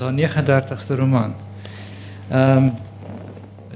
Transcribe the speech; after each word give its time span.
Haar 0.00 0.12
39ste 0.12 0.94
roman. 0.98 1.34
Ehm 2.30 2.56
um, 2.56 2.70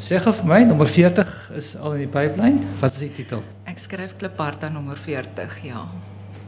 sê 0.02 0.19
gou 0.19 0.33
vir 0.34 0.46
my, 0.50 0.62
nommer 0.67 0.88
40 0.91 1.50
is 1.56 1.75
al 1.76 1.95
in 1.95 2.06
die 2.06 2.10
pipeline. 2.10 2.64
Wat 2.80 2.95
is 2.98 3.04
die 3.06 3.12
titel? 3.14 3.42
Ek 3.71 3.79
skryf 3.79 4.17
Kliparta 4.18 4.69
nommer 4.69 4.98
40, 4.98 5.61
ja. 5.62 5.85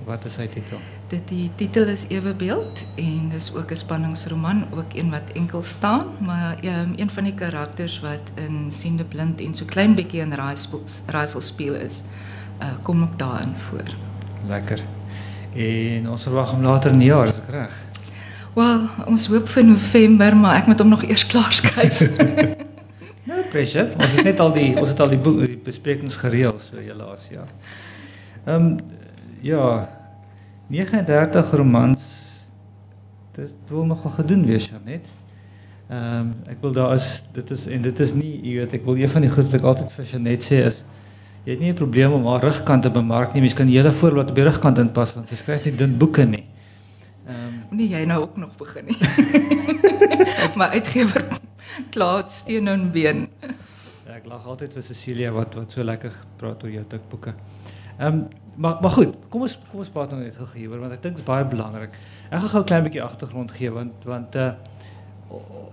Wat 0.04 0.24
is 0.28 0.34
sy 0.36 0.44
titel? 0.52 0.80
Dit 1.08 1.30
die 1.30 1.46
titel 1.56 1.88
is 1.88 2.04
Ewebeeld 2.12 2.82
en 3.00 3.30
dis 3.32 3.48
ook 3.54 3.70
'n 3.72 3.76
spanningsroman, 3.76 4.66
ook 4.74 4.92
een 4.92 5.10
wat 5.10 5.32
enkel 5.34 5.62
staan, 5.62 6.04
maar 6.18 6.58
um, 6.64 6.92
een 6.96 7.10
van 7.10 7.24
die 7.24 7.34
karakters 7.34 8.00
wat 8.00 8.32
in 8.34 8.72
Siende 8.72 9.04
Blind 9.04 9.40
en 9.40 9.54
so 9.54 9.64
klein 9.64 9.94
bietjie 9.94 10.20
in 10.20 10.32
Raaisel 11.06 11.40
speel 11.40 11.74
is, 11.74 12.02
uh, 12.60 12.66
kom 12.82 13.02
ook 13.02 13.18
daarin 13.18 13.54
voor. 13.68 13.88
Lekker. 14.48 14.80
En 15.54 16.10
ons 16.10 16.22
verwag 16.22 16.50
hom 16.50 16.62
later 16.62 16.90
in 16.90 16.98
die 16.98 17.08
jaar, 17.08 17.26
is 17.26 17.38
ek 17.38 17.50
reg? 17.50 17.83
Wel, 18.54 18.84
ons 19.10 19.26
hoop 19.26 19.48
vir 19.50 19.64
November, 19.66 20.36
maar 20.38 20.60
ek 20.60 20.68
moet 20.70 20.78
hom 20.78 20.92
nog 20.92 21.02
eers 21.02 21.24
klaar 21.26 21.50
skryf. 21.52 22.04
no 23.28 23.40
pressure. 23.50 23.88
Ons 23.98 24.14
het 24.14 24.28
net 24.28 24.42
al 24.42 24.54
die 24.54 24.68
ons 24.78 24.92
het 24.92 25.02
al 25.02 25.10
die, 25.10 25.18
die 25.18 25.56
besprekings 25.66 26.20
gereël 26.22 26.54
so 26.62 26.78
helaas, 26.78 27.26
ja. 27.34 27.48
Ehm 28.44 28.54
um, 28.54 28.76
ja, 29.44 29.64
39 30.70 31.50
romans. 31.58 32.06
Dit 33.34 33.50
wil 33.68 33.84
nogal 33.90 34.14
gedoen 34.20 34.46
wees, 34.46 34.70
Janet. 34.70 35.10
Ehm 35.90 36.22
um, 36.22 36.32
ek 36.54 36.62
wil 36.62 36.78
daar 36.78 36.94
is 36.94 37.10
dit 37.34 37.50
is 37.58 37.66
en 37.66 37.82
dit 37.90 38.06
is 38.06 38.14
nie, 38.14 38.32
jy 38.38 38.56
weet, 38.62 38.78
ek 38.78 38.86
wil 38.86 39.02
een 39.02 39.14
van 39.18 39.26
die 39.26 39.34
goed 39.34 39.50
wat 39.50 39.60
ek 39.60 39.70
altyd 39.72 39.92
vir 39.98 40.10
Janet 40.14 40.46
sê 40.46 40.62
is 40.70 40.84
jy 41.44 41.58
het 41.58 41.60
nie 41.60 41.74
'n 41.74 41.82
probleem 41.82 42.14
om 42.14 42.30
haar 42.30 42.46
rugkant 42.52 42.86
te 42.86 42.90
bemark 42.90 43.34
nie. 43.34 43.42
Mens 43.42 43.58
kan 43.58 43.66
hele 43.66 43.92
voorblad 43.92 44.30
op 44.30 44.36
die 44.38 44.46
rugkant 44.46 44.78
inpas 44.78 45.18
want 45.18 45.26
sy 45.26 45.42
skryf 45.42 45.66
nie 45.66 45.74
dun 45.74 45.98
boeke 45.98 46.22
nie. 46.22 46.46
Nie 47.76 47.88
jy 47.92 48.04
nou 48.08 48.20
ook 48.22 48.36
nog 48.36 48.56
begin 48.60 48.90
nie. 48.90 48.98
maar 50.58 50.76
uitgewer 50.76 51.26
klaar 51.94 52.24
steen 52.30 52.68
en 52.68 52.90
been. 52.94 53.28
Ja, 54.04 54.18
ek 54.18 54.28
lag 54.30 54.46
altyd 54.46 54.76
vir 54.76 54.86
Cecilia 54.86 55.32
wat 55.34 55.56
wat 55.58 55.74
so 55.74 55.84
lekker 55.84 56.14
praat 56.40 56.62
oor 56.64 56.74
jou 56.74 56.84
tikboeke. 56.88 57.34
Ehm 57.98 58.06
um, 58.06 58.24
maar 58.56 58.78
maar 58.80 58.94
goed, 58.94 59.16
kom 59.28 59.42
ons 59.42 59.56
kom 59.70 59.80
ons 59.82 59.90
praat 59.90 60.12
nou 60.14 60.20
net 60.20 60.36
gou 60.38 60.46
hieroor 60.54 60.84
want 60.84 60.92
ek 60.94 61.02
dink 61.02 61.16
dit 61.16 61.24
is 61.24 61.26
baie 61.26 61.46
belangrik. 61.50 61.96
Ek 62.30 62.38
gaan 62.38 62.52
gou 62.52 62.60
'n 62.62 62.70
klein 62.70 62.84
bietjie 62.86 63.02
agtergrond 63.02 63.50
gee 63.52 63.70
want 63.70 64.06
want 64.06 64.36
uh 64.36 64.52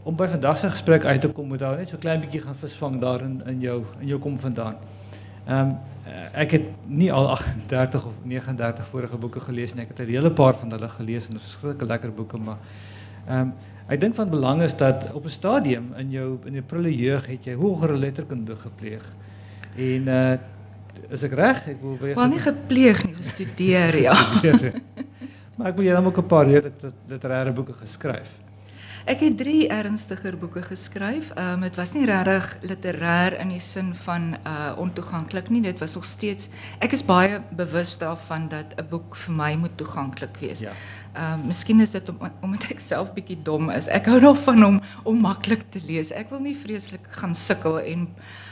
om 0.04 0.16
by 0.18 0.26
vandag 0.28 0.58
se 0.58 0.70
gesprek 0.70 1.06
uit 1.06 1.22
te 1.22 1.30
kom 1.30 1.48
moet 1.48 1.60
daar 1.60 1.78
net 1.78 1.90
so 1.90 1.98
klein 1.98 2.22
bietjie 2.22 2.42
gaan 2.42 2.58
visvang 2.58 3.02
daar 3.02 3.22
in 3.22 3.42
in 3.46 3.62
jou 3.62 3.86
in 4.00 4.08
jou 4.08 4.20
kom 4.20 4.40
vandaan. 4.40 4.76
Ehm 5.46 5.70
um, 5.70 5.78
Eh, 6.01 6.01
ek 6.34 6.52
het 6.52 6.70
nie 6.88 7.12
al 7.14 7.30
38 7.30 8.06
of 8.06 8.14
39 8.24 8.88
vorige 8.88 9.18
boeke 9.18 9.40
gelees 9.40 9.74
nie. 9.74 9.84
Ek 9.84 9.94
het 9.94 10.00
'n 10.00 10.12
hele 10.12 10.32
paar 10.32 10.56
van 10.56 10.72
hulle 10.72 10.90
gelees 10.90 11.28
en 11.28 11.40
verskriklik 11.40 11.90
lekker 11.90 12.12
boeke, 12.12 12.38
maar 12.38 12.58
ehm 13.28 13.40
um, 13.40 13.54
ek 13.88 14.00
dink 14.00 14.16
van 14.16 14.30
belang 14.30 14.62
is 14.62 14.78
dat 14.78 15.12
op 15.14 15.26
'n 15.26 15.30
stadium 15.30 15.94
in 15.98 16.12
jou 16.12 16.40
in 16.46 16.54
jou 16.54 16.64
prille 16.64 16.96
jeug 16.96 17.26
het 17.26 17.46
jy 17.46 17.54
hogere 17.54 17.98
letterkunde 17.98 18.56
gepleeg. 18.56 19.04
En 19.76 20.08
uh 20.08 20.38
is 21.10 21.24
ek 21.24 21.34
reg? 21.34 21.68
Ek 21.68 21.82
wil 21.82 21.98
baie 21.98 22.16
Wel 22.16 22.28
nie 22.28 22.40
gepleeg 22.40 23.06
nie, 23.06 23.16
gestudeer, 23.16 23.96
ja. 24.08 24.14
maar 25.56 25.68
ek 25.68 25.76
wil 25.76 25.86
jy 25.86 25.94
dan 25.94 26.06
ook 26.06 26.18
'n 26.18 26.28
paar 26.28 26.46
literêre 27.08 27.54
boeke 27.54 27.74
geskryf. 27.74 28.41
Ek 29.10 29.24
het 29.26 29.38
drie 29.38 29.66
ernstiger 29.74 30.36
boeke 30.38 30.62
geskryf. 30.62 31.32
Ehm 31.34 31.54
um, 31.56 31.62
dit 31.66 31.76
was 31.76 31.94
nie 31.96 32.06
regtig 32.06 32.52
literêr 32.62 33.40
in 33.42 33.50
die 33.50 33.60
sin 33.60 33.96
van 33.96 34.36
uh 34.46 34.78
ontoeganklik 34.78 35.50
nie. 35.50 35.62
Dit 35.62 35.80
was 35.80 35.96
nog 35.96 36.06
steeds 36.06 36.50
ek 36.80 36.94
is 36.94 37.06
baie 37.06 37.42
bewus 37.50 37.98
daarvan 37.98 38.50
dat 38.50 38.76
'n 38.78 38.88
boek 38.90 39.16
vir 39.16 39.34
my 39.34 39.56
moet 39.56 39.78
toeganklik 39.78 40.38
wees. 40.38 40.60
Ja. 40.60 40.72
Ehm 41.14 41.40
um, 41.40 41.48
miskien 41.48 41.80
is 41.80 41.92
dit 41.92 42.10
om, 42.10 42.20
omdat 42.42 42.72
ek 42.72 42.80
self 42.80 43.14
bietjie 43.14 43.42
dom 43.44 43.70
is. 43.70 43.88
Ek 43.88 44.06
hou 44.06 44.20
nog 44.22 44.38
van 44.38 44.62
hom 44.62 44.82
om 45.04 45.22
maklik 45.22 45.64
te 45.70 45.82
lees. 45.86 46.12
Ek 46.12 46.30
wil 46.30 46.40
nie 46.40 46.56
vreeslik 46.56 47.08
gaan 47.10 47.36
sukkel 47.36 47.80
en 47.80 48.08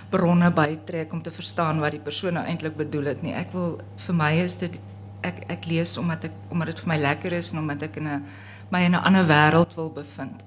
bronne 0.09 0.51
bytrek 0.51 1.13
om 1.13 1.21
te 1.21 1.31
verstaan 1.31 1.79
wat 1.79 1.91
die 1.91 1.99
persoon 1.99 2.33
nou 2.33 2.45
eintlik 2.45 2.75
bedoel 2.75 3.05
het 3.05 3.21
nie. 3.21 3.33
Ek 3.33 3.53
wil 3.53 3.81
vir 3.97 4.15
my 4.15 4.33
is 4.33 4.57
dit 4.57 4.79
ek 5.21 5.43
ek 5.49 5.65
lees 5.65 5.97
omdat 5.97 6.23
ek 6.23 6.31
omdat 6.49 6.67
dit 6.67 6.79
vir 6.79 6.87
my 6.87 6.97
lekker 6.97 7.33
is 7.33 7.51
en 7.51 7.59
omdat 7.59 7.83
ek 7.83 7.97
in 7.97 8.07
'n 8.07 8.23
my 8.71 8.83
in 8.83 8.91
'n 8.91 9.03
ander 9.03 9.25
wêreld 9.27 9.75
wil 9.75 9.91
bevind. 9.91 10.43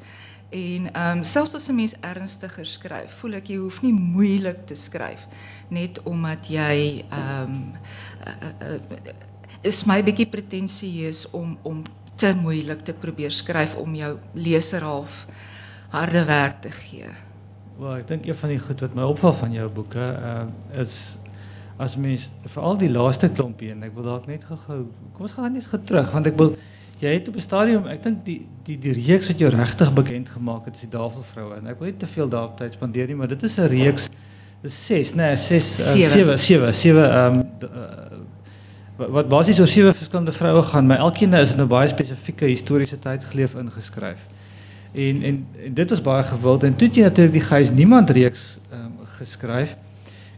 En 0.50 0.92
ehm 0.92 1.18
um, 1.18 1.24
selfs 1.24 1.54
as 1.54 1.68
'n 1.68 1.74
mens 1.74 1.94
ernstiger 2.00 2.66
skryf, 2.66 3.10
voel 3.10 3.32
ek 3.32 3.46
jy 3.46 3.56
hoef 3.56 3.82
nie 3.82 3.92
moeilik 3.92 4.66
te 4.66 4.74
skryf 4.74 5.26
net 5.68 6.02
omdat 6.02 6.46
jy 6.46 7.04
ehm 7.08 7.42
um, 7.42 7.72
uh, 8.26 8.68
uh, 8.68 8.72
uh, 8.72 9.12
is 9.62 9.84
my 9.84 10.02
bietjie 10.02 10.26
pretensieus 10.26 11.30
om 11.30 11.58
om 11.62 11.82
te 12.14 12.34
moeilik 12.34 12.84
te 12.84 12.92
probeer 12.92 13.30
skryf 13.30 13.76
om 13.76 13.94
jou 13.94 14.18
leser 14.34 14.82
half 14.82 15.26
harde 15.88 16.24
werk 16.24 16.60
te 16.60 16.70
gee. 16.70 17.08
Wel, 17.78 17.96
ek 17.96 18.08
dink 18.08 18.26
een 18.26 18.36
van 18.36 18.52
die 18.52 18.58
goed 18.58 18.80
wat 18.80 18.94
my 18.94 19.02
opval 19.02 19.32
van 19.32 19.52
jou 19.52 19.68
boeke 19.70 20.04
uh, 20.04 20.44
is 20.80 21.16
as 21.82 21.96
mens 21.96 22.28
veral 22.44 22.76
die 22.78 22.90
laaste 22.92 23.30
klompie 23.32 23.72
en 23.72 23.82
ek 23.82 23.94
wil 23.96 24.04
dalk 24.10 24.28
net 24.30 24.44
gou-gou 24.44 24.84
kom 25.16 25.26
ons 25.26 25.32
gaan 25.32 25.56
net 25.56 25.66
gou 25.66 25.80
terug 25.88 26.12
want 26.12 26.28
ek 26.30 26.36
wil 26.38 26.52
jy 27.02 27.12
het 27.16 27.28
op 27.28 27.36
'n 27.36 27.40
stadium, 27.40 27.86
ek 27.90 28.02
dink 28.02 28.24
die 28.24 28.46
die 28.64 28.78
die 28.78 28.92
reeks 28.92 29.26
wat 29.26 29.38
jou 29.38 29.50
regtig 29.50 29.92
bekend 29.92 30.28
gemaak 30.28 30.64
het 30.64 30.74
is 30.74 30.84
die 30.86 30.92
Davelvroue 30.92 31.56
en 31.56 31.66
ek 31.66 31.78
wil 31.78 31.88
nie 31.90 31.96
te 31.96 32.06
veel 32.06 32.28
daarop 32.28 32.56
tyd 32.58 32.72
spandeer 32.72 33.06
nie, 33.06 33.16
maar 33.16 33.28
dit 33.28 33.42
is 33.42 33.58
'n 33.58 33.66
reeks 33.66 34.08
dis 34.62 34.86
6, 34.86 35.14
nee, 35.14 35.36
6 35.36 35.76
7 35.92 36.38
7 36.38 36.74
7 36.74 37.10
ehm 37.10 37.42
wat 38.96 39.28
basies 39.28 39.58
oor 39.58 39.66
sewe 39.66 39.92
verskillende 39.94 40.32
vroue 40.32 40.62
gaan, 40.62 40.86
maar 40.86 40.98
elkeen 40.98 41.34
is 41.34 41.52
in 41.52 41.60
'n 41.60 41.68
baie 41.68 41.88
spesifieke 41.88 42.44
historiese 42.44 42.98
tyd 42.98 43.24
geleef 43.24 43.54
ingeskryf. 43.54 44.20
En 44.92 45.22
en 45.22 45.46
en 45.64 45.74
dit 45.74 45.90
was 45.90 46.00
baie 46.00 46.22
gewild 46.22 46.62
en 46.62 46.76
toe 46.76 46.86
het 46.88 46.96
jy 46.96 47.02
natuurlik 47.02 47.32
die 47.32 47.40
Gys 47.40 47.70
Niemand 47.70 48.10
reeks 48.10 48.58
ehm 48.70 48.84
um, 48.84 48.92
geskryf. 49.18 49.76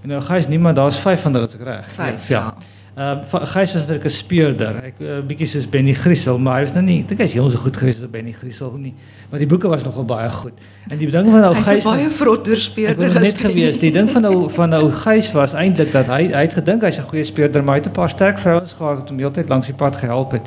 En 0.02 0.08
nou 0.08 0.20
Gys 0.20 0.48
Niemand, 0.48 0.76
daar's 0.76 0.96
5 0.96 1.20
van 1.20 1.32
hulle 1.32 1.46
as 1.46 1.54
ek 1.54 1.60
reg. 1.60 1.92
5 1.92 2.28
ja. 2.28 2.41
ja. 2.41 2.54
Uh, 2.94 3.19
Gys 3.27 3.72
was 3.72 3.82
natuurlik 3.82 4.05
'n 4.05 4.10
speurder. 4.10 4.75
'n 4.75 5.03
uh, 5.03 5.21
bietjie 5.27 5.47
soos 5.47 5.69
Benny 5.69 5.94
Griesel, 5.94 6.38
maar 6.38 6.60
hy 6.60 6.62
was 6.62 6.72
nou 6.72 6.84
nie, 6.84 7.00
ek 7.00 7.09
dink 7.09 7.21
hy's 7.21 7.32
heel 7.32 7.50
so 7.50 7.59
goed 7.59 7.77
gewees 7.77 8.03
as 8.03 8.10
Benny 8.10 8.32
Griesel 8.32 8.77
nie. 8.78 8.94
Maar 9.31 9.38
die 9.38 9.49
boeke 9.49 9.69
was 9.69 9.82
nogal 9.82 10.05
baie 10.05 10.31
goed. 10.31 10.53
En 10.88 10.99
die 10.99 11.10
ding 11.10 11.27
van 11.31 11.44
ou 11.44 11.55
Gys 11.55 11.66
Hy's 11.66 11.84
baie 11.84 12.10
vrotter 12.10 12.56
speurder. 12.56 13.12
Het 13.12 13.22
net 13.22 13.38
gewees, 13.38 13.78
die 13.78 13.91
ding 13.91 14.10
van 14.10 14.25
ou 14.25 14.49
van 14.49 14.75
ou 14.78 14.93
Gys 14.93 15.32
was 15.32 15.56
eintlik 15.59 15.91
dat 15.93 16.06
hy 16.06 16.28
hy 16.31 16.44
het 16.47 16.55
gedink 16.55 16.82
hy's 16.82 16.99
'n 16.99 17.09
goeie 17.10 17.25
speurder, 17.25 17.65
maar 17.65 17.75
hy 17.75 17.81
het 17.82 17.91
'n 17.91 17.99
paar 17.99 18.10
sterk 18.10 18.38
vrouens 18.38 18.72
gehad 18.72 18.99
wat 18.99 19.09
hom 19.09 19.19
heeltyd 19.19 19.49
langs 19.49 19.66
die 19.66 19.75
pad 19.75 19.97
gehelp 19.97 20.31
het. 20.31 20.47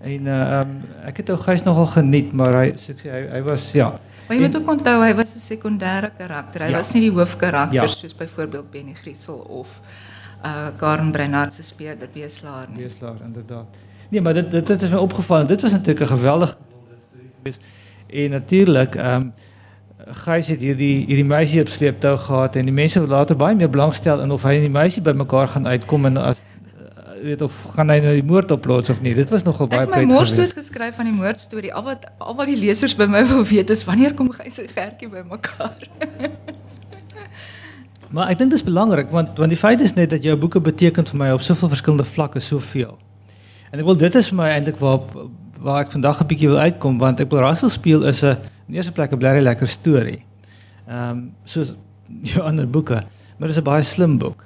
En 0.00 0.26
uh, 0.26 0.60
um, 0.60 0.80
ek 1.04 1.16
het 1.16 1.30
ou 1.30 1.36
Gys 1.36 1.62
nogal 1.64 1.86
geniet, 1.86 2.32
maar 2.32 2.72
sê 2.80 2.96
hy, 3.02 3.28
hy 3.28 3.42
was 3.42 3.72
ja. 3.72 4.00
Maar 4.24 4.36
jy 4.36 4.42
moet 4.42 4.56
ook 4.56 4.68
onthou 4.68 5.02
hy 5.04 5.14
was 5.14 5.36
'n 5.36 5.40
sekondêre 5.40 6.10
karakter. 6.16 6.62
Hy 6.62 6.70
ja. 6.70 6.76
was 6.76 6.92
nie 6.92 7.10
die 7.10 7.12
hoofkarakter 7.12 7.74
ja. 7.74 7.86
soos 7.86 8.16
byvoorbeeld 8.16 8.70
Benny 8.70 8.94
Griesel 8.94 9.36
of 9.36 9.68
uh 10.44 10.66
Karen 10.76 11.12
Breinart 11.12 11.54
se 11.54 11.62
speler 11.62 12.08
Beeslaar 12.12 12.66
nie. 12.68 12.82
Beeslaar 12.82 13.16
inderdaad. 13.24 13.66
Nee, 14.08 14.20
maar 14.20 14.34
dit 14.34 14.50
dit 14.50 14.68
het 14.68 14.90
my 14.90 14.96
opgeval. 14.96 15.46
Dit 15.46 15.62
was 15.62 15.72
natuurlik 15.72 16.02
'n 16.02 16.06
geweldige 16.16 16.56
geweest. 17.36 17.60
En 18.06 18.30
natuurlik 18.30 18.94
ehm 18.94 19.14
um, 19.14 19.32
Gys 20.06 20.48
het 20.52 20.60
hierdie 20.60 21.06
hierdie 21.06 21.24
meisie 21.24 21.60
op 21.60 21.68
sleeptou 21.68 22.16
gehad 22.18 22.56
en 22.56 22.64
die 22.68 22.74
mense 22.74 23.00
wil 23.00 23.08
later 23.08 23.36
baie 23.36 23.54
meer 23.54 23.70
belangstel 23.70 24.20
in 24.20 24.30
of 24.30 24.42
hy 24.42 24.58
en 24.58 24.66
die 24.66 24.70
meisie 24.70 25.02
bymekaar 25.02 25.48
gaan 25.48 25.66
uitkom 25.66 26.04
en 26.04 26.16
as 26.16 26.42
uh, 26.42 27.22
weet 27.22 27.42
of 27.42 27.52
gaan 27.76 27.88
hy 27.88 27.98
nou 28.04 28.12
die 28.14 28.26
moord 28.26 28.50
oplos 28.50 28.90
of 28.90 29.00
nie. 29.00 29.14
Dit 29.14 29.30
was 29.30 29.42
nogal 29.42 29.66
baie 29.66 29.86
pret. 29.86 29.94
Ek 29.94 30.00
het 30.00 30.10
'n 30.10 30.14
moordstorie 30.14 30.52
geskryf 30.52 30.94
van 30.94 31.04
die 31.04 31.14
moordstorie. 31.14 31.74
Al 31.74 31.82
wat 31.82 32.04
al 32.18 32.34
wat 32.34 32.46
die 32.46 32.56
lesers 32.56 32.96
by 32.96 33.06
my 33.06 33.24
wil 33.26 33.44
weet 33.44 33.70
is 33.70 33.84
wanneer 33.84 34.14
kom 34.14 34.30
Gys 34.30 34.58
en 34.58 34.68
Gertjie 34.68 35.08
bymekaar? 35.08 35.88
Maar 38.10 38.28
ek 38.28 38.38
dink 38.38 38.50
dit 38.50 38.58
is 38.58 38.66
belangrik 38.66 39.10
want 39.10 39.38
want 39.38 39.48
die 39.48 39.58
feit 39.58 39.80
is 39.80 39.94
net 39.94 40.10
dat 40.10 40.22
jou 40.22 40.36
boeke 40.36 40.60
beteken 40.60 41.06
vir 41.06 41.18
my 41.18 41.30
op 41.32 41.40
soveel 41.40 41.68
verskillende 41.68 42.04
vlakke 42.04 42.40
soveel. 42.40 42.98
En 43.72 43.78
ek 43.78 43.84
wil 43.84 43.96
dit 43.96 44.14
is 44.14 44.28
vir 44.28 44.36
my 44.36 44.50
eintlik 44.54 44.78
waar 44.82 45.00
waar 45.64 45.80
ek 45.84 45.92
vandag 45.92 46.20
'n 46.20 46.26
bietjie 46.26 46.48
wil 46.48 46.58
uitkom 46.58 46.98
want 46.98 47.20
ek 47.20 47.30
wil 47.30 47.40
Russell 47.40 47.70
speel 47.70 48.04
is 48.04 48.22
'n 48.22 48.36
in 48.68 48.74
eerste 48.74 48.92
plek 48.92 49.12
'n 49.12 49.18
blerry 49.18 49.42
lekker 49.42 49.68
storie. 49.68 50.22
Ehm 50.88 51.10
um, 51.10 51.32
soos 51.44 51.74
jou 52.32 52.42
ander 52.44 52.68
boeke, 52.68 53.04
maar 53.38 53.48
dit 53.48 53.56
is 53.56 53.62
'n 53.62 53.64
baie 53.64 53.82
slim 53.82 54.18
boek. 54.18 54.44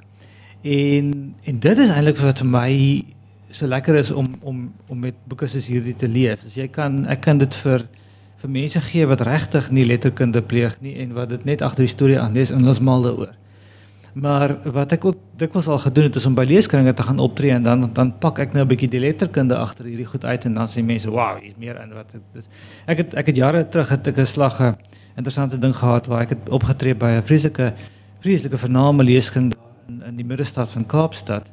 En 0.62 1.34
en 1.44 1.58
dit 1.58 1.78
is 1.78 1.90
eintlik 1.90 2.18
wat 2.18 2.38
vir 2.38 2.46
my 2.46 3.04
so 3.50 3.66
lekker 3.66 3.94
is 3.94 4.10
om 4.10 4.34
om 4.40 4.72
om 4.86 4.98
met 4.98 5.14
boeke 5.24 5.46
soos 5.46 5.66
hierdie 5.66 5.96
te 5.96 6.08
lees. 6.08 6.44
As 6.44 6.54
jy 6.54 6.68
kan 6.68 7.06
ek 7.06 7.20
kan 7.20 7.38
dit 7.38 7.54
vir 7.54 7.88
vir 8.38 8.50
mense 8.50 8.80
gee 8.80 9.06
wat 9.06 9.20
regtig 9.20 9.70
nie 9.70 9.84
letterkunde 9.84 10.42
pleeg 10.42 10.76
nie 10.80 10.94
en 11.02 11.12
wat 11.12 11.28
dit 11.28 11.44
net 11.44 11.62
agter 11.62 11.84
die 11.84 11.94
storie 11.94 12.20
aan 12.20 12.32
lees 12.32 12.50
en 12.50 12.62
hulle 12.62 12.70
is 12.70 12.80
mal 12.80 13.02
daaroor. 13.02 13.34
Maar 14.12 14.56
wat 14.72 14.92
ek 14.92 15.04
ook 15.04 15.16
dikwels 15.36 15.66
al 15.66 15.78
gedoen 15.78 16.04
het 16.04 16.16
is 16.16 16.26
om 16.26 16.34
by 16.34 16.44
leeskringe 16.48 16.94
te 16.94 17.02
gaan 17.02 17.18
optree 17.18 17.50
en 17.50 17.62
dan 17.62 17.90
dan 17.92 18.18
pak 18.18 18.38
ek 18.38 18.52
nou 18.52 18.64
'n 18.64 18.68
bietjie 18.68 18.88
die 18.88 19.00
letterkunde 19.00 19.56
agter 19.56 19.84
hierdie 19.84 20.06
goed 20.06 20.24
uit 20.24 20.44
en 20.44 20.54
dan 20.54 20.66
sê 20.66 20.82
mense, 20.82 21.10
"Wow, 21.10 21.40
hier's 21.40 21.56
meer 21.58 21.80
in 21.82 21.94
wat 21.94 22.12
dit 22.12 22.20
is." 22.34 22.44
Ek 22.86 22.96
het 22.98 23.14
ek 23.14 23.26
het 23.26 23.36
jare 23.36 23.68
terug 23.68 23.88
het 23.88 24.06
ek 24.06 24.18
'n 24.18 24.26
slag 24.26 24.60
'n 24.60 24.76
interessante 25.16 25.58
ding 25.58 25.76
gehad 25.76 26.06
waar 26.06 26.20
ek 26.20 26.28
het 26.28 26.48
opgetree 26.48 26.94
by 26.94 27.06
'n 27.06 27.22
vreeslike 27.22 27.74
vreeslike 28.20 28.58
vername 28.58 29.04
leeskring 29.04 29.54
in 29.88 30.02
in 30.02 30.16
die 30.16 30.24
middestad 30.24 30.68
van 30.68 30.86
Kaapstad. 30.86 31.46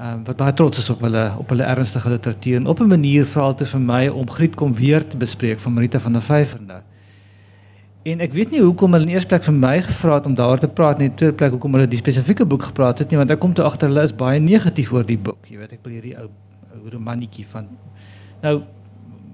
um, 0.00 0.24
wat 0.24 0.36
baie 0.36 0.52
trots 0.52 0.78
is 0.78 0.90
op 0.90 1.00
hulle 1.00 1.24
op 1.38 1.48
hulle 1.48 1.62
ernstige 1.62 2.10
literatuur 2.12 2.56
en 2.56 2.66
op 2.66 2.80
'n 2.80 2.88
manier 2.88 3.24
vra 3.24 3.52
dit 3.52 3.68
vir 3.68 3.80
my 3.80 4.08
om 4.08 4.30
Griet 4.30 4.54
kom 4.54 4.74
weer 4.74 5.06
te 5.08 5.16
bespreek 5.16 5.60
van 5.60 5.72
Marita 5.72 5.98
van 5.98 6.12
der 6.12 6.22
Vyverde. 6.22 6.82
En 8.06 8.20
ek 8.22 8.36
weet 8.36 8.52
nie 8.54 8.62
hoekom 8.62 8.94
hulle 8.94 9.08
in 9.08 9.16
eers 9.16 9.26
plek 9.26 9.42
vir 9.48 9.54
my 9.56 9.74
gevra 9.82 10.20
het 10.20 10.26
om 10.28 10.34
daaroor 10.38 10.60
te 10.62 10.68
praat 10.70 11.00
nie, 11.02 11.08
in 11.10 11.16
tweede 11.18 11.34
plek 11.40 11.56
hoekom 11.56 11.74
hulle 11.74 11.88
die 11.90 11.98
spesifieke 11.98 12.46
boek 12.46 12.68
gepraat 12.68 13.02
het 13.02 13.10
nie, 13.10 13.18
want 13.18 13.32
ek 13.34 13.40
kom 13.42 13.54
toe 13.56 13.64
agter 13.66 13.90
hulle 13.90 14.04
is 14.06 14.14
baie 14.14 14.38
negatief 14.42 14.92
oor 14.94 15.06
die 15.08 15.18
boek. 15.18 15.40
Jy 15.50 15.58
weet 15.58 15.74
ek 15.74 15.82
wil 15.82 15.96
hierdie 15.96 16.14
ou 16.20 16.28
ou 16.76 16.92
romannetjie 16.92 17.46
van 17.50 17.70
nou 18.42 18.58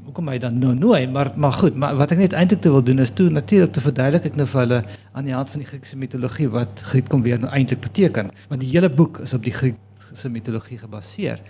hoekom 0.07 0.29
hy 0.31 0.37
dan 0.39 0.61
nou 0.63 0.73
nooi 0.79 1.01
maar 1.11 1.33
maar 1.37 1.57
goed 1.59 1.77
maar 1.79 1.97
wat 1.99 2.15
ek 2.15 2.21
net 2.23 2.37
eintlik 2.39 2.63
te 2.63 2.71
wil 2.71 2.85
doen 2.87 3.03
is 3.03 3.11
toe 3.19 3.29
natuurlik 3.35 3.73
te 3.75 3.83
verduidelik 3.83 4.29
ek 4.31 4.39
nou 4.39 4.47
vir 4.53 4.61
hulle 4.61 4.79
aan 5.13 5.27
die 5.27 5.35
hand 5.35 5.51
van 5.51 5.65
die 5.65 5.69
Griekse 5.69 5.99
mitologie 5.99 6.49
wat 6.55 6.85
Griek 6.93 7.11
kom 7.11 7.25
weer 7.27 7.43
nou 7.43 7.51
eintlik 7.51 7.83
beteken 7.83 8.31
want 8.53 8.63
die 8.63 8.71
hele 8.71 8.91
boek 8.91 9.21
is 9.27 9.35
op 9.35 9.43
die 9.43 9.55
Griek 9.55 9.81
se 10.15 10.29
mitologie 10.29 10.79
gebaseer. 10.79 11.41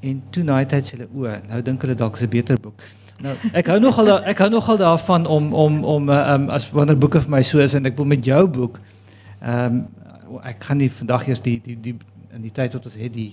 En 0.00 0.22
toe 0.32 0.42
na 0.44 0.58
tyd 0.64 0.86
sê 0.86 0.96
hulle 0.96 1.08
o, 1.12 1.28
nou 1.50 1.60
dink 1.64 1.82
hulle 1.84 1.94
dalk 1.94 2.16
is 2.16 2.22
'n 2.24 2.32
beter 2.32 2.58
boek. 2.60 2.82
Nou, 3.20 3.34
ek 3.52 3.68
hou 3.68 3.78
nogal 3.80 4.06
da, 4.08 4.18
ek 4.30 4.38
hou 4.40 4.48
nogal 4.52 4.78
daarvan 4.80 5.26
om 5.26 5.52
om 5.52 5.80
om 5.84 6.08
um, 6.08 6.50
as 6.50 6.70
wanneer 6.72 6.98
boeke 6.98 7.20
vir 7.20 7.30
my 7.30 7.42
so 7.44 7.60
is 7.60 7.74
en 7.76 7.88
ek 7.88 7.98
wil 7.98 8.08
met 8.08 8.24
jou 8.24 8.44
boek 8.48 8.80
ehm 9.40 9.80
um, 9.80 9.80
ek 10.46 10.62
gaan 10.62 10.78
nie 10.78 10.90
vandag 10.94 11.26
eers 11.26 11.40
die 11.42 11.56
die 11.64 11.74
die 11.82 11.96
in 12.32 12.44
die 12.44 12.52
tyd 12.54 12.76
wat 12.76 12.84
ons 12.86 12.94
het 12.96 13.12
die 13.12 13.32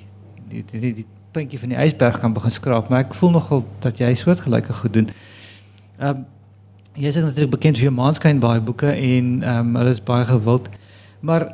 die 0.49 0.63
die, 0.71 0.79
die, 0.81 0.93
die 1.01 1.05
puntjie 1.31 1.59
van 1.61 1.69
die 1.73 1.77
ysberg 1.77 2.17
kan 2.19 2.33
begin 2.33 2.51
skraap, 2.51 2.89
maar 2.89 3.05
ek 3.05 3.13
voel 3.19 3.35
nogal 3.35 3.63
dat 3.83 3.99
jy 4.01 4.09
soortgelyke 4.17 4.73
goed 4.81 4.93
doen. 4.97 5.13
Ehm 5.99 6.09
um, 6.09 6.25
jy 6.97 7.11
is 7.11 7.17
natuurlik 7.21 7.53
bekend 7.53 7.77
vir 7.77 7.85
jou 7.85 7.93
Maanskyn 7.93 8.39
baie 8.41 8.61
boeke 8.61 8.89
en 8.89 9.27
ehm 9.43 9.67
um, 9.67 9.75
hulle 9.77 9.93
is 9.93 10.03
baie 10.03 10.25
gewild. 10.25 10.69
Maar 11.21 11.47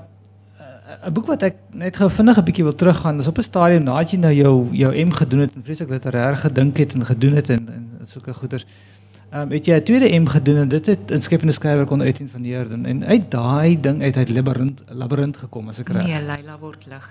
'n 1.06 1.14
boek 1.14 1.28
wat 1.28 1.44
ek 1.44 1.56
net 1.72 1.98
gou 1.98 2.10
vinnig 2.10 2.38
'n 2.38 2.44
bietjie 2.44 2.64
wil 2.64 2.76
teruggaan. 2.76 3.18
Dis 3.18 3.28
op 3.28 3.38
'n 3.38 3.44
stadium 3.44 3.84
nadat 3.84 4.12
jy 4.12 4.18
nou 4.18 4.34
jou 4.34 4.70
jou 4.72 5.06
M 5.06 5.12
gedoen 5.12 5.40
het 5.40 5.52
en 5.56 5.64
vreeslik 5.64 5.90
literêr 5.90 6.36
gedink 6.36 6.78
het 6.78 6.94
en 6.94 7.06
gedoen 7.06 7.34
het 7.34 7.50
en 7.50 7.70
en 7.70 8.08
sulke 8.08 8.34
goeders. 8.34 8.66
Ehm 9.32 9.42
um, 9.42 9.52
het 9.52 9.66
jy 9.66 9.76
'n 9.76 9.84
tweede 9.84 10.20
M 10.20 10.28
gedoen 10.28 10.58
en 10.58 10.68
dit 10.68 10.86
het 10.86 11.12
in 11.12 11.22
skepende 11.22 11.54
skrywer 11.54 11.86
kon 11.86 12.02
uitien 12.02 12.30
van 12.30 12.44
hier 12.44 12.72
en, 12.72 12.86
en 12.86 13.06
uit 13.06 13.32
daai 13.32 13.80
ding 13.80 14.02
uit 14.02 14.18
uit 14.18 14.30
labirint 14.30 14.84
labirint 14.88 15.38
gekom 15.38 15.68
as 15.68 15.80
ek 15.80 15.90
reg. 15.90 16.06
Nee, 16.06 16.22
Leila 16.22 16.58
word 16.60 16.86
lig. 16.86 17.10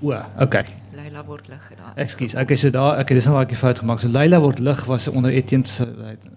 O, 0.00 0.16
okay. 0.38 0.64
Leila 0.92 1.24
word 1.24 1.48
lig 1.48 1.66
gedaan. 1.66 1.92
Ekskuus. 1.94 2.34
Okay, 2.34 2.56
so 2.56 2.70
daar 2.70 2.98
ek 2.98 3.08
het 3.08 3.18
dis 3.18 3.26
nou 3.26 3.44
'n 3.44 3.54
fout 3.54 3.78
gemaak. 3.78 4.00
So 4.00 4.08
Leila 4.08 4.40
word 4.40 4.58
lig 4.58 4.84
was 4.84 5.08
onder 5.08 5.30
Etienne 5.30 5.66
se 5.66 5.88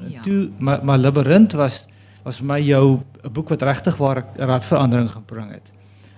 ja. 0.07 0.21
toe 0.21 0.49
maar 0.57 0.85
maar 0.85 0.97
labirint 0.97 1.51
was 1.51 1.87
was 2.23 2.37
vir 2.37 2.45
my 2.45 2.59
jou 2.59 2.99
'n 3.23 3.31
boek 3.31 3.49
wat 3.49 3.61
regtig 3.61 3.97
waar 3.97 4.25
radverandering 4.35 5.09
gebring 5.11 5.51
het. 5.51 5.71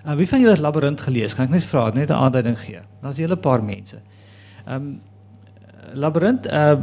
Uh, 0.05 0.13
wie 0.13 0.27
van 0.27 0.39
julle 0.39 0.51
het 0.51 0.61
Labirint 0.61 1.01
gelees? 1.01 1.33
Kan 1.35 1.45
ek 1.45 1.51
net 1.51 1.65
vra, 1.65 1.89
net 1.93 2.09
'n 2.09 2.13
aanduiding 2.13 2.59
gee. 2.59 2.79
Daar's 3.01 3.17
'n 3.17 3.21
hele 3.21 3.37
paar 3.37 3.63
mense. 3.63 3.97
Ehm 4.65 4.75
um, 4.75 5.01
Labirint 5.93 6.45
uh 6.45 6.75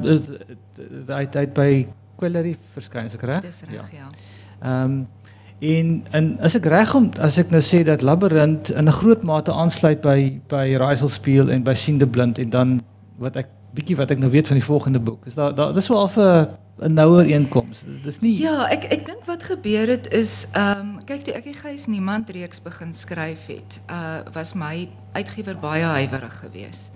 hy 1.06 1.26
het 1.30 1.54
by 1.54 1.86
Quellery 2.16 2.56
verskyn, 2.72 3.04
is 3.04 3.14
ek 3.14 3.22
reg? 3.22 3.40
Dis 3.42 3.62
reg, 3.69 3.90
ja. 3.92 4.08
Ehm 4.62 4.84
um, 4.84 5.08
en 5.62 6.06
en 6.10 6.40
as 6.40 6.54
ek 6.54 6.64
reg 6.64 6.94
om 6.94 7.10
as 7.19 7.38
ek 7.38 7.50
nou 7.50 7.60
sê 7.62 7.84
dat 7.86 8.02
Labirint 8.02 8.70
in 8.70 8.88
'n 8.88 8.98
groot 9.00 9.22
mate 9.22 9.52
aansluit 9.52 10.00
by 10.00 10.40
by 10.48 10.74
Raizel 10.78 11.08
speel 11.08 11.50
en 11.50 11.62
by 11.62 11.74
Siende 11.74 12.06
Blind 12.06 12.38
en 12.38 12.50
dan 12.50 12.82
wat 13.19 13.36
ek 13.36 13.46
bietjie 13.74 13.96
wat 13.96 14.10
ek 14.10 14.19
nou 14.19 14.30
weet 14.30 14.46
van 14.46 14.56
die 14.56 14.64
volgende 14.64 15.00
boek. 15.00 15.26
Is 15.26 15.34
daar 15.34 15.54
daar 15.54 15.74
dis 15.74 15.88
wel 15.88 16.00
af 16.00 16.16
'n 16.16 16.48
'n 16.80 16.94
nouer 16.94 17.24
einkoms. 17.24 17.84
Dis 18.04 18.20
nie 18.20 18.38
Ja, 18.40 18.69
ek 18.70 18.84
ek 18.84 19.06
dink 19.06 19.24
wat 19.26 19.42
gebeur 19.42 19.88
het 19.88 20.08
is 20.12 20.46
ehm 20.52 20.80
um, 20.80 21.04
kyk 21.04 21.24
toe 21.24 21.34
ek 21.34 21.44
die 21.44 21.54
Gys 21.54 21.86
niemand 21.86 22.30
reeks 22.30 22.62
begin 22.62 22.94
skryf 22.94 23.46
het, 23.46 23.80
uh 23.90 24.24
was 24.32 24.54
my 24.54 24.88
uitgewer 25.12 25.58
baie 25.58 25.84
huiwerig 25.84 26.38
geweest. 26.40 26.90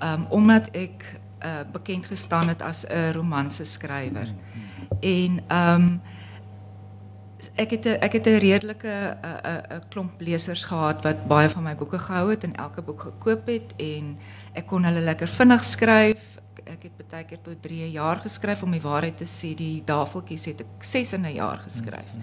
Ehm 0.00 0.12
um, 0.12 0.26
omdat 0.30 0.70
ek 0.72 1.04
uh 1.44 1.60
bekend 1.72 2.06
gestaan 2.06 2.48
het 2.48 2.62
as 2.62 2.86
'n 2.86 3.12
romanse 3.12 3.64
skrywer. 3.64 4.28
En 5.00 5.40
ehm 5.48 5.74
um, 5.74 6.00
ek 7.54 7.70
het 7.70 7.86
ek 7.86 8.12
het 8.12 8.26
'n 8.26 8.38
redelike 8.38 8.88
'n 8.88 9.38
'n 9.44 9.76
'n 9.76 9.82
klomp 9.88 10.20
lesers 10.20 10.64
gehad 10.64 11.02
wat 11.02 11.26
baie 11.26 11.48
van 11.48 11.62
my 11.62 11.74
boeke 11.76 11.98
gehou 11.98 12.30
het 12.30 12.44
en 12.44 12.54
elke 12.54 12.82
boek 12.82 13.00
gekoop 13.00 13.46
het 13.46 13.74
en 13.76 14.18
ek 14.52 14.66
kon 14.66 14.84
hulle 14.84 15.00
lekker 15.00 15.28
vinnig 15.28 15.64
skryf 15.64 16.41
ek 16.72 16.86
het 16.88 17.04
baie 17.10 17.26
keer 17.28 17.40
tot 17.44 17.60
3 17.62 17.90
jaar 17.92 18.22
geskryf 18.22 18.62
om 18.64 18.72
die 18.72 18.82
waarheid 18.82 19.18
te 19.20 19.28
sê 19.28 19.52
die 19.58 19.82
dafeltjies 19.86 20.48
het 20.50 20.64
ek 20.64 20.86
6 20.88 21.12
in 21.18 21.26
'n 21.26 21.34
jaar 21.34 21.60
geskryf. 21.66 22.16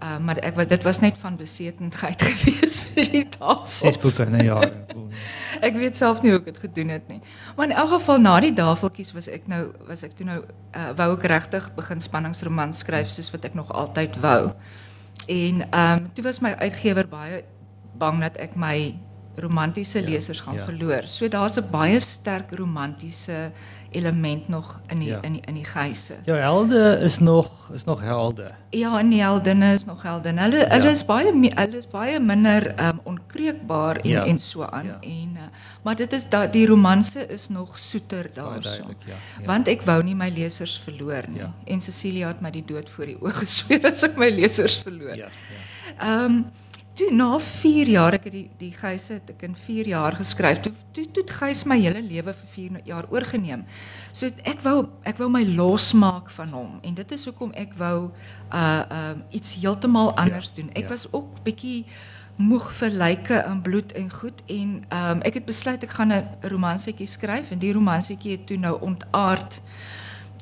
Uh, 0.00 0.16
maar 0.18 0.38
ek 0.40 0.56
wat 0.56 0.68
dit 0.68 0.82
was 0.82 1.00
net 1.00 1.16
van 1.20 1.36
besetendheid 1.36 2.22
gewees 2.28 2.78
vir 2.82 3.10
die 3.12 3.28
tafels. 3.28 3.78
Ses 3.78 3.98
boeke 4.00 4.24
in 4.24 4.36
'n 4.36 4.44
jaar. 4.44 4.72
ek 5.68 5.74
weet 5.74 5.96
self 5.96 6.22
nie 6.22 6.30
hoe 6.30 6.40
ek 6.40 6.44
dit 6.44 6.58
gedoen 6.58 6.88
het 6.88 7.08
nie. 7.08 7.20
Maar 7.56 7.68
in 7.68 7.76
elk 7.76 7.90
geval 7.90 8.18
na 8.18 8.40
die 8.40 8.54
dafeltjies 8.54 9.12
was 9.12 9.28
ek 9.28 9.46
nou 9.46 9.72
was 9.88 10.02
ek 10.02 10.16
toe 10.16 10.26
nou 10.26 10.40
uh, 10.40 10.90
wou 10.96 11.12
ek 11.16 11.28
regtig 11.28 11.74
begin 11.74 12.00
spanningsroman 12.00 12.72
skryf 12.72 13.08
soos 13.08 13.30
wat 13.30 13.44
ek 13.44 13.54
nog 13.54 13.72
altyd 13.72 14.16
wou. 14.20 14.52
En 15.28 15.68
ehm 15.70 15.98
um, 15.98 16.12
toe 16.14 16.24
was 16.24 16.40
my 16.40 16.54
uitgewer 16.56 17.08
baie 17.08 17.44
bang 17.92 18.20
dat 18.20 18.36
ek 18.36 18.56
my 18.56 18.96
romantiese 19.40 20.00
ja, 20.00 20.08
lesers 20.08 20.40
gaan 20.40 20.54
ja. 20.54 20.64
verloor. 20.64 21.02
So 21.06 21.28
daar's 21.28 21.56
'n 21.56 21.70
baie 21.70 22.00
sterk 22.00 22.50
romantiese 22.50 23.50
element 23.90 24.48
nog 24.48 24.80
in 24.86 24.98
die 24.98 25.08
ja. 25.08 25.18
in 25.22 25.32
die 25.32 25.42
in 25.46 25.54
die 25.54 25.64
geise. 25.64 26.14
Ja, 26.24 26.34
helde 26.34 26.98
is 27.02 27.18
nog 27.18 27.50
is 27.72 27.84
nog 27.84 28.00
helde. 28.00 28.50
Ja, 28.70 28.98
en 28.98 29.08
die 29.08 29.20
heldinne 29.20 29.72
is 29.74 29.84
nog 29.84 30.02
heldinne. 30.02 30.40
Hulle 30.40 30.58
ja. 30.58 30.68
hulle 30.68 30.90
is 30.90 31.04
baie 31.04 31.32
hulle 31.32 31.76
is 31.76 31.88
baie 31.90 32.20
minder 32.20 32.74
um 32.88 33.00
onkreukbaar 33.02 33.96
en 33.96 34.08
ja. 34.08 34.24
en 34.24 34.40
so 34.40 34.62
aan 34.62 34.86
ja. 34.86 34.98
en 35.00 35.30
uh, 35.34 35.48
maar 35.82 35.96
dit 35.96 36.12
is 36.12 36.28
dat 36.28 36.52
die 36.52 36.66
romanse 36.66 37.26
is 37.26 37.48
nog 37.48 37.78
soeter 37.78 38.30
daarso. 38.34 38.82
Ja, 39.06 39.14
ja. 39.38 39.46
Want 39.46 39.68
ek 39.68 39.82
wou 39.82 40.02
nie 40.02 40.14
my 40.14 40.30
lesers 40.34 40.78
verloor 40.84 41.24
nie. 41.28 41.40
Ja. 41.40 41.52
En 41.64 41.80
Cecilia 41.80 42.28
het 42.28 42.40
my 42.40 42.50
die 42.50 42.64
dood 42.64 42.90
voor 42.90 43.06
die 43.06 43.18
oë 43.20 43.34
gesweer 43.44 43.90
as 43.90 44.02
ek 44.02 44.16
my 44.16 44.30
lesers 44.30 44.78
verloor. 44.78 45.16
Ja. 45.16 45.28
Ehm 45.98 46.06
ja. 46.06 46.24
um, 46.24 46.44
toe 47.00 47.10
na 47.16 47.38
4 47.40 47.88
jaar 47.88 48.14
ek 48.18 48.26
het 48.28 48.34
die 48.34 48.46
die 48.60 48.72
geise 48.76 49.14
het 49.16 49.30
ek 49.32 49.44
in 49.46 49.56
4 49.56 49.88
jaar 49.88 50.16
geskryf. 50.18 50.60
Toe 50.64 50.72
toe 50.96 51.06
toe 51.16 51.24
geis 51.40 51.64
my 51.68 51.78
hele 51.80 52.02
lewe 52.04 52.34
vir 52.36 52.50
4 52.56 52.80
jaar 52.88 53.08
oorgeneem. 53.14 53.64
So 54.12 54.28
ek 54.44 54.60
wou 54.66 54.76
ek 55.08 55.20
wou 55.22 55.30
my 55.32 55.42
losmaak 55.48 56.30
van 56.36 56.52
hom 56.56 56.78
en 56.84 56.96
dit 56.98 57.16
is 57.16 57.26
hoekom 57.28 57.54
ek 57.56 57.76
wou 57.80 58.10
uh 58.52 58.84
um 59.00 59.22
iets 59.30 59.56
heeltemal 59.62 60.12
anders 60.20 60.52
ja, 60.52 60.60
doen. 60.60 60.72
Ek 60.74 60.88
ja. 60.88 60.94
was 60.94 61.06
ook 61.12 61.40
bietjie 61.46 61.86
moeg 62.40 62.70
vir 62.72 62.90
lyke 62.90 63.40
in 63.46 63.62
bloed 63.62 63.92
en 63.92 64.10
goed 64.10 64.44
en 64.48 64.76
um 65.00 65.24
ek 65.28 65.40
het 65.40 65.48
besluit 65.48 65.82
ek 65.84 65.96
gaan 65.96 66.12
'n 66.12 66.52
romansetjie 66.52 67.08
skryf 67.08 67.50
en 67.50 67.58
die 67.58 67.72
romansetjie 67.72 68.36
het 68.36 68.46
toe 68.46 68.56
nou 68.56 68.76
ontaard 68.80 69.60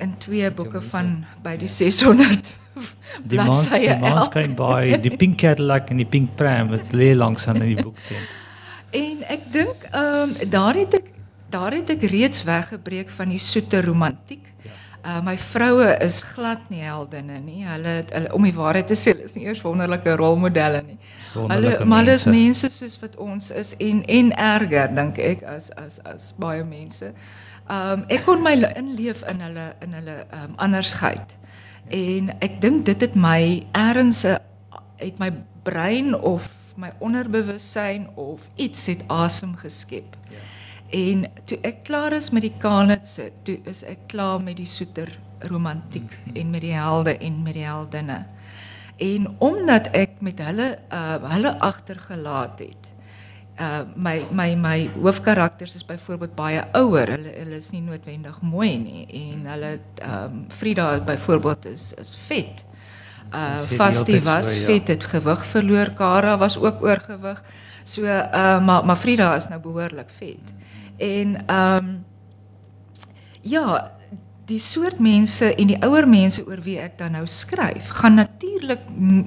in 0.00 0.14
twee 0.18 0.50
boeke 0.50 0.80
van 0.80 1.24
by 1.42 1.56
die 1.60 1.68
600 1.68 2.54
die 3.24 3.38
mans 3.38 3.68
die 3.72 3.94
mans 3.98 4.28
kan 4.32 4.54
by 4.58 4.98
die 5.02 5.14
pink 5.16 5.38
Cadillac 5.42 5.90
en 5.92 6.02
die 6.02 6.08
pink 6.08 6.36
pram 6.38 6.72
wat 6.74 6.92
lê 6.96 7.14
langs 7.16 7.48
aan 7.48 7.62
in 7.62 7.76
die 7.76 7.84
boek 7.84 7.98
teen. 8.08 8.26
En 8.98 9.24
ek 9.28 9.48
dink 9.52 9.88
ehm 9.90 10.34
um, 10.34 10.50
daar 10.50 10.78
het 10.78 11.00
ek 11.00 11.14
daar 11.50 11.72
het 11.72 11.90
ek 11.90 12.04
reeds 12.12 12.44
weggebreek 12.44 13.10
van 13.10 13.32
die 13.32 13.40
soete 13.40 13.80
romantiek. 13.84 14.44
Ja. 14.64 14.76
Uh 15.08 15.20
my 15.24 15.36
vroue 15.38 15.88
is 16.04 16.20
glad 16.34 16.70
nie 16.72 16.82
heldinne 16.84 17.40
nie. 17.40 17.64
Hulle 17.64 17.94
het 18.00 18.12
hulle 18.12 18.32
om 18.36 18.44
die 18.44 18.54
waarheid 18.56 18.88
te 18.90 18.96
sê, 18.98 19.14
hulle 19.14 19.28
is 19.28 19.36
nie 19.36 19.46
eers 19.48 19.62
wonderlike 19.64 20.16
rolmodelle 20.20 20.82
nie. 20.86 20.98
Hulle 21.34 21.74
maar 21.84 22.04
hulle 22.04 22.16
is 22.16 22.26
mense 22.28 22.70
soos 22.72 22.98
wat 23.02 23.16
ons 23.16 23.50
is 23.50 23.74
en 23.80 24.02
en 24.04 24.32
erger 24.32 24.94
dink 24.96 25.20
ek 25.20 25.44
as 25.56 25.70
as 25.76 26.00
as 26.04 26.32
baie 26.40 26.64
mense. 26.64 27.12
Ehm 27.68 28.00
um, 28.00 28.04
ek 28.08 28.24
kon 28.24 28.40
my 28.42 28.54
inleef 28.80 29.22
in 29.28 29.42
hulle 29.44 29.66
in 29.84 29.92
hulle 29.92 30.16
ehm 30.30 30.44
um, 30.44 30.54
andersheid. 30.56 31.36
En 31.92 32.30
ek 32.40 32.60
dink 32.60 32.86
dit 32.86 33.00
het 33.00 33.14
my 33.16 33.66
ergens 33.76 34.24
uit 34.98 35.18
my 35.20 35.28
brein 35.64 36.14
of 36.14 36.48
my 36.76 36.90
onderbewussyn 36.98 38.08
of 38.14 38.48
iets 38.56 38.86
het 38.86 39.04
asem 39.08 39.56
geskep. 39.56 40.16
Ja. 40.30 40.40
En 40.90 41.26
toe 41.44 41.58
ek 41.62 41.82
klaar 41.84 42.16
is 42.16 42.30
met 42.30 42.46
die 42.46 42.54
kanetse, 42.58 43.30
toe 43.44 43.58
is 43.68 43.82
ek 43.84 44.06
klaar 44.08 44.40
met 44.40 44.56
die 44.56 44.68
soeter 44.68 45.12
romantiek 45.50 46.08
-hmm. 46.08 46.36
en 46.36 46.50
met 46.50 46.60
die 46.60 46.72
helde 46.72 47.18
en 47.18 47.42
met 47.42 47.54
die 47.54 47.66
heldinne. 47.66 48.24
En 48.96 49.34
omdat 49.38 49.86
ek 49.92 50.20
met 50.20 50.38
hulle 50.38 50.78
uh 50.92 51.30
hulle 51.32 51.58
agtergelaat 51.58 52.58
het, 52.58 52.88
uh 53.60 53.84
my 53.96 54.22
my 54.30 54.54
my 54.56 54.90
hoofkarakters 55.02 55.74
is 55.74 55.84
byvoorbeeld 55.84 56.34
baie 56.34 56.62
ouer. 56.72 57.10
Hulle 57.16 57.32
hulle 57.34 57.56
is 57.56 57.70
nie 57.70 57.82
noodwendig 57.82 58.40
mooi 58.42 58.78
nie 58.78 59.06
en 59.06 59.46
hulle 59.52 59.72
ehm 59.78 60.24
um, 60.24 60.44
Frida 60.48 61.00
byvoorbeeld 61.00 61.66
is 61.66 61.92
is 61.98 62.16
vet. 62.26 62.64
Uh 63.34 63.58
Fasti 63.60 64.20
was 64.22 64.54
so, 64.54 64.60
ja. 64.60 64.66
vet, 64.66 64.88
het 64.88 65.04
gewig 65.04 65.46
verloor. 65.46 65.90
Kara 65.90 66.38
was 66.38 66.58
ook 66.58 66.82
oorgewig. 66.82 67.42
So 67.84 68.02
uh 68.02 68.64
maar 68.64 68.84
maar 68.84 68.96
Frida 68.96 69.34
is 69.36 69.48
nou 69.48 69.60
behoorlik 69.60 70.10
vet. 70.10 70.54
En 70.96 71.46
ehm 71.46 71.84
um, 71.84 72.04
ja, 73.40 73.92
die 74.48 74.60
soort 74.60 74.98
mense 74.98 75.54
en 75.54 75.66
die 75.66 75.78
ouer 75.84 76.08
mense 76.08 76.42
oor 76.46 76.60
wie 76.64 76.78
ek 76.80 76.96
dan 76.98 77.16
nou 77.18 77.26
skryf, 77.28 77.90
gaan 78.00 78.16
natuurlik 78.20 78.86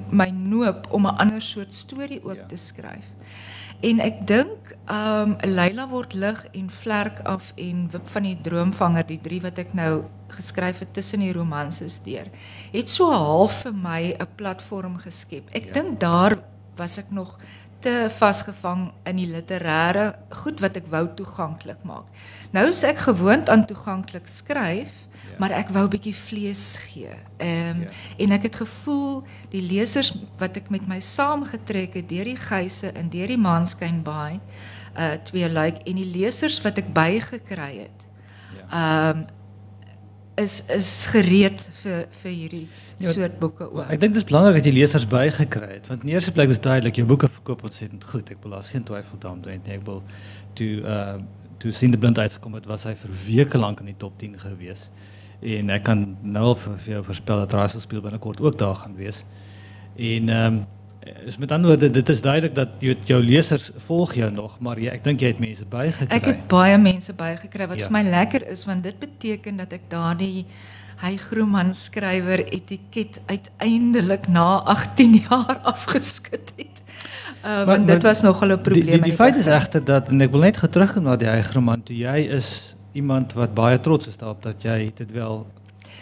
my 0.10 0.30
noop 0.34 0.88
om 0.90 1.06
'n 1.06 1.18
ander 1.18 1.42
soort 1.42 1.74
storie 1.74 2.24
ook 2.24 2.36
ja. 2.36 2.46
te 2.46 2.58
skryf. 2.58 3.06
En 3.82 4.00
ek 4.00 4.26
dink 4.30 4.76
ehm 4.92 5.32
um, 5.32 5.36
Leila 5.46 5.88
word 5.90 6.14
lig 6.14 6.42
en 6.58 6.70
vlerk 6.70 7.22
af 7.30 7.52
en 7.56 7.86
wip 7.92 8.08
van 8.14 8.26
die 8.28 8.38
droomvanger 8.44 9.06
die 9.08 9.20
drie 9.22 9.40
wat 9.42 9.58
ek 9.62 9.74
nou 9.78 10.04
geskryf 10.36 10.82
het 10.84 10.94
tussen 10.94 11.24
die 11.24 11.34
romanses 11.34 12.00
deur. 12.06 12.28
Het 12.74 12.90
so 12.90 13.12
half 13.12 13.62
vir 13.64 13.74
my 13.74 14.02
'n 14.20 14.28
platform 14.36 14.98
geskep. 14.98 15.50
Ek 15.54 15.66
ja. 15.66 15.74
dink 15.74 16.00
daar 16.00 16.38
was 16.76 16.98
ek 16.98 17.12
nog 17.12 17.38
te 17.80 18.10
vasgevang 18.10 18.92
in 19.06 19.16
die 19.16 19.28
literêre 19.28 20.14
goed 20.44 20.60
wat 20.62 20.76
ek 20.76 20.88
wou 20.92 21.08
toeganklik 21.16 21.84
maak. 21.84 22.06
Nou 22.54 22.70
is 22.70 22.84
ek 22.84 22.98
gewoond 23.08 23.50
aan 23.50 23.66
toeganklik 23.66 24.28
skryf, 24.28 24.92
ja. 25.32 25.40
maar 25.40 25.56
ek 25.58 25.72
wou 25.74 25.86
'n 25.86 25.94
bietjie 25.96 26.16
vlees 26.16 26.76
gee. 26.92 27.16
Ehm 27.38 27.82
um, 27.82 27.82
ja. 27.82 27.90
en 28.18 28.32
ek 28.38 28.44
het 28.50 28.56
gevoel 28.56 29.24
die 29.50 29.62
lesers 29.62 30.14
wat 30.38 30.58
ek 30.58 30.70
met 30.70 30.88
my 30.88 31.00
saamgetrek 31.00 31.94
het 31.94 32.10
deur 32.10 32.26
die 32.26 32.40
geise 32.40 32.92
en 32.92 33.10
deur 33.10 33.28
die 33.28 33.42
maanskyn 33.42 34.04
baai, 34.04 34.40
uh 34.98 35.18
twee 35.24 35.50
lyk 35.50 35.84
en 35.88 35.96
die 35.96 36.12
lesers 36.12 36.62
wat 36.62 36.78
ek 36.78 36.94
bygekry 36.94 37.88
het. 37.88 38.00
Ja. 38.56 38.66
Ehm 38.72 39.18
um, 39.18 39.28
is 40.36 40.62
is 40.66 41.06
gereed 41.12 41.64
vir 41.82 42.06
vir 42.22 42.32
hierdie 42.32 42.68
ja, 42.98 43.12
soort 43.12 43.40
boeke 43.40 43.68
ook. 43.72 43.84
Ek 43.90 44.00
dink 44.00 44.16
dit 44.16 44.22
is 44.22 44.28
belangrik 44.28 44.62
dat 44.62 44.70
jy 44.70 44.74
lesers 44.78 45.08
bygekry 45.08 45.70
het 45.74 45.90
want 45.92 46.06
in 46.06 46.14
eerste 46.16 46.32
plek 46.36 46.54
is 46.54 46.62
duidelik 46.64 46.96
jou 47.02 47.06
boeke 47.10 47.28
verkoop 47.28 47.64
ontsettend 47.68 48.04
goed. 48.04 48.32
Ek 48.32 48.42
wil 48.44 48.56
as 48.58 48.72
geen 48.74 48.86
twyfel 48.88 49.22
daaroor 49.22 49.52
hê 49.52 49.78
ek 49.78 49.86
wil 49.86 50.04
toe 50.60 50.74
uh 50.82 51.20
toe 51.62 51.72
sien 51.78 51.94
die 51.94 52.00
blind 52.02 52.20
uitgekom 52.20 52.58
het 52.58 52.68
was 52.70 52.88
hy 52.90 52.96
vir 52.98 53.16
weke 53.26 53.62
lank 53.62 53.82
in 53.84 53.92
die 53.92 53.98
top 54.02 54.18
10 54.20 54.40
gewees. 54.42 54.90
En 55.42 55.70
ek 55.74 55.86
kan 55.88 56.04
nou 56.22 56.52
al 56.52 56.60
vir, 56.60 56.78
vir 56.84 56.94
jou 56.96 57.02
voorspel 57.10 57.42
dat 57.44 57.56
Russell 57.58 57.84
speel 57.84 58.04
binnekort 58.04 58.42
ook 58.42 58.58
daar 58.60 58.78
gaan 58.84 58.96
wees. 59.00 59.24
En 59.98 60.30
ehm 60.30 60.62
um, 60.62 60.62
is 61.26 61.38
met 61.42 61.52
ander 61.52 61.70
woorde 61.70 61.90
dit 61.92 62.10
is 62.10 62.22
duidelik 62.22 62.56
dat 62.56 62.70
jy 62.80 62.94
jou 63.10 63.24
lesers 63.24 63.72
volg 63.88 64.14
jou 64.14 64.30
nog, 64.32 64.60
maar 64.60 64.80
jy, 64.80 64.92
ek 64.94 65.04
dink 65.04 65.24
jy 65.24 65.32
het 65.32 65.40
mense 65.42 65.66
bygekry. 65.66 66.14
Ek 66.14 66.28
het 66.30 66.44
baie 66.52 66.78
mense 66.78 67.14
bygekry 67.18 67.68
wat 67.72 67.82
ja. 67.82 67.88
vir 67.90 67.96
my 67.96 68.04
lekker 68.06 68.46
is 68.54 68.66
want 68.70 68.86
dit 68.86 69.00
beteken 69.02 69.64
dat 69.64 69.74
ek 69.74 69.90
daardie 69.90 70.46
hy 71.02 71.16
Groeman 71.18 71.74
skrywer 71.74 72.44
etiket 72.54 73.18
uiteindelik 73.26 74.28
na 74.30 74.62
18 74.70 75.18
jaar 75.24 75.58
afgeskit 75.74 76.54
het. 76.60 76.81
Uh, 77.46 77.64
want 77.66 77.88
dit 77.88 78.04
was 78.04 78.22
nog 78.22 78.44
'n 78.44 78.62
probleem. 78.62 78.86
Die, 78.86 78.92
die, 78.92 79.02
die 79.02 79.14
feit 79.14 79.36
is 79.36 79.46
egter 79.46 79.84
dat 79.84 80.10
en 80.10 80.22
ek 80.22 80.32
wil 80.32 80.40
net 80.40 80.62
terugkom 80.72 81.04
na 81.04 81.16
die 81.16 81.28
hy 81.28 81.42
Groeman 81.42 81.84
toe 81.84 81.96
jy 81.98 82.28
is 82.30 82.76
iemand 82.94 83.34
wat 83.34 83.54
baie 83.54 83.80
trots 83.80 84.08
is 84.08 84.18
daarop 84.18 84.44
dat 84.44 84.62
jy 84.64 84.92
dit 84.96 85.12
wel 85.12 85.48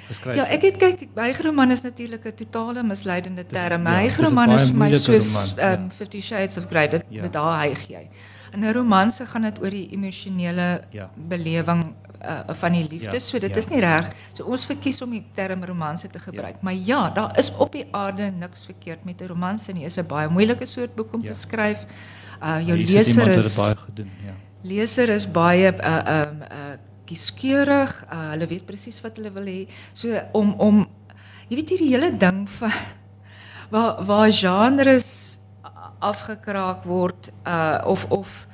geskryf 0.09 0.35
Ja, 0.35 0.47
ek 0.49 0.65
het 0.67 0.79
kyk 0.81 1.05
hygroman 1.15 1.71
is 1.71 1.81
natuurlik 1.85 2.25
'n 2.25 2.35
totale 2.35 2.83
misleidende 2.83 3.45
term. 3.45 3.87
Ja, 3.87 3.99
hygroman 3.99 4.51
is 4.51 4.67
vir 4.67 4.77
my 4.77 4.91
soos 4.93 5.53
um, 5.57 5.63
ja. 5.63 5.77
50 5.89 6.23
Shades 6.23 6.57
of 6.57 6.65
Grey. 6.65 6.87
Dit 6.87 7.03
ja. 7.09 7.27
daar 7.27 7.61
hyg 7.61 7.87
jy. 7.87 8.07
In 8.53 8.65
'n 8.65 8.73
romanse 8.73 9.25
gaan 9.25 9.41
dit 9.41 9.61
oor 9.61 9.69
die 9.69 9.89
emosionele 9.91 10.83
ja. 10.91 11.09
belewing 11.15 11.93
uh, 12.25 12.39
van 12.47 12.71
die 12.71 12.87
liefde. 12.87 13.13
Ja, 13.13 13.19
so 13.19 13.39
dit 13.39 13.49
ja, 13.49 13.57
is 13.57 13.67
nie 13.67 13.79
reg. 13.79 14.11
So 14.33 14.43
ons 14.43 14.65
verkies 14.65 15.01
om 15.01 15.11
die 15.11 15.23
term 15.35 15.63
romanse 15.63 16.07
te 16.07 16.19
gebruik. 16.19 16.59
Ja. 16.59 16.61
Maar 16.61 16.73
ja, 16.73 17.09
daar 17.09 17.37
is 17.37 17.51
op 17.55 17.71
die 17.71 17.85
aarde 17.91 18.31
niks 18.31 18.65
verkeerd 18.65 19.03
met 19.03 19.21
'n 19.21 19.27
romanse 19.27 19.71
nie. 19.71 19.83
Dit 19.83 19.91
is 19.91 19.97
'n 19.97 20.07
baie 20.07 20.29
moeilike 20.29 20.65
soort 20.65 20.95
boek 20.95 21.13
om 21.13 21.23
ja. 21.23 21.31
te 21.31 21.39
skryf. 21.39 21.85
Uh 22.41 22.67
jou 22.67 22.77
leser 22.77 23.27
is 23.27 23.55
baie 23.55 23.75
gedoen, 23.75 24.11
ja. 24.25 24.33
Leser 24.61 25.09
is 25.09 25.31
baie 25.31 25.73
uh 25.73 26.03
um 26.07 26.41
uh 26.41 26.77
kieskeurig. 27.05 28.05
Uh, 28.11 28.29
hulle 28.29 28.47
weet 28.47 28.65
presies 28.65 29.01
wat 29.01 29.17
hulle 29.17 29.31
wil 29.31 29.45
hê. 29.45 29.67
So 29.93 30.21
om 30.31 30.53
om 30.57 30.87
jy 31.47 31.55
weet 31.55 31.69
hierdie 31.69 31.93
hele 31.95 32.17
ding 32.17 32.49
van 32.49 32.71
waar 33.69 34.03
waar 34.05 34.31
genres 34.31 35.28
afgekraak 35.99 36.83
word 36.83 37.31
uh 37.45 37.81
of 37.85 38.05
of 38.09 38.47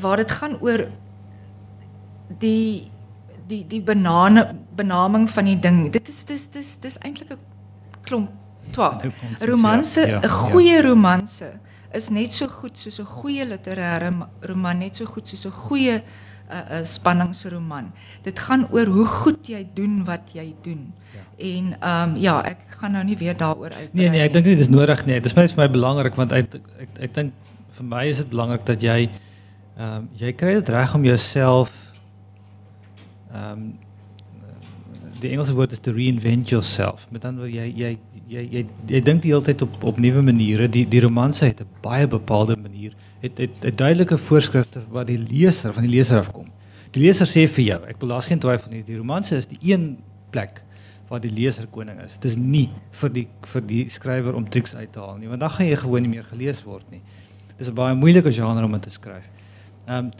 waar 0.00 0.16
dit 0.16 0.30
gaan 0.30 0.56
oor 0.60 0.86
die 2.38 2.90
die 3.46 3.66
die 3.66 3.82
banane 3.82 4.54
benaming 4.76 5.30
van 5.30 5.44
die 5.44 5.58
ding. 5.58 5.92
Dit 5.92 6.08
is 6.08 6.24
dis 6.24 6.46
dis 6.50 6.78
dis 6.78 6.98
eintlik 6.98 7.32
'n 7.32 7.38
klomp 8.02 8.30
twak. 8.70 9.04
Romanse, 9.40 10.00
'n 10.06 10.08
ja, 10.08 10.20
ja, 10.22 10.28
goeie 10.28 10.76
ja. 10.76 10.82
romanse 10.82 11.52
is 11.92 12.08
net 12.08 12.32
so 12.32 12.46
goed 12.46 12.78
soos 12.78 13.00
'n 13.00 13.04
goeie 13.06 13.44
literêre 13.46 14.12
roman, 14.40 14.78
net 14.78 14.96
so 14.96 15.04
goed 15.04 15.28
soos 15.28 15.46
'n 15.46 15.50
goeie 15.50 16.02
'n 16.50 16.86
spanningsroman. 16.86 17.92
Dit 18.22 18.38
gaan 18.38 18.66
oor 18.70 18.86
hoe 18.86 19.06
goed 19.06 19.46
jy 19.46 19.66
doen 19.74 20.04
wat 20.04 20.32
jy 20.32 20.54
doen. 20.62 20.92
Ja. 21.14 21.20
En 21.36 21.76
ehm 21.80 22.10
um, 22.10 22.16
ja, 22.16 22.42
ek 22.44 22.58
gaan 22.80 22.92
nou 22.92 23.04
nie 23.04 23.16
weer 23.16 23.36
daaroor 23.36 23.72
uit. 23.72 23.92
Nee 23.94 24.08
nee, 24.08 24.20
ek 24.20 24.32
dink 24.32 24.44
nie 24.46 24.56
dit 24.56 24.66
is 24.66 24.72
nodig 24.72 25.04
nie. 25.06 25.14
Dit 25.14 25.26
is 25.26 25.34
net 25.34 25.52
vir 25.52 25.64
my 25.64 25.70
belangrik 25.70 26.14
want 26.14 26.32
ek 26.32 26.54
ek, 26.54 26.88
ek 27.00 27.14
dink 27.14 27.32
vir 27.70 27.84
my 27.84 28.04
is 28.06 28.16
dit 28.16 28.28
belangrik 28.28 28.66
dat 28.66 28.82
jy 28.82 29.10
ehm 29.76 29.96
um, 29.96 30.08
jy 30.14 30.32
kry 30.32 30.54
dit 30.58 30.68
reg 30.68 30.94
om 30.94 31.04
jouself 31.04 31.70
ehm 33.32 33.52
um, 33.52 33.78
die 35.20 35.30
Engelse 35.30 35.54
woord 35.54 35.72
is 35.72 35.80
to 35.84 35.92
reinvent 35.92 36.48
yourself. 36.48 37.06
Met 37.10 37.24
ander 37.24 37.44
woorde 37.44 37.56
jy 37.56 37.72
jy 37.76 37.98
jy 38.30 38.44
jy, 38.50 38.66
jy 38.88 39.00
dink 39.04 39.22
die 39.22 39.32
hele 39.32 39.44
tyd 39.44 39.62
op 39.62 39.84
op 39.84 39.98
nuwe 39.98 40.22
maniere. 40.22 40.68
Die 40.68 40.86
die 40.88 41.02
romanse 41.04 41.44
het 41.44 41.60
'n 41.60 41.68
baie 41.82 42.06
bepaalde 42.08 42.56
manier 42.56 42.94
het 43.20 43.38
het, 43.38 43.50
het 43.60 43.78
duidelike 43.78 44.18
voorskrifte 44.18 44.82
wat 44.90 45.06
die 45.10 45.18
leser 45.18 45.74
van 45.76 45.86
die 45.86 45.92
leser 45.92 46.18
afkom. 46.18 46.48
Die 46.94 47.02
leser 47.04 47.28
sê 47.28 47.46
vir 47.46 47.64
jou, 47.64 47.80
ek 47.92 48.00
daar's 48.02 48.26
geen 48.30 48.40
twyfel 48.42 48.72
nie, 48.72 48.82
die 48.86 48.98
romanse 48.98 49.36
is 49.36 49.46
die 49.50 49.60
een 49.72 49.98
plek 50.34 50.62
waar 51.10 51.22
die 51.22 51.32
leser 51.34 51.66
koning 51.70 51.98
is. 52.04 52.14
Dit 52.22 52.30
is 52.30 52.36
nie 52.38 52.68
vir 53.00 53.12
die 53.14 53.26
vir 53.52 53.64
die 53.66 53.84
skrywer 53.90 54.36
om 54.38 54.46
triks 54.50 54.74
uit 54.74 54.92
te 54.94 55.02
haal 55.02 55.18
nie, 55.18 55.28
want 55.30 55.42
dan 55.42 55.50
gaan 55.50 55.66
jy 55.66 55.78
gewoon 55.82 56.06
nie 56.06 56.12
meer 56.12 56.26
gelees 56.30 56.62
word 56.64 56.86
nie. 56.90 57.02
Dis 57.58 57.68
'n 57.68 57.74
baie 57.74 57.94
moeilike 57.94 58.32
genre 58.32 58.64
om 58.64 58.80
te 58.80 58.90
skryf. 58.90 59.26
Ehm 59.86 60.06
um, 60.06 60.10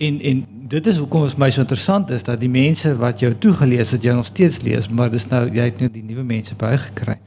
en 0.00 0.20
en 0.20 0.46
dit 0.68 0.86
is 0.86 0.96
hoekom 0.96 1.22
dit 1.22 1.30
vir 1.30 1.40
my 1.40 1.50
so 1.50 1.60
interessant 1.60 2.10
is 2.10 2.22
dat 2.24 2.40
die 2.40 2.48
mense 2.48 2.96
wat 2.96 3.20
jou 3.20 3.34
toegelees 3.34 3.90
het, 3.90 4.02
jy 4.02 4.12
nog 4.12 4.26
steeds 4.26 4.62
lees, 4.62 4.88
maar 4.88 5.10
dis 5.10 5.28
nou 5.28 5.44
jy 5.50 5.64
het 5.64 5.80
nou 5.80 5.90
die 5.90 6.02
nuwe 6.02 6.24
mense 6.24 6.54
bygekry. 6.54 7.18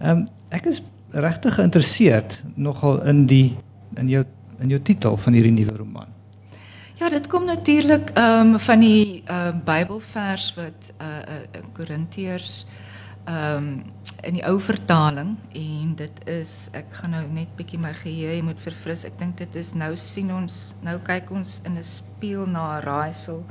Ehm 0.00 0.10
um, 0.10 0.26
ek 0.48 0.66
is 0.66 0.82
regtig 1.12 1.54
geïnteresseerd 1.54 2.42
nogal 2.54 3.04
in 3.04 3.26
die 3.26 3.56
in 3.96 4.08
jou 4.08 4.24
in 4.60 4.68
jou 4.68 4.80
titel 4.82 5.16
van 5.16 5.32
hierdie 5.32 5.52
nuwe 5.52 5.76
roman? 5.76 6.14
Ja, 6.98 7.08
dit 7.08 7.26
kom 7.26 7.44
natuurlik 7.44 8.10
ehm 8.10 8.54
um, 8.54 8.58
van 8.58 8.80
die 8.80 9.22
ehm 9.24 9.56
uh, 9.56 9.64
Bybelvers 9.64 10.54
wat 10.54 10.92
uh 11.00 11.06
uh 11.06 11.62
Korintiërs 11.72 12.66
ehm 13.24 13.56
um, 13.56 13.82
in 14.22 14.34
die 14.34 14.46
ou 14.46 14.60
vertaling 14.60 15.36
en 15.52 15.94
dit 15.94 16.26
is 16.26 16.68
ek 16.72 16.86
gaan 16.90 17.10
nou 17.14 17.22
net 17.30 17.52
bietjie 17.56 17.78
my 17.78 17.92
geheue 17.94 18.42
moet 18.42 18.60
verfris. 18.60 19.04
Ek 19.06 19.18
dink 19.18 19.36
dit 19.38 19.54
is 19.54 19.74
nou 19.74 19.92
sien 19.96 20.32
ons 20.34 20.56
nou 20.82 20.96
kyk 21.06 21.30
ons 21.30 21.60
in 21.64 21.78
'n 21.78 21.84
spieël 21.84 22.46
na 22.46 22.78
'n 22.78 22.82
raaisel, 22.82 23.44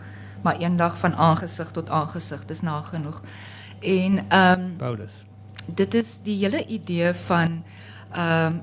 maar 0.43 0.59
eendag 0.59 0.97
van 0.97 1.15
aangesig 1.15 1.71
tot 1.71 1.89
aangesig, 1.89 2.45
dis 2.45 2.61
nagenoeg. 2.61 3.21
En 3.79 4.25
ehm 4.29 4.59
um, 4.59 4.75
Paulus. 4.77 5.23
Dit 5.65 5.93
is 5.93 6.19
die 6.23 6.37
hele 6.43 6.65
idee 6.65 7.13
van 7.13 7.63
ehm 8.11 8.45
um, 8.45 8.61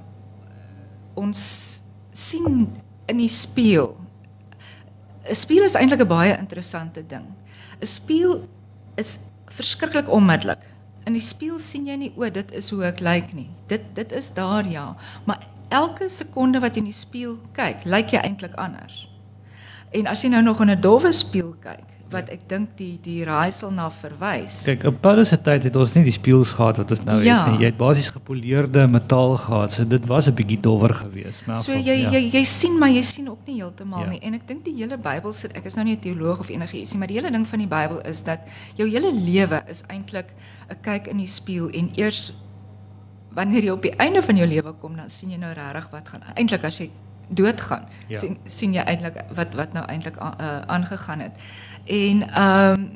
ons 1.15 1.81
sien 2.15 2.81
in 3.11 3.21
die 3.21 3.29
spieël. 3.29 3.97
'n 5.25 5.35
Spieël 5.35 5.65
is 5.65 5.75
eintlik 5.75 6.01
'n 6.01 6.09
baie 6.09 6.37
interessante 6.39 7.07
ding. 7.07 7.27
'n 7.81 7.87
Spieël 7.87 8.49
is 8.97 9.19
verskriklik 9.47 10.09
onmiddellik. 10.11 10.63
In 11.05 11.13
die 11.13 11.25
spieël 11.25 11.59
sien 11.59 11.87
jy 11.87 11.97
nie 11.97 12.13
o, 12.17 12.29
dit 12.31 12.53
is 12.57 12.71
hoe 12.73 12.85
ek 12.89 13.01
lyk 13.01 13.35
nie. 13.37 13.51
Dit 13.69 13.95
dit 13.95 14.13
is 14.13 14.31
daar 14.35 14.67
ja, 14.67 14.97
maar 15.25 15.47
elke 15.69 16.09
sekonde 16.09 16.61
wat 16.61 16.77
jy 16.77 16.85
in 16.85 16.91
die 16.91 16.97
spieël 16.97 17.39
kyk, 17.53 17.85
lyk 17.85 18.15
jy 18.15 18.23
eintlik 18.25 18.55
anders. 18.61 19.05
En 19.95 20.07
as 20.07 20.23
jy 20.23 20.31
nou 20.33 20.43
nog 20.43 20.61
in 20.61 20.71
'n 20.71 20.81
dowwe 20.81 21.13
spieël 21.13 21.55
kyk, 21.61 21.94
wat 22.13 22.29
ek 22.33 22.45
dink 22.49 22.75
die 22.79 22.99
die 23.03 23.25
raaisel 23.27 23.71
na 23.75 23.89
verwys. 23.91 24.61
Kyk, 24.67 24.85
op 24.91 25.01
Paulus 25.05 25.33
se 25.33 25.39
tyd 25.41 25.65
het 25.69 25.77
ons 25.77 25.95
nie 25.97 26.05
die 26.07 26.15
spieëls 26.15 26.53
gehad 26.59 26.79
wat 26.83 26.93
ons 26.95 27.03
nou 27.07 27.17
ja. 27.25 27.39
het 27.43 27.53
nie. 27.53 27.65
Jy 27.65 27.71
het 27.73 27.79
basies 27.81 28.11
gepoleerde 28.15 28.87
metaal 28.91 29.37
gehad. 29.41 29.73
So 29.73 29.85
dit 29.89 30.07
was 30.07 30.29
'n 30.29 30.35
bietjie 30.35 30.61
dowwer 30.61 30.95
geweest, 30.95 31.47
maar 31.47 31.57
So 31.57 31.73
jy 31.73 31.97
ja. 32.03 32.11
jy 32.11 32.31
jy 32.33 32.45
sien 32.45 32.79
maar 32.79 32.91
jy 32.91 33.03
sien 33.03 33.29
ook 33.31 33.47
nie 33.47 33.57
heeltemal 33.63 34.05
ja. 34.05 34.11
nie. 34.11 34.21
En 34.21 34.35
ek 34.35 34.47
dink 34.49 34.65
die 34.65 34.77
hele 34.77 34.97
Bybel 34.99 35.33
sit 35.33 35.53
ek 35.57 35.65
is 35.65 35.75
nou 35.75 35.85
nie 35.85 35.97
'n 35.97 36.01
teoloog 36.01 36.41
of 36.41 36.49
enige 36.49 36.77
ietsie, 36.77 36.99
maar 36.99 37.09
die 37.09 37.17
hele 37.17 37.31
ding 37.31 37.47
van 37.47 37.59
die 37.59 37.69
Bybel 37.69 38.01
is 38.01 38.23
dat 38.23 38.41
jou 38.77 38.89
hele 38.89 39.13
lewe 39.13 39.63
is 39.67 39.85
eintlik 39.89 40.29
'n 40.71 40.77
kyk 40.83 41.07
in 41.07 41.17
die 41.17 41.29
spieël 41.29 41.71
en 41.71 41.91
eers 41.95 42.33
wanneer 43.35 43.65
jy 43.65 43.71
op 43.71 43.83
die 43.83 43.97
einde 43.97 44.23
van 44.23 44.37
jou 44.37 44.47
lewe 44.47 44.73
kom, 44.81 44.97
dan 44.97 45.11
sien 45.11 45.31
jy 45.31 45.37
nou 45.37 45.53
regtig 45.53 45.91
wat 45.91 46.09
gaan. 46.09 46.23
Eintlik 46.35 46.65
as 46.65 46.79
jy 46.79 46.91
doodgaan, 47.29 47.87
ja. 48.09 48.19
sien 48.19 48.37
sien 48.45 48.75
jy 48.77 48.83
eintlik 48.85 49.17
wat 49.35 49.55
wat 49.59 49.73
nou 49.73 49.85
eintlik 49.89 50.17
uh, 50.21 50.61
aangegaan 50.71 51.25
het. 51.25 51.33
En 51.85 52.29
ehm 52.29 52.81
um, 52.81 52.91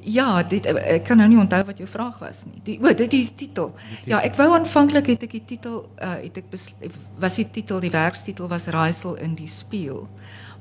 ja, 0.00 0.42
dit 0.42 0.66
ek 0.66 1.04
kan 1.04 1.18
nou 1.20 1.28
nie 1.28 1.38
onthou 1.38 1.60
wat 1.68 1.78
jou 1.78 1.88
vraag 1.88 2.18
was 2.18 2.44
nie. 2.48 2.60
Die 2.64 2.78
o, 2.80 2.92
dit 2.96 3.12
is 3.12 3.32
titel. 3.36 3.74
Ja, 4.08 4.22
ek 4.24 4.36
wou 4.38 4.48
aanvanklik 4.56 5.10
het 5.12 5.26
ek 5.28 5.34
die 5.36 5.44
titel 5.54 5.82
uh 6.00 6.16
het 6.22 6.40
ek 6.40 6.48
was 7.20 7.36
die 7.36 7.48
titel, 7.50 7.80
die 7.80 7.92
werkstitel 7.92 8.48
was 8.48 8.70
Raaisel 8.72 9.18
in 9.20 9.34
die 9.36 9.50
spieël. 9.50 10.06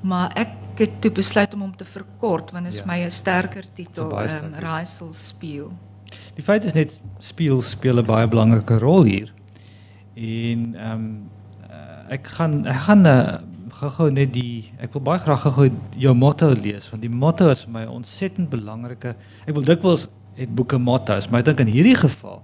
Maar 0.01 0.31
ek 0.39 0.55
het 0.79 1.01
toe 1.03 1.11
besluit 1.11 1.53
om 1.53 1.61
hom 1.67 1.75
te 1.75 1.85
verkort 1.85 2.51
want 2.51 2.67
is 2.67 2.81
ja. 2.83 2.85
my 2.85 2.99
'n 3.05 3.11
sterker 3.11 3.65
titel, 3.73 4.11
ehm 4.19 4.45
um, 4.45 4.59
Raaisel 4.59 5.13
spieël. 5.13 5.71
Die 6.35 6.43
feit 6.43 6.65
is 6.65 6.73
net 6.73 7.01
spieël 7.19 7.61
speel 7.61 7.99
'n 7.99 8.05
baie 8.05 8.27
belangrike 8.27 8.79
rol 8.79 9.03
hier. 9.03 9.33
En 10.15 10.75
ehm 10.75 10.91
um, 10.91 11.29
ek 12.09 12.27
gaan 12.27 12.65
ek 12.65 12.81
gaan 12.87 13.05
uh, 13.05 13.37
gou-gou 13.79 14.09
net 14.11 14.33
die 14.35 14.71
ek 14.81 14.93
wil 14.95 15.03
baie 15.07 15.21
graag 15.23 15.47
gou 15.55 15.69
jou 15.99 16.13
motto 16.17 16.49
lees 16.53 16.89
want 16.91 17.03
die 17.05 17.11
motto 17.11 17.49
is 17.53 17.65
vir 17.65 17.75
my 17.77 17.85
ontsettend 17.89 18.49
belangrike. 18.51 19.15
Ek 19.45 19.55
wil 19.55 19.65
dikwels 19.67 20.07
het 20.39 20.51
boeke 20.55 20.79
motto's, 20.79 21.27
maar 21.27 21.43
ek 21.43 21.51
dink 21.51 21.65
in 21.65 21.73
hierdie 21.73 21.97
geval 21.99 22.41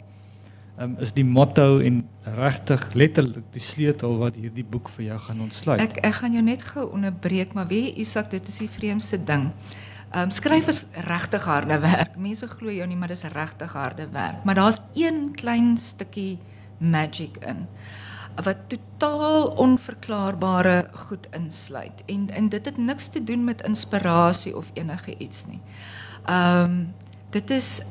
um, 0.80 0.96
is 1.04 1.13
die 1.15 1.25
motto 1.27 1.80
en 1.80 2.04
regtig 2.38 2.86
letterlik 2.98 3.48
die 3.56 3.63
sleutel 3.63 4.18
wat 4.22 4.38
hierdie 4.39 4.65
boek 4.68 4.92
vir 4.96 5.10
jou 5.10 5.20
gaan 5.27 5.44
ontsluit. 5.48 5.84
Ek 5.84 6.00
ek 6.04 6.20
gaan 6.22 6.38
jou 6.38 6.46
net 6.46 6.63
gou 6.74 6.88
onderbreek, 6.92 7.56
maar 7.58 7.70
weet 7.72 8.00
Isak, 8.01 8.32
dit 8.34 8.51
is 8.51 8.62
die 8.63 8.72
vreemdste 8.72 9.20
ding. 9.20 9.51
Ehm 10.12 10.27
um, 10.27 10.32
skryf 10.32 10.70
is 10.72 10.86
regtig 11.08 11.44
harde 11.50 11.80
werk. 11.84 12.18
Mense 12.18 12.48
glo 12.48 12.72
jou 12.72 12.88
nie, 12.88 12.98
maar 13.00 13.12
dis 13.12 13.25
regtig 13.34 13.74
harde 13.75 14.08
werk. 14.12 14.44
Maar 14.46 14.62
daar's 14.62 14.82
een 14.96 15.32
klein 15.36 15.75
stukkie 15.77 16.38
magic 16.80 17.38
in 17.44 17.65
wat 18.44 18.58
totaal 18.68 19.48
onverklaarbare 19.48 20.89
goed 21.08 21.27
insluit 21.32 22.04
en 22.06 22.30
en 22.30 22.50
dit 22.50 22.65
het 22.65 22.77
niks 22.77 23.08
te 23.08 23.24
doen 23.24 23.44
met 23.44 23.62
inspirasie 23.62 24.58
of 24.58 24.72
enige 24.74 25.18
iets 25.18 25.46
nie. 25.46 25.62
Ehm 26.25 26.63
um, 26.63 26.94
dit 27.30 27.50
is 27.50 27.82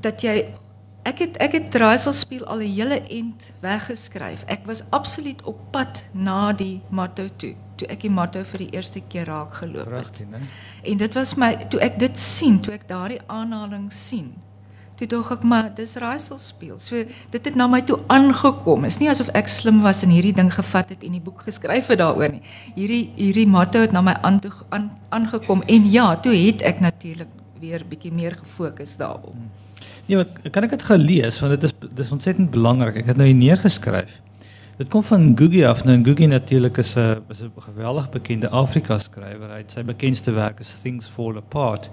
dat 0.00 0.22
jy 0.22 0.54
ek 1.02 1.18
het 1.18 1.36
ek 1.36 1.52
het 1.52 1.70
draaisel 1.70 2.12
speel 2.12 2.44
al 2.44 2.62
'n 2.62 2.74
hele 2.74 3.00
end 3.02 3.50
weggeskryf. 3.60 4.44
Ek 4.46 4.66
was 4.66 4.82
absoluut 4.90 5.42
op 5.42 5.58
pad 5.70 6.04
na 6.12 6.52
die 6.52 6.80
motto 6.88 7.28
toe 7.36 7.54
toe 7.76 7.88
ek 7.88 8.00
die 8.00 8.10
motto 8.10 8.44
vir 8.44 8.58
die 8.58 8.70
eerste 8.70 9.00
keer 9.08 9.26
raak 9.26 9.54
geloop 9.54 9.90
het. 9.90 10.20
Né? 10.30 10.40
En 10.82 10.96
dit 10.96 11.14
was 11.14 11.34
my 11.34 11.66
toe 11.68 11.80
ek 11.80 11.98
dit 11.98 12.18
sien, 12.18 12.60
toe 12.60 12.74
ek 12.74 12.88
daardie 12.88 13.20
aanhaling 13.26 13.92
sien. 13.92 14.34
Toe 14.94 15.08
dog 15.10 15.30
ek 15.34 15.42
maar 15.42 15.72
dis 15.74 15.96
raaisel 15.98 16.38
speel. 16.38 16.76
So 16.78 17.02
dit 17.30 17.46
het 17.48 17.56
na 17.58 17.66
my 17.66 17.80
toe 17.82 17.96
aangekom. 18.14 18.84
Is 18.86 19.00
nie 19.02 19.08
asof 19.10 19.32
ek 19.34 19.48
slim 19.50 19.80
was 19.82 20.04
en 20.06 20.12
hierdie 20.14 20.34
ding 20.36 20.52
gevat 20.54 20.92
het 20.94 21.02
en 21.02 21.16
die 21.16 21.22
boek 21.22 21.42
geskryf 21.48 21.90
het 21.90 21.98
daaroor 21.98 22.36
nie. 22.36 22.42
Hierdie 22.76 23.08
hierdie 23.16 23.48
motto 23.50 23.82
het 23.82 23.94
na 23.94 24.04
my 24.06 24.14
aan 24.22 24.38
toe 24.44 24.52
aan, 24.70 24.92
aangekom 25.10 25.64
en 25.66 25.90
ja, 25.90 26.12
toe 26.22 26.34
het 26.36 26.62
ek 26.62 26.78
natuurlik 26.84 27.32
weer 27.58 27.82
bietjie 27.88 28.12
meer 28.14 28.38
gefokus 28.38 28.94
daarop. 29.00 29.34
Nee, 30.06 30.20
maar 30.20 30.50
kan 30.54 30.68
ek 30.68 30.76
dit 30.76 30.86
gelees 30.86 31.40
want 31.42 31.56
dit 31.56 31.66
is 31.70 31.74
dis 32.02 32.14
ontsettend 32.14 32.54
belangrik. 32.54 33.02
Ek 33.02 33.10
het 33.14 33.18
nou 33.18 33.26
hier 33.26 33.40
neergeskryf. 33.40 34.20
Dit 34.78 34.90
kom 34.90 35.02
van 35.06 35.32
Gugi 35.38 35.64
af. 35.66 35.84
Nou 35.86 35.98
Gugi 36.06 36.26
natuurlik 36.30 36.78
is 36.78 36.94
'n 36.96 37.22
is 37.30 37.42
'n 37.42 37.50
geweldig 37.58 38.10
bekende 38.10 38.48
Afrika 38.48 38.98
skrywer. 38.98 39.50
Hy 39.50 39.58
het 39.58 39.72
sy 39.72 39.82
bekendste 39.82 40.30
werk 40.30 40.60
is 40.60 40.74
Things 40.82 41.06
Fall 41.06 41.36
Apart. 41.36 41.90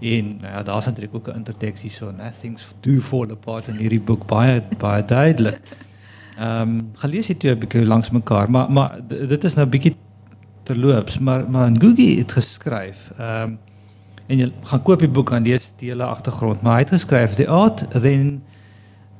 En 0.00 0.36
nou 0.40 0.52
ja, 0.52 0.62
daar's 0.62 0.84
natuurlik 0.84 1.14
ook 1.14 1.28
'n 1.28 1.34
interteksie 1.34 1.90
so, 1.90 2.10
né? 2.10 2.30
Things 2.40 2.64
do 2.80 3.00
fall 3.00 3.30
apart 3.30 3.68
in 3.68 3.76
hierdie 3.76 4.00
boek 4.00 4.26
baie 4.26 4.62
baie 4.78 5.04
duidelik. 5.04 5.60
Ehm 6.38 6.60
um, 6.60 6.90
gelees 6.94 7.28
het 7.28 7.42
jy 7.42 7.50
'n 7.50 7.58
bietjie 7.58 7.86
langs 7.86 8.10
mekaar, 8.10 8.50
maar 8.50 8.72
maar 8.72 9.00
dit 9.08 9.44
is 9.44 9.54
nou 9.54 9.66
bietjie 9.66 9.96
terloops, 10.62 11.18
maar 11.18 11.50
maar 11.50 11.70
Googie 11.78 12.18
het 12.18 12.32
geskryf. 12.32 13.10
Ehm 13.18 13.42
um, 13.42 13.58
en 14.26 14.38
jy 14.38 14.52
gaan 14.62 14.82
koop 14.82 14.98
die 14.98 15.08
boek 15.08 15.32
aan 15.32 15.42
dese 15.42 15.72
dele 15.76 16.04
agtergrond, 16.04 16.62
maar 16.62 16.72
hy 16.72 16.78
het 16.78 16.90
geskryf 16.90 17.34
the 17.34 17.48
art 17.48 17.90
then 17.90 18.42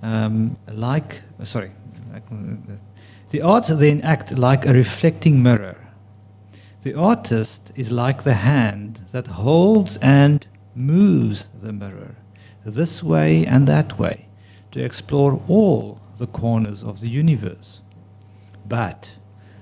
ehm 0.00 0.24
um, 0.24 0.56
like 0.66 1.22
sorry, 1.42 1.70
ek 2.14 2.22
the 3.28 3.42
arts 3.42 3.68
then 3.68 4.02
act 4.02 4.30
like 4.30 4.68
a 4.68 4.72
reflecting 4.72 5.42
mirror. 5.42 5.76
The 6.82 6.94
artist 6.96 7.70
is 7.74 7.90
like 7.90 8.22
the 8.22 8.32
hand 8.32 9.02
that 9.10 9.26
holds 9.26 9.98
and 9.98 10.46
moves 10.78 11.48
the 11.60 11.72
mirror 11.72 12.14
this 12.64 13.02
way 13.02 13.44
and 13.46 13.66
that 13.66 13.98
way 13.98 14.26
to 14.70 14.80
explore 14.80 15.42
all 15.48 16.00
the 16.18 16.26
corners 16.26 16.82
of 16.82 17.00
the 17.00 17.08
universe. 17.08 17.80
But 18.68 19.12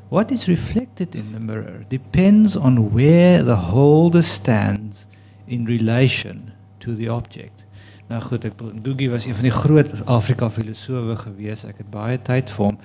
what 0.08 0.30
is 0.30 0.48
reflected 0.48 1.14
in 1.14 1.32
the 1.32 1.40
mirror 1.40 1.84
depends 1.88 2.56
on 2.56 2.92
where 2.92 3.42
the 3.42 3.56
holder 3.56 4.22
stands 4.22 5.06
in 5.46 5.64
relation 5.64 6.52
to 6.80 6.94
the 6.94 7.08
object. 7.08 7.64
Nou 8.06 8.20
goed, 8.22 8.44
ek 8.46 8.60
Googie 8.84 9.10
was 9.10 9.26
een 9.26 9.34
van 9.34 9.48
die 9.48 9.54
groot 9.54 9.90
Afrika 10.06 10.46
filosowe 10.50 11.16
gewees. 11.18 11.64
Ek 11.66 11.80
het 11.82 11.88
baie 11.90 12.18
tyd 12.22 12.52
vir 12.54 12.64
hom. 12.68 12.76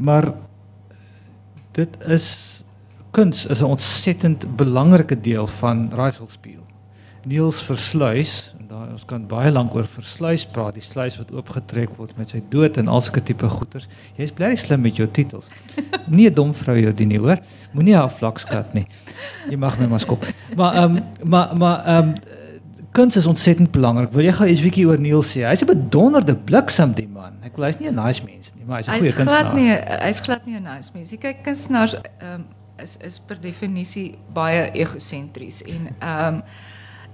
Maar 0.00 0.30
dit 1.76 1.98
is 2.08 2.28
kuns 3.12 3.46
is 3.46 3.60
'n 3.60 3.64
ontsettend 3.64 4.56
belangrike 4.56 5.20
deel 5.20 5.46
van 5.46 5.90
raaiselspeel. 5.92 6.64
Niels 7.24 7.62
versluis 7.62 8.54
en 8.58 8.66
daar 8.66 8.88
ons 8.92 9.04
kan 9.04 9.26
baie 9.26 9.50
lank 9.50 9.74
oor 9.74 9.86
versluis 9.86 10.46
praat, 10.46 10.74
die 10.74 10.82
sluis 10.82 11.16
wat 11.16 11.32
oopgetrek 11.32 11.92
word 11.96 12.16
met 12.16 12.28
sy 12.28 12.42
dood 12.48 12.76
en 12.76 12.88
alske 12.88 13.22
tipe 13.22 13.48
goeters. 13.48 13.86
Jy's 14.16 14.32
bly 14.32 14.56
slim 14.56 14.80
met 14.80 14.96
jou 14.96 15.06
titels. 15.10 15.48
Nie 16.16 16.30
'n 16.30 16.34
dom 16.34 16.54
vrou 16.54 16.76
jy 16.76 17.04
nie 17.04 17.18
hoor. 17.18 17.38
Moenie 17.72 17.94
haar 17.94 18.10
vlakskat 18.10 18.74
nie. 18.74 18.86
Jy 19.50 19.56
mag 19.56 19.78
my 19.78 19.86
maar 19.86 20.00
skop. 20.00 20.26
Maar 20.56 20.74
ehm 20.74 20.96
um, 20.96 21.02
maar 21.22 21.56
maar 21.56 21.84
ehm 21.86 22.08
um, 22.08 22.14
kuns 22.92 23.16
is 23.16 23.26
ontsettend 23.26 23.70
belangrik. 23.70 24.12
Wil 24.12 24.24
jy 24.24 24.32
gou 24.32 24.48
iets 24.48 24.60
bietjie 24.60 24.86
oor 24.86 24.98
Niels 24.98 25.36
sê? 25.36 25.44
Hy's 25.46 25.62
'n 25.62 25.66
bedonderde 25.66 26.36
bliksem 26.36 26.92
die 26.92 27.08
man. 27.08 27.32
Ek 27.44 27.56
wil 27.56 27.64
hy's 27.66 27.78
nie 27.78 27.88
'n 27.88 27.94
nice 27.94 28.24
mens 28.24 28.52
nie, 28.56 28.64
maar 28.64 28.76
hy's 28.78 28.88
'n 28.88 28.98
goeie 28.98 29.12
kunstenaar. 29.12 29.44
Hy's 29.44 29.52
glad 29.52 29.54
nie 29.54 30.06
hy's 30.06 30.20
glad 30.20 30.46
nie 30.46 30.56
'n 30.56 30.62
nice 30.62 30.90
mens. 30.94 31.10
Jy 31.10 31.18
kyk 31.18 31.42
kunstenaars 31.44 31.94
ehm 31.94 32.34
um, 32.34 32.44
is 32.82 32.96
is 33.00 33.20
per 33.20 33.40
definisie 33.40 34.18
baie 34.34 34.70
egosentries 34.72 35.62
en 35.62 35.90
ehm 35.98 36.34
um, 36.34 36.42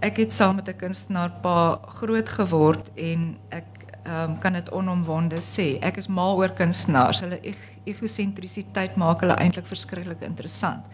ek 0.00 0.16
het 0.22 0.32
saam 0.32 0.56
met 0.56 0.68
'n 0.68 0.76
kunstenaar 0.78 1.30
pa 1.42 1.80
groot 1.98 2.28
geword 2.28 2.90
en 2.94 3.36
ek 3.50 3.78
ehm 4.04 4.30
um, 4.30 4.38
kan 4.38 4.52
dit 4.52 4.70
onomwonde 4.70 5.40
sê. 5.42 5.78
Ek 5.80 5.96
is 5.96 6.06
mal 6.08 6.36
oor 6.36 6.52
kunstenaars. 6.56 7.20
Hulle 7.20 7.40
egosentrisiteit 7.84 8.96
maak 8.96 9.20
hulle 9.20 9.36
eintlik 9.36 9.66
verskriklik 9.66 10.22
interessant. 10.22 10.84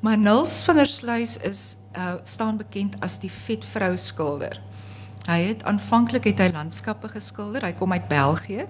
Maar 0.00 0.18
Nils 0.18 0.62
van 0.64 0.76
der 0.76 0.86
Sluys 0.86 1.36
is 1.36 1.76
uh 1.96 2.14
staan 2.24 2.56
bekend 2.56 2.96
as 3.00 3.18
die 3.18 3.30
vet 3.30 3.64
vrou 3.64 3.96
skilder. 3.96 4.60
Hy 5.26 5.38
het 5.42 5.64
aanvanklik 5.64 6.24
het 6.24 6.38
hy 6.38 6.50
landskappe 6.52 7.08
geskilder. 7.08 7.62
Hy 7.62 7.72
kom 7.78 7.92
uit 7.92 8.08
België. 8.08 8.66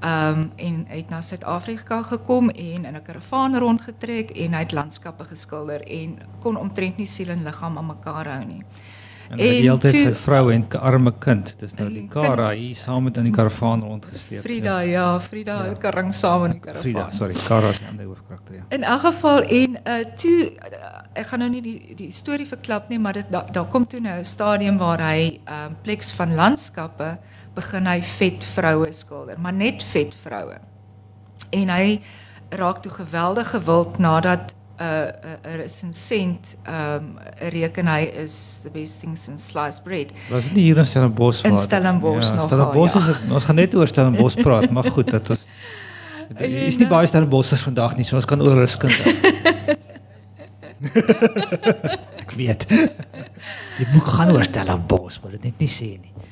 Um, 0.00 0.46
en 0.56 0.86
hy 0.88 0.96
het 1.02 1.10
na 1.12 1.18
Suid-Afrika 1.20 2.02
gekom 2.02 2.48
en 2.48 2.84
in 2.84 2.96
'n 2.96 3.02
karavaan 3.02 3.58
rondgetrek 3.58 4.30
en 4.30 4.52
hy 4.52 4.58
het 4.58 4.72
landskappe 4.72 5.24
geskilder 5.24 5.80
en 5.80 6.18
kon 6.40 6.56
omtrent 6.56 6.96
nie 6.96 7.06
siel 7.06 7.28
en 7.28 7.42
liggaam 7.42 7.78
aan 7.78 7.86
mekaar 7.86 8.26
hou 8.26 8.44
nie. 8.44 8.64
En 9.30 9.38
hy 9.38 9.48
het 9.60 9.68
altyd 9.70 9.98
sy 9.98 10.14
vrou 10.24 10.50
en 10.50 10.64
arme 10.80 11.12
kind, 11.22 11.52
dis 11.60 11.74
nou 11.78 11.86
die 11.92 12.08
Kara 12.08 12.48
hier 12.50 12.74
saam 12.74 13.04
met 13.06 13.18
in 13.20 13.28
die 13.28 13.32
karavaan 13.34 13.84
rondgesleep. 13.86 14.42
Frida, 14.42 14.80
ja, 14.80 14.90
ja 14.90 15.20
Frida 15.20 15.66
ja. 15.66 15.74
karring 15.82 16.14
saam 16.14 16.44
in 16.44 16.56
die 16.56 16.60
karavaan. 16.60 16.82
Frida, 16.82 17.10
sorry, 17.10 17.36
Kara 17.46 17.70
is 17.70 17.80
'n 17.80 17.90
ander 17.90 18.06
hoofkarakter 18.06 18.54
ja. 18.54 18.62
In 18.68 18.82
elk 18.82 19.00
geval 19.00 19.42
en 19.42 19.78
uh 19.84 20.04
toe 20.16 20.50
uh, 20.50 21.02
ek 21.12 21.26
gaan 21.26 21.38
nou 21.38 21.50
nie 21.50 21.62
die 21.62 21.94
die 21.96 22.10
storie 22.12 22.46
verklap 22.46 22.88
nie, 22.88 22.98
maar 22.98 23.12
dit 23.12 23.30
daar 23.30 23.52
da 23.52 23.64
kom 23.64 23.86
toe 23.86 24.00
nou 24.00 24.18
'n 24.18 24.24
stadium 24.24 24.78
waar 24.78 25.00
hy 25.00 25.40
ehm 25.44 25.66
um, 25.66 25.76
pleks 25.82 26.12
van 26.12 26.34
landskappe 26.34 27.18
begin 27.54 27.86
hy 27.86 27.98
vet 28.02 28.46
vroue 28.54 28.92
skilder, 28.92 29.38
maar 29.40 29.52
net 29.52 29.82
vet 29.92 30.14
vroue. 30.22 30.58
En 31.50 31.68
hy 31.68 32.00
raak 32.50 32.82
toe 32.82 32.92
geweldig 32.92 33.50
gewild 33.50 33.98
nadat 33.98 34.54
'n 34.80 34.82
uh, 34.82 34.88
'n 34.88 35.48
uh, 35.48 35.56
resensent 35.56 36.56
ehm 36.64 36.94
um, 36.94 37.18
reken 37.52 37.86
hy 37.86 38.00
is 38.24 38.60
the 38.62 38.70
best 38.70 39.00
thing 39.00 39.18
since 39.18 39.46
sliced 39.46 39.82
bread. 39.84 40.12
Was 40.30 40.44
dit 40.44 40.56
hier 40.56 40.78
in 40.78 40.86
Stellenbosch? 40.86 41.44
In 41.44 41.58
Stellenbosch 41.58 42.28
ja, 42.28 42.34
nog. 42.34 42.44
Stellenbosch 42.44 42.94
is 42.94 43.06
ja. 43.06 43.34
ons 43.34 43.44
gaan 43.44 43.54
net 43.54 43.74
oor 43.74 43.86
Stellenbosch 43.86 44.40
praat, 44.42 44.70
maar 44.70 44.84
goed, 44.84 45.10
dit 45.16 45.30
is 45.30 45.46
is 46.38 46.78
nie 46.78 46.86
baie 46.86 47.06
Stellenboschers 47.06 47.62
vandag 47.62 47.96
nie, 47.96 48.04
so 48.04 48.16
ons 48.16 48.24
kan 48.24 48.40
oor 48.40 48.56
wiskunde. 48.56 49.04
ek 52.22 52.32
weet. 52.36 52.64
Die 53.78 53.88
boek 53.92 54.06
gaan 54.16 54.32
oor 54.32 54.44
Stellenbosch, 54.48 55.20
maar 55.22 55.36
dit 55.36 55.50
net 55.50 55.58
nie 55.60 55.68
sê 55.68 55.90
nie. 55.98 56.29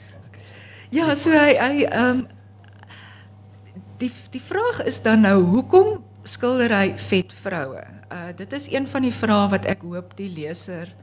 Ja, 0.88 1.12
so 1.20 1.34
hy 1.36 1.52
hy 1.60 1.84
ehm 1.84 2.20
um, 2.20 2.20
die 4.00 4.08
die 4.32 4.40
vraag 4.40 4.78
is 4.88 5.02
dan 5.04 5.26
nou 5.26 5.42
hoekom 5.44 5.98
skilder 6.24 6.72
hy 6.72 6.94
vet 7.10 7.34
vroue? 7.42 7.82
Uh 8.08 8.30
dit 8.36 8.52
is 8.56 8.70
een 8.72 8.86
van 8.88 9.04
die 9.04 9.12
vrae 9.12 9.50
wat 9.52 9.68
ek 9.68 9.84
hoop 9.84 10.14
die 10.16 10.30
leser 10.32 10.94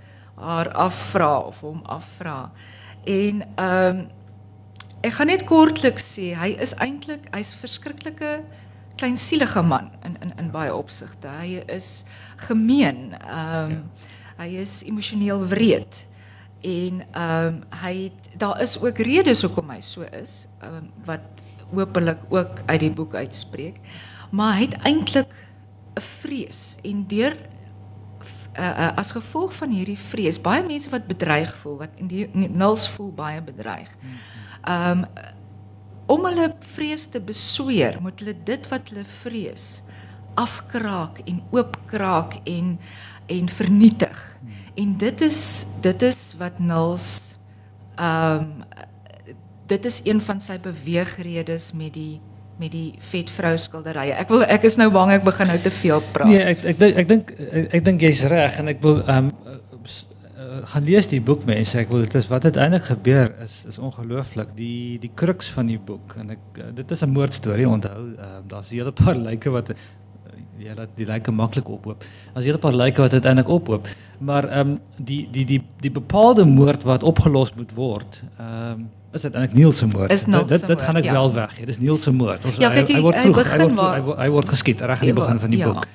haar 0.41 0.71
afvra 0.73 1.29
of 1.51 1.61
hom 1.61 1.83
afvra. 1.85 2.49
En 3.05 3.43
ehm 3.45 3.99
um, 3.99 4.01
ek 5.05 5.19
gaan 5.19 5.29
net 5.29 5.45
kortliks 5.45 6.07
sê 6.15 6.31
hy 6.33 6.55
is 6.65 6.73
eintlik 6.81 7.29
hy's 7.35 7.53
verskriklike 7.53 8.39
kleinsielige 8.97 9.61
man 9.61 9.91
in 10.01 10.17
in 10.25 10.33
in 10.41 10.49
baie 10.49 10.73
opsigte. 10.73 11.29
Hy 11.29 11.61
is 11.69 12.01
gemeen. 12.47 13.13
Ehm 13.21 13.69
um, 13.69 13.77
ja. 13.77 14.41
hy 14.41 14.49
is 14.65 14.81
emosioneel 14.83 15.45
wreed 15.47 16.07
en 16.65 17.01
ehm 17.11 17.47
um, 17.47 17.63
hy 17.83 18.11
daar 18.41 18.61
is 18.61 18.77
ook 18.81 18.97
redes 18.97 19.45
hoekom 19.45 19.69
hy 19.69 19.81
so 19.85 20.05
is 20.21 20.45
um, 20.65 20.91
wat 21.05 21.43
hopelik 21.71 22.21
ook 22.29 22.61
uit 22.65 22.79
die 22.79 22.93
boek 22.93 23.15
uitspreek 23.15 23.81
maar 24.31 24.57
hy 24.57 24.69
het 24.69 24.79
eintlik 24.83 25.29
'n 25.95 26.01
vrees 26.01 26.77
en 26.83 27.05
deur 27.07 27.37
uh, 28.59 28.91
as 28.95 29.11
gevolg 29.15 29.53
van 29.55 29.71
hierdie 29.73 29.99
vrees 29.99 30.39
baie 30.41 30.63
mense 30.65 30.89
wat 30.89 31.07
bedreig 31.07 31.53
voel 31.61 31.79
wat 31.83 32.01
in 32.01 32.11
die 32.11 32.27
nuls 32.33 32.87
voel 32.95 33.11
baie 33.15 33.41
bedreig. 33.41 33.89
Ehm 34.63 35.05
um, 35.05 35.33
om 36.05 36.21
hulle 36.27 36.51
vrees 36.61 37.07
te 37.09 37.17
besweer, 37.17 37.95
moet 37.97 38.19
hulle 38.21 38.35
dit 38.45 38.67
wat 38.69 38.91
hulle 38.91 39.01
vrees 39.09 39.63
afkraak 40.35 41.19
en 41.25 41.41
oopkraak 41.51 42.39
en 42.43 42.77
en 43.25 43.49
vernietig. 43.49 44.37
En 44.75 44.97
dit 44.97 45.21
is 45.21 45.65
dit 45.81 46.01
is 46.01 46.21
wat 46.37 46.59
Nils 46.59 47.35
ehm 47.95 48.37
um, 48.37 48.63
dit 49.65 49.85
is 49.85 50.01
een 50.03 50.21
van 50.21 50.41
sy 50.41 50.59
beweegredes 50.61 51.71
met 51.73 51.93
die 51.93 52.21
met 52.59 52.71
die 52.71 52.95
vet 53.11 53.31
vrou 53.31 53.55
skilderye. 53.59 54.13
Ek 54.15 54.29
wil 54.31 54.43
ek 54.43 54.67
is 54.69 54.77
nou 54.79 54.91
bang 54.93 55.15
ek 55.17 55.23
begin 55.25 55.49
nou 55.51 55.57
te 55.59 55.71
veel 55.73 56.03
praat. 56.13 56.29
Nee, 56.29 56.43
ek 56.53 56.67
ek 56.73 56.79
dink 56.79 56.99
ek 57.01 57.07
dink 57.09 57.31
ek, 57.35 57.71
ek 57.79 57.87
dink 57.87 58.05
jy's 58.05 58.21
reg 58.31 58.59
en 58.61 58.75
ek 58.75 58.83
wil 58.85 59.01
ehm 59.03 59.31
um, 59.31 59.33
gaan 60.65 60.85
lees 60.87 61.07
die 61.09 61.21
boek 61.21 61.43
mense. 61.47 61.77
Ek 61.79 61.89
wil 61.91 62.05
dit 62.05 62.15
is 62.19 62.27
wat 62.31 62.45
uiteindelik 62.47 62.87
gebeur 62.87 63.31
is 63.43 63.57
is 63.69 63.77
ongelooflik. 63.81 64.53
Die 64.57 64.99
die 65.01 65.11
kruks 65.13 65.49
van 65.55 65.69
die 65.71 65.79
boek 65.79 66.15
en 66.21 66.35
ek 66.35 66.61
dit 66.77 66.91
is 66.91 67.03
'n 67.03 67.11
moordstorie 67.11 67.67
onthou. 67.69 68.01
Uh, 68.15 68.39
daar's 68.47 68.71
'n 68.71 68.75
hele 68.75 68.91
paar 68.91 69.15
lyke 69.15 69.49
wat 69.49 69.73
ja, 70.57 70.73
dat 70.73 70.89
die 70.95 71.05
lyke 71.05 71.31
maklik 71.31 71.69
ophoop. 71.69 72.03
As 72.33 72.43
'n 72.43 72.47
hele 72.47 72.57
paar 72.57 72.75
lyke 72.75 73.01
wat 73.01 73.13
uiteindelik 73.13 73.49
ophoop. 73.49 73.87
Maar 74.19 74.47
ehm 74.49 74.69
um, 74.69 74.79
die 74.95 75.27
die 75.31 75.45
die 75.45 75.61
die 75.79 75.91
bepaalde 75.91 76.45
moord 76.45 76.83
wat 76.83 77.03
opgelos 77.03 77.53
moet 77.53 77.73
word, 77.73 78.23
ehm 78.37 78.71
um, 78.71 78.89
is 79.11 79.21
dit 79.21 79.33
eintlik 79.33 79.53
Niels 79.53 79.77
se 79.77 79.87
moord. 79.87 80.09
Dit 80.09 80.47
dit, 80.47 80.67
dit 80.67 80.81
gaan 80.81 80.95
ek 80.95 81.03
ja. 81.03 81.11
wel 81.11 81.33
weg. 81.33 81.59
Dit 81.59 81.67
is 81.67 81.79
Niels 81.79 82.03
se 82.03 82.11
moord. 82.11 82.45
Ons 82.45 82.57
ja, 82.57 82.71
kyk, 82.71 82.87
hy, 82.87 82.95
hy 82.95 83.01
word 83.01 83.15
vroeg, 83.15 83.37
hy, 83.51 83.57
word, 83.57 83.79
hy 83.79 84.01
word 84.01 84.17
hy 84.17 84.29
word 84.29 84.49
geskiet 84.49 84.81
reg 84.81 84.99
aan 84.99 85.11
die 85.11 85.19
begin 85.21 85.39
van 85.39 85.55
die 85.55 85.59
ja. 85.59 85.71
boek. 85.71 85.87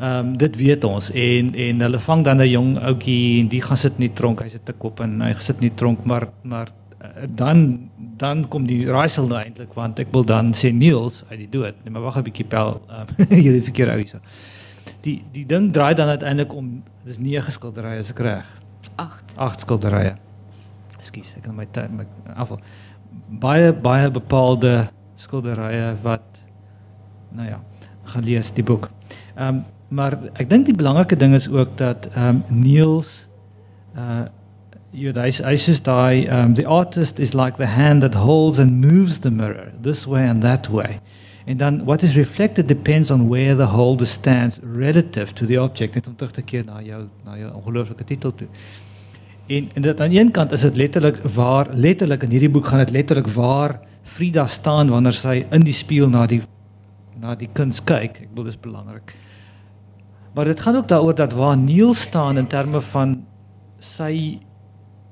Ehm 0.00 0.18
um, 0.18 0.36
dit 0.40 0.56
weet 0.56 0.84
ons 0.84 1.10
en 1.12 1.54
en 1.54 1.86
hulle 1.86 1.98
vang 1.98 2.24
dan 2.24 2.40
'n 2.40 2.48
jong 2.48 2.70
ouetjie 2.78 3.40
en 3.40 3.48
die 3.48 3.62
gaan 3.62 3.76
sit 3.76 3.98
in 3.98 4.06
die 4.08 4.12
tronk. 4.12 4.42
Hy 4.42 4.48
sit 4.48 4.64
te 4.64 4.72
kop 4.72 5.00
en 5.00 5.20
hy 5.20 5.34
sit 5.38 5.56
in 5.60 5.68
die 5.68 5.74
tronk, 5.74 6.04
maar 6.04 6.28
maar 6.42 6.68
uh, 7.02 7.28
dan 7.28 7.89
dan 8.20 8.44
kom 8.52 8.66
die 8.68 8.84
raaisel 8.84 9.28
nou 9.30 9.38
eintlik 9.40 9.72
want 9.76 10.00
ek 10.02 10.10
wil 10.12 10.24
dan 10.28 10.52
sê 10.56 10.70
Niels 10.76 11.22
uit 11.30 11.38
die 11.40 11.48
dood. 11.48 11.76
Nee, 11.84 11.92
maar 11.94 12.04
wag 12.04 12.18
'n 12.20 12.26
bietjie 12.28 12.44
pel. 12.44 12.80
Um, 13.00 13.06
hierdie 13.28 13.64
verkeerde 13.64 13.92
ou 13.96 14.00
hierso. 14.02 14.20
Die 15.04 15.22
die 15.32 15.46
ding 15.46 15.70
draai 15.72 15.94
dan 15.94 16.08
uiteindelik 16.08 16.52
om 16.52 16.82
dis 17.04 17.18
9 17.18 17.52
skilderye 17.52 18.00
as 18.00 18.10
ek 18.12 18.20
reg. 18.20 18.46
8. 18.96 19.36
8 19.36 19.64
skilderye. 19.64 20.14
Ekskuus, 20.98 21.32
ek 21.38 21.48
het 21.48 21.56
my 21.56 21.66
my 21.96 22.06
afval. 22.36 22.60
Baie 23.40 23.72
baie 23.72 24.10
bepaalde 24.10 24.90
skilderye 25.16 25.96
wat 26.02 26.26
nou 27.32 27.48
ja, 27.48 27.60
gaan 28.04 28.24
lees 28.24 28.52
die 28.52 28.64
boek. 28.64 28.90
Ehm 29.36 29.48
um, 29.48 29.64
maar 29.90 30.14
ek 30.38 30.46
dink 30.46 30.68
die 30.68 30.74
belangrike 30.74 31.16
ding 31.18 31.32
is 31.34 31.48
ook 31.48 31.72
dat 31.76 32.06
ehm 32.12 32.44
um, 32.44 32.60
Niels 32.62 33.26
uh 33.96 34.28
you 34.92 35.12
know, 35.12 35.22
hy 35.22 35.56
says 35.56 35.80
daai 35.80 36.28
um 36.28 36.54
the 36.54 36.66
artist 36.66 37.18
is 37.18 37.34
like 37.34 37.56
the 37.56 37.66
hand 37.66 38.02
that 38.02 38.14
holds 38.14 38.58
and 38.58 38.80
moves 38.80 39.20
the 39.20 39.30
mirror 39.30 39.72
this 39.80 40.06
way 40.06 40.26
and 40.26 40.42
that 40.42 40.68
way. 40.68 41.00
En 41.46 41.56
dan 41.56 41.84
what 41.84 42.02
is 42.02 42.16
reflected 42.16 42.68
depends 42.68 43.10
on 43.10 43.28
where 43.28 43.56
the 43.56 43.66
holder 43.66 44.06
stands 44.06 44.58
relative 44.62 45.34
to 45.34 45.46
the 45.46 45.58
object. 45.58 45.94
Net 45.94 46.06
om 46.06 46.16
terug 46.16 46.32
te 46.32 46.42
keer 46.42 46.64
na 46.64 46.82
jou 46.82 47.08
na 47.24 47.36
jou 47.36 47.52
ongelooflike 47.54 48.04
titel 48.04 48.34
toe. 48.34 48.48
En 49.46 49.68
en 49.74 49.82
dit 49.82 50.00
aan 50.00 50.10
een 50.10 50.30
kant 50.30 50.52
is 50.52 50.60
dit 50.60 50.76
letterlik 50.76 51.22
waar 51.34 51.68
letterlik 51.72 52.22
in 52.22 52.30
hierdie 52.30 52.50
boek 52.50 52.66
gaan 52.66 52.84
dit 52.84 52.90
letterlik 52.90 53.26
waar 53.34 53.80
Frida 54.02 54.46
staan 54.46 54.90
wanneer 54.90 55.14
sy 55.14 55.46
in 55.50 55.62
die 55.62 55.74
spieël 55.74 56.10
na 56.10 56.26
die 56.26 56.42
na 57.20 57.34
die 57.34 57.48
kuns 57.52 57.82
kyk. 57.84 58.22
Ek 58.24 58.28
bedoel 58.30 58.44
dis 58.50 58.60
belangrik. 58.60 59.14
Maar 60.34 60.44
dit 60.44 60.60
gaan 60.60 60.76
ook 60.76 60.88
daaroor 60.88 61.14
dat 61.14 61.32
waar 61.32 61.58
Neil 61.58 61.94
staan 61.94 62.38
in 62.38 62.46
terme 62.46 62.80
van 62.80 63.18
sy 63.78 64.38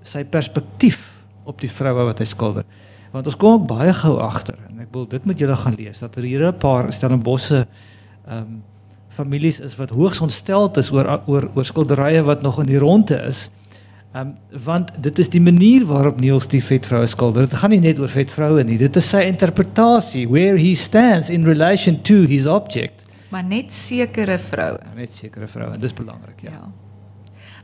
sy 0.08 0.24
perspektief 0.24 1.00
op 1.48 1.60
die 1.62 1.70
vroue 1.72 2.08
wat 2.10 2.22
hy 2.22 2.28
skilder. 2.28 2.66
Want 3.12 3.28
ons 3.30 3.38
kom 3.40 3.60
ook 3.60 3.68
baie 3.70 3.92
gou 3.96 4.18
agter 4.20 4.58
en 4.68 4.82
ek 4.84 4.90
wil 4.92 5.06
dit 5.08 5.28
moet 5.28 5.40
julle 5.40 5.56
gaan 5.56 5.76
lees 5.78 6.02
dat 6.04 6.16
er 6.16 6.26
hier 6.28 6.48
'n 6.48 6.58
paar 6.58 6.92
Stellenbosse 6.92 7.66
ehm 8.28 8.38
um, 8.38 8.62
families 9.18 9.60
is 9.60 9.74
wat 9.76 9.90
hoogs 9.90 10.20
ontstel 10.20 10.70
is 10.76 10.92
oor 10.92 11.22
oor 11.26 11.50
oor 11.54 11.64
skilderye 11.64 12.22
wat 12.22 12.42
nog 12.42 12.60
in 12.60 12.66
die 12.66 12.78
ronde 12.78 13.16
is. 13.26 13.50
Ehm 14.12 14.26
um, 14.26 14.34
want 14.64 14.92
dit 15.02 15.18
is 15.18 15.28
die 15.28 15.40
manier 15.40 15.86
waarop 15.86 16.20
Niels 16.20 16.48
die 16.48 16.62
vet 16.62 16.86
vroue 16.86 17.06
skilder. 17.06 17.48
Dit 17.48 17.58
gaan 17.58 17.70
nie 17.70 17.80
net 17.80 17.98
oor 17.98 18.08
vet 18.08 18.30
vroue 18.30 18.64
nie. 18.64 18.78
Dit 18.78 18.96
is 18.96 19.08
sy 19.08 19.24
interpretasie 19.24 20.28
where 20.28 20.58
he 20.58 20.74
stands 20.74 21.28
in 21.28 21.44
relation 21.44 22.02
to 22.02 22.26
his 22.26 22.46
object. 22.46 23.06
Maar 23.30 23.44
net 23.44 23.72
sekere 23.72 24.38
vroue. 24.38 24.78
Net 24.96 25.12
sekere 25.12 25.48
vroue. 25.48 25.78
Dis 25.78 25.92
belangrik, 25.92 26.40
ja. 26.42 26.50
ja 26.50 26.87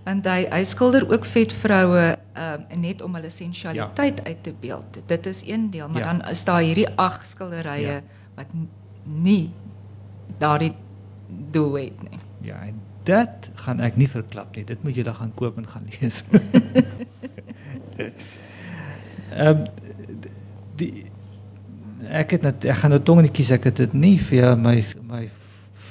want 0.05 0.27
hy 0.29 0.45
hy 0.51 0.63
skilder 0.69 1.07
ook 1.11 1.25
vet 1.25 1.53
vroue 1.53 2.05
um, 2.37 2.65
net 2.81 3.03
om 3.03 3.15
hulle 3.17 3.31
sensualiteit 3.33 4.21
ja. 4.21 4.25
uit 4.25 4.43
te 4.43 4.53
beeld. 4.61 4.99
Dit 5.07 5.27
is 5.27 5.43
een 5.47 5.71
deel, 5.71 5.89
maar 5.89 6.05
ja. 6.05 6.13
dan 6.13 6.29
is 6.31 6.45
daar 6.45 6.61
hierdie 6.61 6.89
ag 6.97 7.23
skilderye 7.27 7.87
ja. 7.87 8.01
wat 8.37 8.47
nie 9.03 9.53
daardie 10.39 10.75
doel 11.51 11.75
het 11.75 12.03
nie. 12.11 12.21
Ja, 12.45 12.61
en 12.67 12.81
dit 13.09 13.51
gaan 13.55 13.81
ek 13.81 13.97
nie 13.97 14.09
verklap 14.09 14.57
nie. 14.57 14.65
Dit 14.69 14.83
moet 14.85 14.97
jy 14.97 15.05
dan 15.07 15.15
gaan 15.15 15.33
koop 15.35 15.57
en 15.61 15.67
gaan 15.69 15.89
lees. 15.97 16.23
Ehm 19.35 19.65
um, 19.65 19.65
die 20.79 21.07
ek 22.11 22.35
het 22.37 22.43
net 22.43 22.65
ek 22.69 22.83
gaan 22.83 22.93
nou 22.93 23.01
tong 23.03 23.23
in 23.23 23.29
die 23.29 23.35
kies 23.35 23.51
ek 23.55 23.71
het 23.71 23.81
dit 23.81 23.95
nie 23.97 24.17
vir 24.21 24.59
my 24.61 24.77
my 25.09 25.23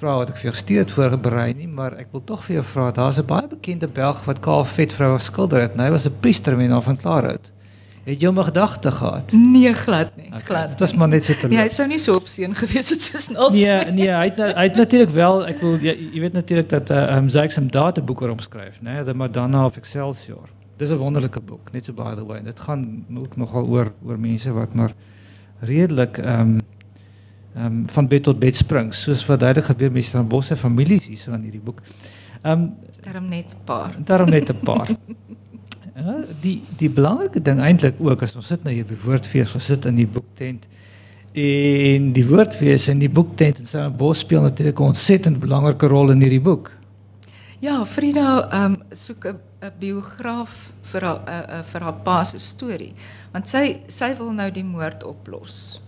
vra 0.04 0.18
wat 0.20 0.34
ek 0.34 0.42
vir 0.42 0.50
jou 0.50 0.54
gestuur 0.58 0.82
het 0.84 0.94
voorberei 0.94 1.50
nie, 1.56 1.70
maar 1.72 1.96
ek 2.02 2.12
wil 2.12 2.24
tog 2.28 2.44
vir 2.44 2.58
jou 2.58 2.66
vra, 2.74 2.92
daar's 2.92 3.20
'n 3.20 3.28
baie 3.28 3.48
bekende 3.48 3.88
Belg 3.88 4.26
wat 4.26 4.42
Kaal 4.42 4.66
Vet 4.66 4.92
vrou 4.92 5.18
skilder 5.20 5.62
het. 5.62 5.76
Nou, 5.76 5.86
hy 5.88 5.92
was 5.92 6.06
'n 6.06 6.20
priester 6.20 6.58
men 6.58 6.82
van 6.82 6.98
Klaarhout. 6.98 7.52
Het 8.06 8.22
jy 8.22 8.30
'n 8.30 8.44
gedagte 8.44 8.92
gehad? 8.92 9.32
Nee, 9.32 9.74
glad 9.74 10.16
nie. 10.18 10.28
Okay, 10.28 10.42
glad. 10.42 10.68
Dit 10.70 10.80
was 10.80 10.94
maar 10.94 11.08
net 11.08 11.24
so 11.24 11.34
te 11.34 11.48
Nee, 11.48 11.58
hy 11.58 11.70
sou 11.70 11.88
nie 11.88 12.00
so 12.00 12.16
opseën 12.16 12.56
gewees 12.56 12.89
het 12.89 13.02
soos 13.02 13.30
nou. 13.30 13.52
Nee, 13.52 13.92
nee, 13.92 14.10
hy 14.10 14.26
het 14.26 14.38
hy 14.56 14.63
het 14.63 14.76
natuurlik 14.76 15.10
wel, 15.10 15.48
ek 15.48 15.62
wil 15.62 15.78
jy, 15.78 16.10
jy 16.13 16.20
weet 16.20 16.34
natuurlik 16.34 16.70
dat 16.70 16.89
uh, 16.89 17.16
um 17.16 17.30
Zaks 17.30 17.58
'n 17.58 17.68
dateboek 17.68 18.22
oor 18.22 18.30
omskryf, 18.30 18.82
né? 18.82 18.94
Nee? 18.94 19.04
The 19.04 19.13
Madonna 19.13 19.66
of 19.66 19.78
Excelsior. 19.78 20.50
Dis 20.78 20.89
'n 20.89 20.98
wonderlike 20.98 21.39
boek, 21.39 21.72
net 21.72 21.86
so 21.86 21.94
by 21.94 22.16
the 22.16 22.26
way. 22.26 22.44
Dit 22.44 22.60
gaan 22.60 23.06
nogal 23.36 23.66
oor 23.66 23.94
oor 24.06 24.20
mense 24.20 24.52
wat 24.52 24.74
maar 24.74 24.94
redelik 25.60 26.18
ehm 26.18 26.39
um, 26.39 26.60
van 27.86 28.08
bed 28.08 28.24
tot 28.24 28.39
bed 28.39 28.56
spring 28.56 28.94
soos 28.94 29.26
wat 29.26 29.39
duidelik 29.39 29.66
gebeur 29.66 29.92
met 29.92 30.04
Stan 30.04 30.28
Bosse 30.28 30.56
families 30.56 31.08
hier 31.08 31.18
so 31.18 31.34
in 31.34 31.42
hierdie 31.42 31.62
boek. 31.62 31.82
Ehm 32.42 32.52
um, 32.52 32.76
daarom 33.04 33.28
net 33.28 33.46
'n 33.46 33.63
paar. 33.66 33.96
Daarom 34.06 34.30
net 34.30 34.50
'n 34.50 34.60
paar. 34.63 34.89
ja, 35.96 36.16
die 36.42 36.62
die 36.78 36.89
belangrike 36.89 37.42
ding 37.42 37.60
eintlik 37.60 37.96
ook 38.00 38.22
as 38.22 38.36
ons 38.36 38.48
sit 38.48 38.63
nou 38.63 38.74
hier 38.74 38.86
by 38.86 38.98
woordfees, 39.04 39.54
ons 39.54 39.66
sit 39.66 39.86
in 39.86 39.96
die 39.96 40.08
boektent 40.08 40.68
en 41.34 42.12
die 42.13 42.26
woordfees 42.28 42.88
in 42.88 43.00
die 43.00 43.10
boektent 43.10 43.58
en 43.58 43.66
Stan 43.66 43.96
Bosse 43.96 44.26
speel 44.26 44.42
natuurlik 44.42 44.80
'n 44.80 44.84
ontsettend 44.84 45.39
belangrike 45.39 45.88
rol 45.88 46.12
in 46.12 46.22
hierdie 46.22 46.42
boek. 46.42 46.72
Ja, 47.60 47.86
Frida 47.86 48.50
ehm 48.52 48.74
um, 48.74 48.82
soek 48.92 49.26
'n 49.26 49.39
biograaf 49.80 50.74
vir 50.82 51.02
haar 51.02 51.22
uh, 51.28 51.58
uh, 51.58 51.63
vir 51.63 51.82
haar 51.82 51.94
pa 52.04 52.24
se 52.24 52.39
storie 52.39 52.94
want 53.32 53.48
sy 53.48 53.80
sy 53.88 54.16
wil 54.18 54.34
nou 54.34 54.52
die 54.52 54.63
moord 54.63 55.04
oplos. 55.04 55.82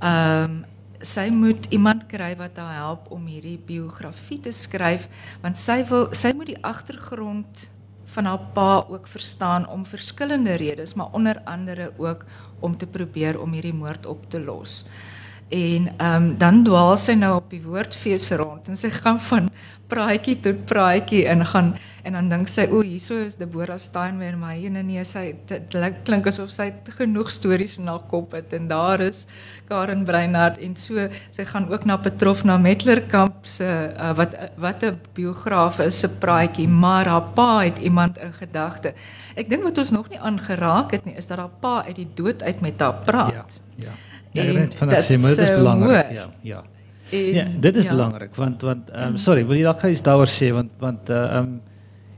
Ehm 0.00 0.44
um, 0.44 0.64
sy 1.04 1.28
moet 1.30 1.66
iemand 1.70 2.06
kry 2.10 2.32
wat 2.38 2.56
haar 2.58 2.74
help 2.74 3.10
om 3.14 3.26
hierdie 3.30 3.58
biografie 3.58 4.40
te 4.42 4.52
skryf 4.52 5.08
want 5.42 5.58
sy 5.60 5.82
wil 5.90 6.08
sy 6.12 6.32
moet 6.34 6.50
die 6.50 6.62
agtergrond 6.66 7.68
van 8.08 8.24
haar 8.24 8.44
pa 8.54 8.84
ook 8.88 9.06
verstaan 9.06 9.68
om 9.68 9.86
verskillende 9.86 10.56
redes 10.58 10.94
maar 10.94 11.12
onder 11.12 11.40
andere 11.44 11.92
ook 11.96 12.24
om 12.60 12.76
te 12.76 12.86
probeer 12.86 13.40
om 13.40 13.52
hierdie 13.52 13.74
moord 13.74 14.06
op 14.06 14.30
te 14.30 14.40
los. 14.40 14.84
En 15.48 15.88
ehm 15.96 16.22
um, 16.22 16.38
dan 16.38 16.64
dwaal 16.64 16.96
sy 16.96 17.14
nou 17.16 17.34
op 17.38 17.50
die 17.50 17.62
woordfees 17.64 18.30
rond 18.36 18.68
en 18.68 18.76
sy 18.76 18.90
gaan 18.92 19.20
van 19.20 19.48
praatjie 19.88 20.36
tot 20.44 20.66
praatjie 20.68 21.22
en 21.30 21.44
gaan 21.48 21.70
en 22.04 22.16
dan 22.16 22.28
dink 22.28 22.50
sy 22.52 22.66
o, 22.68 22.80
hierso 22.84 23.16
is 23.24 23.38
Deborah 23.40 23.78
Steinmeier 23.80 24.36
maar 24.36 24.56
hier 24.56 24.72
nee 24.72 24.84
nee 24.84 25.04
sy 25.08 25.32
dit 25.48 25.76
klink 26.04 26.28
asof 26.28 26.50
sy 26.52 26.68
genoeg 26.98 27.30
stories 27.32 27.78
in 27.80 27.88
haar 27.88 28.04
kop 28.10 28.36
het 28.36 28.52
en 28.56 28.68
daar 28.68 29.00
is 29.04 29.24
Karen 29.68 30.04
Breinhardt 30.08 30.60
en 30.64 30.76
so 30.76 31.08
sy 31.36 31.46
gaan 31.48 31.68
ook 31.72 31.86
na 31.88 31.96
Petrof 32.04 32.44
na 32.48 32.58
Metlerkamp 32.60 33.48
se 33.48 33.68
uh, 33.68 34.12
wat 34.20 34.36
wat 34.60 34.84
'n 34.84 35.00
biograaf 35.16 35.80
is 35.84 36.00
se 36.00 36.08
praatjie 36.08 36.68
maar 36.68 37.08
haar 37.08 37.32
pa 37.34 37.64
het 37.64 37.78
iemand 37.78 38.18
in 38.18 38.32
gedagte. 38.32 38.94
Ek 39.36 39.48
dink 39.48 39.62
wat 39.62 39.78
ons 39.78 39.90
nog 39.90 40.08
nie 40.08 40.20
aangeraak 40.20 40.92
het 40.92 41.04
nie 41.04 41.16
is 41.16 41.26
dat 41.26 41.38
haar 41.38 41.54
pa 41.60 41.84
uit 41.86 41.96
die 41.96 42.10
dood 42.14 42.42
uit 42.42 42.60
met 42.60 42.80
haar 42.80 43.00
praat. 43.04 43.60
Ja. 43.76 43.88
Ja. 43.88 44.07
Ja, 44.38 44.60
en 44.60 44.72
van 44.72 44.88
dat 44.88 45.04
sê 45.04 45.18
maar 45.20 45.34
dit 45.36 45.46
is 45.46 45.54
belangrik. 45.54 46.10
Ja, 46.10 46.26
ja. 46.42 46.62
En, 47.10 47.32
ja, 47.34 47.44
dit 47.60 47.76
is 47.76 47.82
ja. 47.82 47.90
belangrik 47.90 48.34
want 48.34 48.62
want 48.62 48.90
um, 48.94 49.16
sorry, 49.16 49.46
wil 49.46 49.56
jy 49.56 49.64
dalk 49.64 49.80
gou 49.80 49.90
iets 49.92 50.04
daaroor 50.04 50.30
sê 50.30 50.52
want 50.52 50.70
want 50.78 51.10
eh, 51.10 51.24
ehm 51.24 51.48
um, 51.48 51.56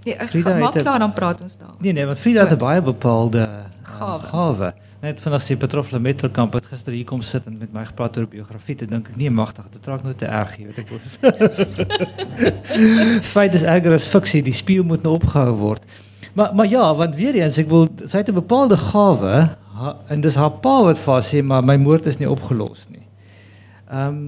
Nee, 0.00 0.16
Frida 0.26 0.54
maak 0.56 0.78
klaar 0.80 0.98
dan 0.98 1.12
praat 1.12 1.40
ons 1.44 1.56
daar. 1.60 1.74
Nee 1.78 1.92
nee, 1.92 2.06
want 2.06 2.18
Frida 2.18 2.40
het 2.40 2.52
'n 2.52 2.58
baie 2.58 2.82
bepaalde 2.82 3.48
gawe. 3.82 4.18
gawe. 4.18 4.74
Net 5.00 5.20
vanaf 5.20 5.42
sy 5.42 5.56
Petrofle 5.56 5.98
Metrokamp 5.98 6.52
het 6.52 6.66
gister 6.66 6.92
hier 6.92 7.04
kom 7.04 7.22
sit 7.22 7.46
en 7.46 7.58
met 7.58 7.72
my 7.72 7.84
gepraat 7.84 8.16
oor 8.16 8.26
biografie, 8.28 8.74
te 8.76 8.86
dink 8.86 9.08
ek 9.08 9.16
nee 9.16 9.30
magtig, 9.30 9.64
dit 9.72 9.86
raak 9.86 10.02
nou 10.02 10.14
te 10.14 10.26
erg, 10.26 10.56
jy 10.58 10.66
weet 10.66 10.78
ek 10.78 10.90
was. 10.92 11.18
Feit 13.34 13.54
is 13.54 13.62
erger 13.62 13.92
as 13.96 14.06
fiksie, 14.06 14.42
die 14.42 14.52
speel 14.52 14.84
moet 14.84 15.02
nou 15.02 15.14
opgehou 15.14 15.56
word. 15.56 15.82
Maar 16.36 16.54
maar 16.54 16.68
ja, 16.68 16.94
want 16.94 17.16
weer 17.16 17.34
eens 17.34 17.58
ek 17.58 17.68
wil 17.68 17.88
sy 18.04 18.20
het 18.20 18.28
'n 18.28 18.34
bepaalde 18.34 18.76
gawe 18.76 19.48
ha, 19.80 19.96
en 20.12 20.24
dis 20.24 20.38
haar 20.38 20.58
pa 20.64 20.76
wat 20.86 21.00
vir 21.00 21.14
haar 21.14 21.26
sê 21.26 21.42
maar 21.42 21.66
my 21.66 21.76
moord 21.80 22.08
is 22.10 22.20
nie 22.20 22.30
opgelos 22.30 22.86
nie. 22.92 23.06
Ehm 23.88 24.08
um, 24.08 24.22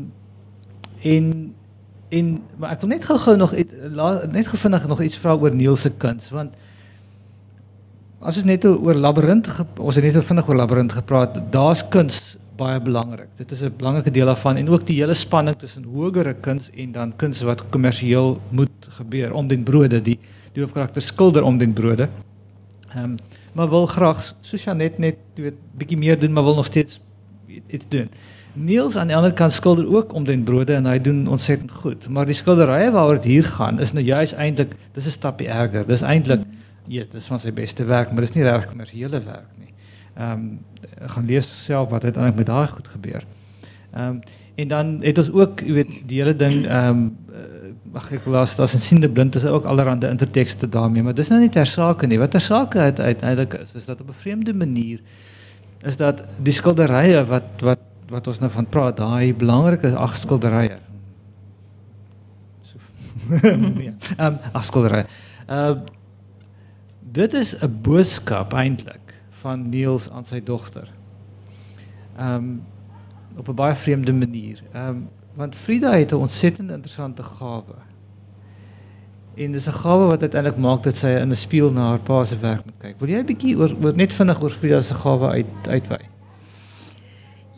en 1.03 1.33
en 2.13 2.27
maar 2.61 2.75
ek 2.75 2.83
wil 2.85 2.93
net 2.93 3.07
gou-gou 3.09 3.37
nog 3.37 3.55
net 3.57 4.47
gevindig 4.47 4.85
nog 4.89 5.01
iets 5.03 5.17
vra 5.19 5.35
oor 5.35 5.55
Neil 5.57 5.77
se 5.77 5.91
kuns 5.91 6.29
want 6.31 6.53
as 8.21 8.37
ons 8.39 8.47
net 8.47 8.65
oor 8.69 8.95
labirint 8.95 9.49
ons 9.79 9.97
het 9.97 10.05
net 10.05 10.15
so 10.15 10.29
vinnig 10.29 10.49
oor 10.49 10.61
labirint 10.61 10.93
gepraat 10.93 11.41
daar's 11.55 11.83
kuns 11.89 12.37
baie 12.57 12.81
belangrik. 12.81 13.31
Dit 13.37 13.51
is 13.51 13.63
'n 13.63 13.75
belangrike 13.77 14.11
deel 14.11 14.27
daarvan 14.27 14.57
en 14.57 14.69
ook 14.69 14.87
die 14.87 15.01
hele 15.01 15.15
spanning 15.15 15.57
tussen 15.57 15.85
hogere 15.85 16.35
kuns 16.35 16.71
en 16.71 16.93
dan 16.93 17.17
kuns 17.17 17.43
wat 17.43 17.69
kommersieel 17.71 18.41
moet 18.51 18.89
gebeur 18.89 19.33
om 19.33 19.49
den 19.49 19.63
brode 19.63 20.03
die 20.03 20.19
die 20.53 20.63
hoofkarakter 20.63 21.03
skilder 21.03 21.43
om 21.43 21.59
den 21.59 21.73
brode. 21.73 22.09
Ehm 22.95 23.05
um, 23.05 23.17
maar 23.53 23.69
wil 23.69 23.87
graag 23.87 24.23
soos 24.41 24.65
Janet 24.65 24.99
net 24.99 25.17
weet 25.35 25.59
bietjie 25.77 25.99
meer 25.99 26.19
doen 26.19 26.33
maar 26.33 26.45
wil 26.45 26.55
nog 26.55 26.67
steeds 26.67 27.01
iets 27.67 27.87
doen. 27.89 28.09
Niels 28.53 28.97
aan 28.97 29.07
die 29.07 29.17
ander 29.17 29.33
kant 29.33 29.53
skilder 29.53 29.89
ook 29.89 30.13
om 30.13 30.25
den 30.25 30.45
brode 30.45 30.75
en 30.75 30.87
hy 30.87 30.99
doen 31.01 31.27
ontsettend 31.29 31.71
goed. 31.71 32.09
Maar 32.09 32.27
die 32.27 32.37
skilderye 32.37 32.91
waaroor 32.91 33.21
dit 33.21 33.25
hier 33.25 33.45
gaan 33.45 33.81
is 33.81 33.93
nou 33.93 34.05
juist 34.05 34.33
eintlik 34.33 34.77
dis 34.93 35.07
'n 35.07 35.11
stapie 35.11 35.49
erger. 35.49 35.87
Dis 35.87 36.03
eintlik 36.03 36.45
ja, 36.87 37.05
dis 37.11 37.27
van 37.27 37.39
sy 37.39 37.53
beste 37.53 37.85
werk, 37.85 38.13
maar 38.13 38.21
dis 38.21 38.35
nie 38.35 38.43
regtig 38.43 38.69
kommersiële 38.69 39.23
werk 39.25 39.51
nie 39.59 39.73
ehm 40.15 40.33
um, 40.33 40.59
gaan 41.09 41.27
lees 41.27 41.65
self 41.65 41.89
wat 41.89 42.05
uiteindelik 42.05 42.37
met 42.37 42.47
daai 42.47 42.67
goed 42.67 42.89
gebeur. 42.89 43.25
Ehm 43.93 44.09
um, 44.09 44.21
en 44.55 44.69
dan 44.69 44.99
het 45.01 45.19
ons 45.19 45.31
ook, 45.33 45.61
jy 45.61 45.73
weet, 45.73 45.93
die 46.07 46.19
hele 46.21 46.37
ding 46.37 46.67
ehm 46.67 46.89
um, 46.89 47.17
ag 47.95 48.13
ek 48.13 48.27
las 48.27 48.57
daar's 48.57 48.75
'n 48.75 48.79
siende 48.79 49.11
blind 49.11 49.35
is 49.35 49.45
ook 49.45 49.65
allerhande 49.65 50.09
intertekste 50.09 50.69
daarmee, 50.69 51.03
maar 51.03 51.15
dis 51.15 51.29
nou 51.29 51.41
nie 51.41 51.49
ter 51.49 51.67
sake 51.67 52.07
nie. 52.07 52.19
Wat 52.19 52.31
ter 52.31 52.41
sake 52.41 52.79
uit 52.79 53.01
uiteindelik 53.01 53.55
is, 53.55 53.75
is 53.75 53.85
dat 53.85 54.01
op 54.01 54.09
'n 54.09 54.13
vreemde 54.13 54.55
manier 54.55 55.01
is 55.83 55.97
dat 55.97 56.25
die 56.43 56.53
skilderye 56.53 57.25
wat 57.27 57.61
wat 57.61 57.79
wat 58.09 58.27
ons 58.27 58.39
nou 58.39 58.51
van 58.53 58.67
praat, 58.67 58.97
daai 58.97 59.35
belangrike 59.35 59.95
ag 59.97 60.17
skilderye. 60.17 60.79
Ja, 63.43 63.93
ehm 64.17 64.27
um, 64.27 64.39
ag 64.53 64.65
skilderye. 64.65 65.07
Ehm 65.47 65.71
uh, 65.71 65.81
dit 67.13 67.35
is 67.35 67.57
'n 67.61 67.79
boodskap 67.83 68.53
eintlik 68.53 69.15
van 69.43 69.69
Niels 69.69 70.11
aan 70.11 70.25
sy 70.25 70.43
dogter. 70.43 70.89
Ehm 72.17 72.35
um, 72.35 72.63
op 73.37 73.49
'n 73.49 73.55
baie 73.55 73.75
vreemde 73.75 74.13
manier. 74.13 74.63
Ehm 74.73 74.89
um, 74.89 75.09
want 75.35 75.55
Frida 75.57 75.93
het 75.93 76.13
'n 76.13 76.15
ontsettend 76.15 76.71
interessante 76.71 77.23
gawe. 77.23 77.75
En 79.35 79.53
dis 79.53 79.67
'n 79.67 79.73
gawe 79.73 80.07
wat 80.07 80.21
uiteindelik 80.21 80.59
maak 80.59 80.83
dat 80.83 80.97
sy 80.97 81.07
in 81.07 81.29
'n 81.31 81.35
spieël 81.35 81.73
na 81.73 81.89
haar 81.89 81.99
pa 81.99 82.25
se 82.25 82.39
werk 82.39 82.65
moet 82.65 82.75
kyk. 82.79 82.95
Wil 82.99 83.09
jy 83.09 83.19
'n 83.19 83.27
bietjie 83.27 83.57
oor, 83.57 83.77
oor 83.83 83.95
net 83.95 84.13
vinnig 84.13 84.43
oor 84.43 84.51
Frida 84.51 84.81
se 84.81 84.95
gawe 84.95 85.29
uit 85.29 85.47
uitwy? 85.69 85.99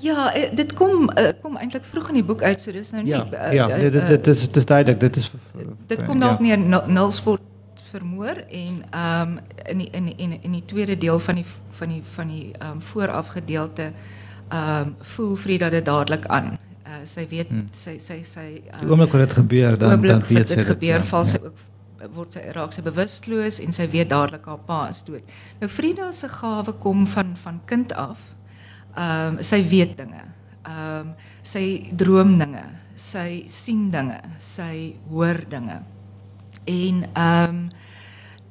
Ja, 0.05 0.35
eh, 0.35 0.57
dit 0.57 0.73
kom 0.73 1.11
uh, 1.19 1.29
kom 1.43 1.57
eintlik 1.57 1.85
vroeg 1.85 2.09
in 2.09 2.15
die 2.15 2.25
boek 2.25 2.43
uit, 2.43 2.61
so 2.61 2.73
dis 2.73 2.91
nou 2.91 3.03
nie 3.03 3.13
Ja, 3.13 3.27
uh, 3.33 3.53
ja 3.53 3.67
dit, 3.67 3.93
dit, 3.93 4.09
dit 4.09 4.27
is 4.27 4.41
dit 4.41 4.57
is 4.57 4.67
duidelik, 4.67 5.01
dit 5.01 5.17
is 5.17 5.31
Dit 5.87 6.05
kom 6.05 6.21
dalk 6.21 6.41
ja. 6.45 6.57
nie 6.57 6.81
Nulsfort 6.87 7.41
vermoor 7.95 8.43
en 8.49 8.83
ehm 8.91 9.21
um, 9.21 9.39
in 9.65 9.79
die 9.79 9.89
in 9.91 10.17
in 10.17 10.43
in 10.43 10.53
die 10.53 10.65
tweede 10.65 10.99
deel 10.99 11.19
van 11.19 11.35
die 11.35 11.47
van 11.71 11.89
die 11.89 12.03
van 12.17 12.29
die 12.29 12.53
ehm 12.59 12.71
um, 12.71 12.83
vooraf 12.83 13.29
gedeelte 13.29 13.93
ehm 14.49 14.81
um, 14.81 14.95
voel 15.01 15.37
Frida 15.37 15.69
dit 15.69 15.85
dadelik 15.85 16.27
aan. 16.27 16.59
Uh, 16.95 17.01
sy 17.09 17.25
weet 17.31 17.49
hmm. 17.49 17.69
sy 17.75 17.95
sy 17.99 18.21
sy 18.29 18.49
um, 18.61 18.83
die 18.83 18.91
oomblik 18.93 19.15
wat 19.15 19.23
dit 19.25 19.33
gebeur 19.39 19.79
dan 19.81 20.03
dan 20.05 20.21
weet 20.29 20.51
sy 20.51 20.59
dit 20.61 20.69
gebeur 20.69 20.99
ja, 21.01 21.07
val 21.09 21.25
sy 21.27 21.39
ja. 21.41 21.49
ook 21.49 21.63
word 22.13 22.37
sy 22.37 22.43
raak 22.53 22.75
sy 22.75 22.83
bewusteloos 22.85 23.61
en 23.65 23.73
sy 23.73 23.87
weet 23.91 24.11
dadelik 24.13 24.47
haar 24.49 24.63
pa 24.67 24.81
is 24.93 25.03
dood. 25.07 25.35
Nou 25.61 25.69
Frida 25.73 26.11
se 26.13 26.29
gawe 26.29 26.75
kom 26.83 27.07
van 27.15 27.35
van 27.41 27.61
kind 27.71 27.95
af. 27.97 28.21
Ehm 28.95 29.39
um, 29.39 29.43
sy 29.43 29.63
weet 29.71 29.97
dinge. 29.99 30.25
Ehm 30.69 31.09
um, 31.09 31.15
sy 31.43 31.65
droom 31.93 32.37
dinge. 32.39 32.65
Sy 33.01 33.45
sien 33.51 33.89
dinge. 33.95 34.21
Sy 34.41 34.97
hoor 35.11 35.45
dinge. 35.49 35.81
En 36.65 37.05
ehm 37.15 37.49
um, 37.49 37.63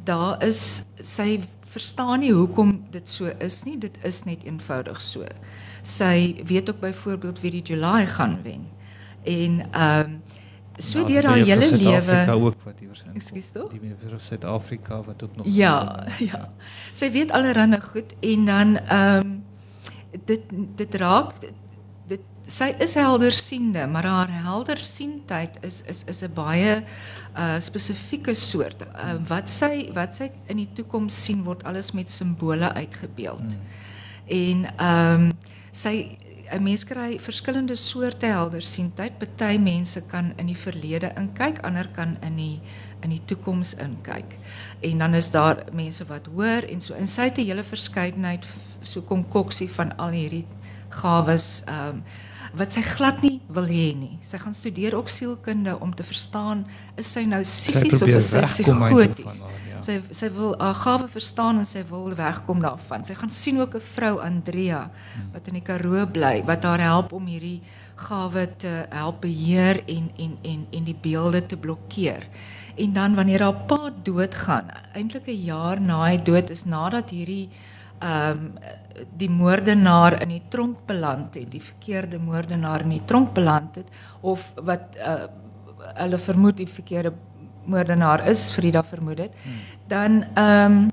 daar 0.04 0.42
is 0.44 0.84
sy 1.00 1.44
verstaan 1.74 2.20
nie 2.20 2.34
hoekom 2.34 2.76
dit 2.92 3.10
so 3.10 3.32
is 3.40 3.64
nie. 3.66 3.78
Dit 3.78 3.98
is 4.04 4.24
net 4.26 4.44
eenvoudig 4.44 5.02
so. 5.02 5.28
Sy 5.84 6.44
weet 6.46 6.70
ook 6.70 6.80
byvoorbeeld 6.80 7.40
wie 7.40 7.52
die 7.52 7.62
July 7.62 8.08
gaan 8.08 8.40
wen. 8.44 8.68
En 9.24 9.72
ehm 9.72 10.00
um, 10.00 10.22
so 10.78 11.00
ja, 11.00 11.06
deur 11.06 11.26
haar 11.26 11.38
hele 11.38 11.76
lewe 11.78 12.32
ook 12.32 12.64
wat 12.64 12.80
iewers 12.82 13.04
in. 13.04 13.14
Ekskuus 13.14 13.52
tog? 13.52 13.72
Die 13.72 13.94
vir 14.00 14.20
Suid-Afrika 14.20 15.02
wat 15.04 15.24
ook 15.24 15.36
nog 15.36 15.46
Ja, 15.46 16.06
ja, 16.18 16.26
ja. 16.32 16.50
Sy 16.94 17.12
weet 17.12 17.32
allerhande 17.32 17.82
goed 17.82 18.16
en 18.20 18.46
dan 18.46 18.78
ehm 18.78 19.18
um, 19.18 19.44
dit 20.26 20.42
dit 20.76 20.96
raak 20.96 21.34
dit 21.42 21.52
sy 22.48 22.74
is 22.84 22.96
heldersiende, 22.96 23.88
maar 23.88 24.06
haar 24.06 24.32
heldersiendheid 24.44 25.58
is 25.62 25.82
is 25.88 26.04
is 26.08 26.24
'n 26.24 26.34
baie 26.34 26.84
uh 27.38 27.60
spesifieke 27.60 28.34
soort. 28.34 28.82
Uh, 28.82 29.16
wat 29.28 29.50
sy 29.50 29.92
wat 29.94 30.16
sy 30.16 30.32
in 30.48 30.58
die 30.58 30.70
toekoms 30.74 31.24
sien 31.24 31.44
word 31.44 31.64
alles 31.64 31.92
met 31.92 32.10
simbole 32.10 32.74
uitgebeeld. 32.74 33.40
Hmm. 33.40 33.62
En 34.28 34.76
ehm 34.78 35.22
um, 35.22 35.33
sy 35.74 36.18
'n 36.54 36.64
mens 36.64 36.84
kry 36.86 37.18
verskillende 37.20 37.76
soorte 37.76 38.26
heldersiendheid. 38.26 39.18
Party 39.18 39.58
mense 39.58 40.02
kan 40.08 40.34
in 40.38 40.48
die 40.52 40.58
verlede 40.58 41.14
inkyk, 41.18 41.64
ander 41.64 41.88
kan 41.96 42.18
in 42.22 42.36
die 42.38 42.62
in 43.04 43.10
die 43.10 43.22
toekoms 43.26 43.74
inkyk. 43.84 44.38
En 44.82 44.98
dan 44.98 45.14
is 45.14 45.32
daar 45.32 45.66
mense 45.74 46.06
wat 46.08 46.30
hoor 46.36 46.64
en 46.70 46.82
so 46.82 46.94
in 46.94 47.08
sy 47.08 47.30
te 47.30 47.42
hele 47.42 47.64
verskeidenheid 47.64 48.46
so 48.84 49.02
konkoksie 49.02 49.70
van 49.70 49.98
al 49.98 50.16
hierdie 50.16 50.46
gawes 50.90 51.64
ehm 51.66 51.90
um, 51.90 52.04
wat 52.54 52.76
sy 52.76 52.84
glad 52.86 53.24
nie 53.26 53.40
wil 53.50 53.66
hê 53.66 53.96
nie. 53.98 54.20
Sy 54.30 54.38
gaan 54.38 54.54
studeer 54.54 54.94
op 54.98 55.08
sielkunde 55.10 55.74
om 55.82 55.94
te 55.96 56.06
verstaan 56.06 56.68
is 57.02 57.10
sy 57.10 57.24
nou 57.26 57.42
psigies 57.42 58.04
of 58.06 58.12
is 58.14 58.30
sy 58.30 58.44
psigoties. 58.46 59.42
Ja. 59.72 59.73
Sy 59.84 60.00
sy 60.16 60.30
wil 60.32 60.54
haar 60.60 60.78
gawe 60.80 61.08
verstaan 61.12 61.58
en 61.60 61.68
sy 61.68 61.84
wil 61.90 62.14
wegkom 62.16 62.62
daarvan. 62.64 63.04
Sy 63.06 63.16
gaan 63.20 63.30
sien 63.30 63.60
ook 63.60 63.76
'n 63.76 63.88
vrou 63.96 64.20
Andrea 64.20 64.90
wat 65.34 65.48
in 65.48 65.54
die 65.54 65.62
Karoo 65.62 66.06
bly 66.06 66.44
wat 66.46 66.64
haar 66.64 66.80
help 66.80 67.12
om 67.14 67.26
hierdie 67.26 67.62
gawe 67.96 68.48
te 68.58 68.86
help 68.90 69.22
beheer 69.22 69.84
en 69.88 70.10
en 70.18 70.38
en 70.44 70.68
en 70.72 70.84
die 70.84 70.98
beelde 71.02 71.46
te 71.46 71.58
blokkeer. 71.58 72.28
En 72.76 72.94
dan 72.94 73.16
wanneer 73.16 73.42
haar 73.42 73.66
pa 73.68 73.92
doodgaan, 74.04 74.72
eintlik 74.94 75.28
'n 75.28 75.44
jaar 75.44 75.82
na 75.82 76.06
hy 76.06 76.18
dood 76.18 76.50
is 76.50 76.66
nadat 76.66 77.10
hierdie 77.10 77.50
ehm 78.00 78.32
um, 78.32 78.54
die 79.18 79.30
moordenaar 79.30 80.22
in 80.22 80.30
die 80.30 80.44
tronk 80.50 80.86
beland 80.86 81.34
het, 81.34 81.52
die 81.52 81.62
verkeerde 81.62 82.20
moordenaar 82.20 82.82
in 82.82 82.90
die 82.90 83.06
tronk 83.06 83.34
beland 83.34 83.76
het 83.76 83.88
of 84.22 84.54
wat 84.56 84.98
uh, 84.98 85.26
hulle 85.96 86.18
vermoed 86.18 86.58
die 86.58 86.68
verkeerde 86.68 87.14
moordenaar 87.66 88.26
is, 88.28 88.52
Frida 88.52 88.84
vermoed 88.84 89.18
het, 89.18 89.36
hmm. 89.44 89.60
Dan 89.94 90.24
ehm 90.34 90.72
um, 90.72 90.92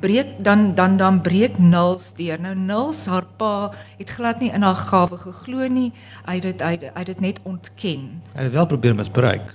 breek 0.00 0.42
dan 0.42 0.74
dan 0.74 0.96
dan 0.96 1.20
breek 1.22 1.58
Nils 1.58 2.14
deur. 2.18 2.40
Nou 2.40 2.54
Nils 2.54 3.06
haar 3.06 3.26
pa 3.38 3.70
het 3.98 4.10
glad 4.10 4.40
nie 4.40 4.50
in 4.50 4.62
haar 4.66 4.80
gawe 4.88 5.18
geglo 5.18 5.68
nie. 5.68 5.92
Hy 6.26 6.40
het 6.40 6.42
dit 6.42 6.64
hy 6.64 6.78
het 6.80 7.06
dit 7.06 7.20
net 7.20 7.38
ontken. 7.42 8.08
Hy 8.34 8.48
het 8.48 8.52
wel 8.52 8.66
probeer 8.66 8.94
misbruik 8.94 9.54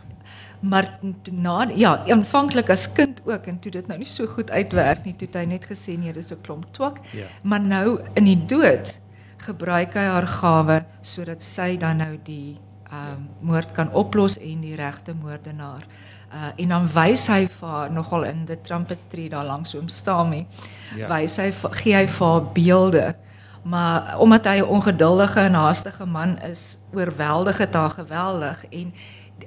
maar 0.59 0.99
na 1.31 1.69
ja, 1.75 2.03
aanvanklik 2.07 2.69
as 2.69 2.87
kind 2.93 3.21
ook 3.25 3.45
en 3.47 3.59
toe 3.59 3.71
dit 3.71 3.87
nou 3.87 3.97
nie 3.99 4.07
so 4.07 4.27
goed 4.27 4.51
uitwerk 4.51 5.05
nie, 5.05 5.15
toe 5.15 5.27
hy 5.33 5.45
net 5.47 5.67
gesê 5.69 5.95
nee, 5.97 6.13
dis 6.13 6.31
'n 6.31 6.41
klomp 6.41 6.65
twak. 6.73 6.99
Ja. 7.13 7.25
Maar 7.41 7.61
nou 7.61 7.99
in 8.13 8.25
die 8.25 8.45
dood 8.45 8.99
gebruik 9.37 9.93
hy 9.93 10.03
haar 10.03 10.27
gawe 10.27 10.83
sodat 11.01 11.43
sy 11.43 11.77
dan 11.77 11.97
nou 11.97 12.19
die 12.23 12.59
ehm 12.91 13.11
um, 13.13 13.27
moord 13.41 13.71
kan 13.71 13.91
oplos 13.93 14.37
en 14.37 14.61
die 14.61 14.75
regte 14.75 15.13
moordenaar. 15.13 15.87
Uh 16.33 16.51
en 16.55 16.69
dan 16.69 16.87
wys 16.93 17.27
hy 17.27 17.47
vir 17.47 17.69
haar 17.69 17.91
nogal 17.91 18.23
in 18.23 18.45
die 18.45 18.61
trumpetry 18.61 19.29
daar 19.29 19.45
langs 19.45 19.73
hom 19.73 19.87
staan 19.87 20.29
nie. 20.29 20.45
Ja. 20.95 21.07
Wys 21.09 21.37
hy 21.37 21.51
gee 21.81 21.95
hy 21.95 22.05
vir 22.07 22.27
haar 22.27 22.51
beelde. 22.53 23.15
Maar 23.63 24.19
omdat 24.19 24.45
hy 24.45 24.59
'n 24.61 24.69
ongeduldige 24.69 25.39
en 25.39 25.53
haastige 25.53 26.05
man 26.05 26.37
is, 26.37 26.77
oorweldig 26.93 27.57
dit 27.57 27.73
haar 27.73 27.89
geweldig 27.89 28.65
en 28.69 28.93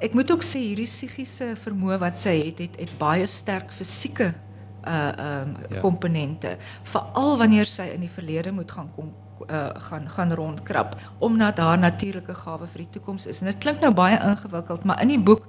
ek 0.01 0.14
moet 0.14 0.31
ook 0.31 0.42
sê 0.42 0.62
hierdie 0.62 0.88
psigiese 0.88 1.53
vermoë 1.57 1.99
wat 1.99 2.18
sy 2.18 2.37
het, 2.47 2.59
het 2.59 2.79
het 2.81 2.95
baie 2.99 3.27
sterk 3.27 3.73
fisieke 3.73 4.33
uh 4.83 5.12
um 5.18 5.57
ja. 5.71 5.81
komponente 5.81 6.57
veral 6.83 7.37
wanneer 7.38 7.68
sy 7.71 7.92
in 7.95 8.01
die 8.03 8.11
verlede 8.11 8.53
moet 8.53 8.71
gaan 8.71 8.88
kom 8.97 9.12
uh 9.47 9.68
gaan 9.88 10.09
gaan 10.11 10.33
rondkrap 10.33 10.97
omdat 11.18 11.59
haar 11.59 11.79
natuurlike 11.79 12.35
gawe 12.35 12.66
vir 12.66 12.85
die 12.85 12.90
toekoms 12.99 13.27
is 13.27 13.42
en 13.42 13.53
dit 13.53 13.61
klink 13.62 13.81
nou 13.81 13.92
baie 13.95 14.18
ingewikkeld 14.18 14.85
maar 14.85 15.03
in 15.03 15.14
die 15.14 15.21
boek 15.21 15.47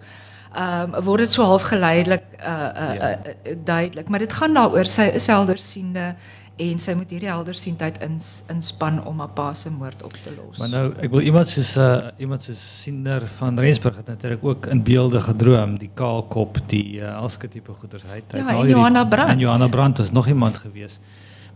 um 0.55 0.93
word 1.05 1.25
dit 1.25 1.31
so 1.31 1.43
half 1.43 1.63
geleidelik 1.69 2.23
uh 2.39 2.45
uh, 2.45 2.93
ja. 2.95 3.09
uh, 3.09 3.33
uh 3.51 3.57
duidelik 3.65 4.09
maar 4.09 4.19
dit 4.19 4.33
gaan 4.33 4.53
daaroor 4.53 4.85
sy 4.85 5.09
is 5.19 5.27
heldersiende 5.27 6.15
en 6.61 6.79
sy 6.81 6.93
moet 6.93 7.09
hierdie 7.09 7.29
heldersiendheid 7.31 7.97
ins, 8.05 8.43
inspann 8.53 8.99
om 9.09 9.21
haar 9.23 9.31
pa 9.33 9.47
se 9.57 9.71
moord 9.73 10.03
op 10.05 10.13
te 10.21 10.29
los. 10.35 10.59
Maar 10.61 10.69
nou, 10.69 10.83
ek 11.01 11.09
wil 11.15 11.25
iemand 11.25 11.49
soos 11.49 11.71
uh, 11.81 12.11
iemand 12.21 12.45
soos 12.45 12.61
siener 12.83 13.25
van 13.39 13.57
Rensburg 13.59 13.97
het 13.97 14.11
natuurlik 14.11 14.45
ook 14.45 14.69
in 14.69 14.83
beelde 14.85 15.21
gedroom, 15.23 15.79
die 15.81 15.89
kaalkop, 15.97 16.61
die 16.69 16.99
uh, 17.01 17.15
alske 17.17 17.49
tipe 17.49 17.73
goeders 17.79 18.05
hy 18.05 18.21
het. 18.21 18.37
Ja, 18.37 18.45
en 18.53 18.69
Johanna 18.69 19.05
Brandt. 19.05 19.33
En 19.33 19.41
Johanna 19.41 19.67
Brandt 19.67 19.97
was 19.97 20.11
nog 20.11 20.27
iemand 20.27 20.61
gewees. 20.61 20.99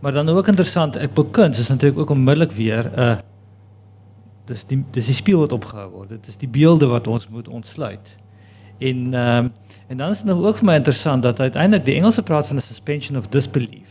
Maar 0.02 0.12
dan 0.12 0.28
ook 0.28 0.50
interessant, 0.50 0.98
ek 0.98 1.14
wil 1.14 1.30
kuns 1.30 1.58
is 1.58 1.70
natuurlik 1.70 1.98
ook 1.98 2.10
onmiddellik 2.10 2.52
weer 2.58 2.90
'n 2.90 3.00
uh, 3.00 3.16
dis 4.48 4.64
die 4.66 4.84
dis 4.90 5.06
die 5.06 5.14
spieël 5.14 5.44
wat 5.46 5.52
opgehou 5.52 5.90
word. 5.90 6.08
Dit 6.08 6.26
is 6.26 6.36
die 6.36 6.48
beelde 6.48 6.86
wat 6.86 7.06
ons 7.06 7.28
moet 7.28 7.48
ontsluit. 7.48 8.16
En 8.78 9.14
ehm 9.14 9.44
um, 9.44 9.52
en 9.88 9.96
dan 9.96 10.10
is 10.10 10.18
dit 10.20 10.26
nou 10.26 10.44
ook 10.44 10.56
vir 10.56 10.66
my 10.68 10.74
interessant 10.74 11.22
dat 11.22 11.40
uiteindelik 11.40 11.84
die 11.84 11.94
Engelse 11.94 12.22
praat 12.22 12.46
van 12.46 12.56
'n 12.56 12.60
suspension 12.60 13.18
of 13.18 13.28
disbelief 13.28 13.88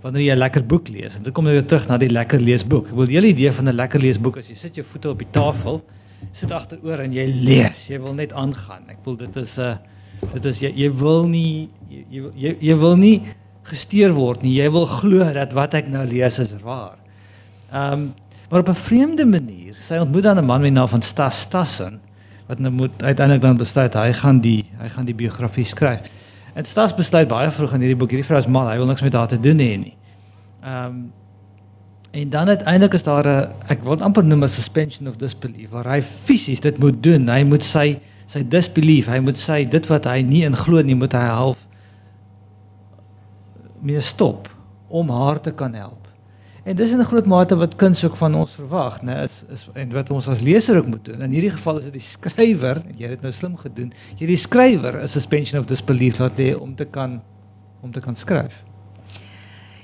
wanneer 0.00 0.22
jy 0.22 0.34
'n 0.34 0.38
lekker 0.38 0.66
boek 0.66 0.88
lees. 0.88 1.16
En 1.16 1.22
dit 1.22 1.32
kom 1.32 1.44
nou 1.44 1.54
weer 1.54 1.66
terug 1.66 1.88
na 1.88 1.96
die 1.98 2.10
lekker 2.10 2.40
leesboek. 2.40 2.86
Ek 2.86 2.94
wil 2.94 3.06
die 3.06 3.14
hele 3.14 3.26
idee 3.26 3.52
van 3.52 3.68
'n 3.68 3.74
lekker 3.74 4.00
leesboek 4.00 4.36
as 4.36 4.48
jy 4.48 4.54
sit 4.54 4.74
jou 4.74 4.86
voete 4.86 5.08
op 5.08 5.18
die 5.18 5.30
tafel, 5.30 5.84
sit 6.32 6.52
agteroor 6.52 6.98
en 6.98 7.12
jy 7.12 7.26
lees. 7.26 7.88
Jy 7.88 8.00
wil 8.00 8.14
net 8.14 8.32
aangaan. 8.32 8.88
Ek 8.88 8.98
wil 9.04 9.16
dit 9.16 9.36
is 9.36 9.58
'n 9.58 9.60
uh, 9.60 9.76
dit 10.32 10.44
is 10.44 10.60
jy, 10.60 10.72
jy 10.76 10.92
wil 10.92 11.26
nie 11.26 11.68
jy, 11.88 12.30
jy 12.34 12.56
jy 12.60 12.76
wil 12.76 12.96
nie 12.96 13.22
gesteer 13.62 14.12
word 14.12 14.42
nie. 14.42 14.54
Jy 14.54 14.70
wil 14.70 14.86
glo 14.86 15.32
dat 15.32 15.52
wat 15.52 15.74
ek 15.74 15.88
nou 15.88 16.06
lees 16.06 16.38
is 16.38 16.52
waar. 16.62 16.96
Ehm 17.72 17.92
um, 17.92 18.14
maar 18.50 18.60
op 18.60 18.68
'n 18.68 18.74
vreemde 18.74 19.26
manier. 19.26 19.74
Sy 19.80 19.96
ontmoet 19.96 20.22
dan 20.22 20.38
'n 20.38 20.44
man 20.44 20.60
met 20.60 20.70
die 20.70 20.78
naam 20.78 20.88
van 20.88 21.02
Stas 21.02 21.40
Stassen 21.40 22.00
wat 22.46 22.58
nou 22.58 22.72
moet 22.72 23.02
uiteindelik 23.02 23.42
dan 23.42 23.56
besluit 23.56 23.94
hy 23.94 24.12
gaan 24.12 24.40
die 24.44 24.64
hy 24.78 24.88
gaan 24.88 25.08
die 25.08 25.16
biografie 25.16 25.64
skryf. 25.64 26.08
En 26.54 26.64
Stas 26.64 26.94
besluit 26.94 27.28
baie 27.28 27.50
vroeg 27.50 27.74
in 27.74 27.80
hierdie 27.80 27.98
boek 27.98 28.14
hierdie 28.14 28.26
vrou 28.26 28.38
is 28.38 28.46
mal, 28.46 28.68
hy 28.68 28.78
wil 28.78 28.86
niks 28.86 29.02
met 29.02 29.14
haar 29.14 29.28
te 29.28 29.40
doen 29.40 29.58
hê 29.58 29.76
nie. 29.76 29.94
Ehm 30.62 30.86
um, 30.86 31.04
en 32.14 32.28
dan 32.30 32.46
uiteindelik 32.48 32.92
is 32.94 33.02
daar 33.02 33.26
'n 33.26 33.48
ek 33.68 33.82
wil 33.82 33.98
amper 33.98 34.24
noem 34.24 34.44
'n 34.44 34.48
suspension 34.48 35.08
of 35.08 35.16
disbelief 35.16 35.70
waar 35.70 35.88
hy 35.88 36.02
fisies 36.02 36.60
dit 36.60 36.78
moet 36.78 37.02
doen. 37.02 37.28
Hy 37.28 37.42
moet 37.42 37.64
sy 37.64 37.98
sy 38.26 38.48
disbelief, 38.48 39.06
hy 39.06 39.18
moet 39.18 39.36
sy 39.36 39.64
dit 39.64 39.86
wat 39.86 40.04
hy 40.04 40.22
nie 40.22 40.44
in 40.44 40.56
glo 40.56 40.82
nie, 40.82 40.94
moet 40.94 41.12
hy 41.12 41.26
half 41.26 41.58
mee 43.82 44.00
stop 44.00 44.48
om 44.88 45.10
haar 45.10 45.40
te 45.40 45.52
kan 45.52 45.74
help. 45.74 46.03
En 46.64 46.76
dis 46.76 46.90
in 46.90 46.98
'n 46.98 47.04
groot 47.04 47.26
mate 47.26 47.56
wat 47.56 47.76
kuns 47.76 48.04
ook 48.04 48.16
van 48.16 48.34
ons 48.34 48.50
verwag, 48.50 49.02
né, 49.02 49.22
is 49.22 49.42
is 49.52 49.68
en 49.72 49.92
wat 49.92 50.10
ons 50.10 50.28
as 50.28 50.40
leser 50.40 50.76
ook 50.76 50.86
moet 50.86 51.04
doen. 51.04 51.22
In 51.22 51.30
hierdie 51.30 51.50
geval 51.50 51.78
is 51.78 51.84
dit 51.84 51.92
die 51.92 52.00
skrywer, 52.00 52.76
en 52.76 52.94
jy 52.96 53.02
het 53.02 53.10
dit 53.10 53.22
nou 53.22 53.32
slim 53.32 53.56
gedoen. 53.56 53.92
Hierdie 54.16 54.36
skrywer 54.36 55.02
is 55.02 55.12
suspension 55.12 55.60
of 55.60 55.66
disbelief 55.66 56.16
wat 56.16 56.38
lê 56.38 56.54
om 56.60 56.74
te 56.74 56.84
kan 56.84 57.22
om 57.82 57.92
te 57.92 58.00
kan 58.00 58.16
skryf. 58.16 58.62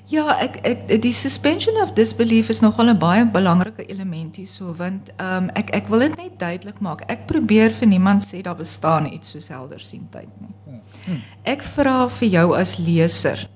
Ja, 0.07 0.38
ek 0.40 0.57
ek 0.66 1.03
die 1.03 1.12
suspension 1.12 1.77
of 1.83 1.93
disbelief 1.93 2.49
is 2.49 2.61
nogal 2.61 2.88
'n 2.88 2.99
baie 2.99 3.27
belangrike 3.27 3.87
element 3.87 4.37
hierso 4.37 4.75
want 4.75 5.11
ehm 5.16 5.45
um, 5.45 5.51
ek 5.55 5.71
ek 5.71 5.88
wil 5.88 5.99
dit 5.99 6.16
net 6.16 6.38
duidelik 6.38 6.81
maak. 6.81 7.03
Ek 7.09 7.27
probeer 7.27 7.71
vir 7.71 7.88
niemand 7.88 8.25
sê 8.25 8.43
daar 8.43 8.57
bestaan 8.57 9.07
iets 9.12 9.31
soos 9.31 9.49
heldersiendheid 9.49 10.29
nie. 10.40 10.81
Hmm. 11.05 11.23
Ek 11.45 11.62
vra 11.62 12.09
vir 12.09 12.29
jou 12.29 12.57
as 12.57 12.79
leser 12.79 13.49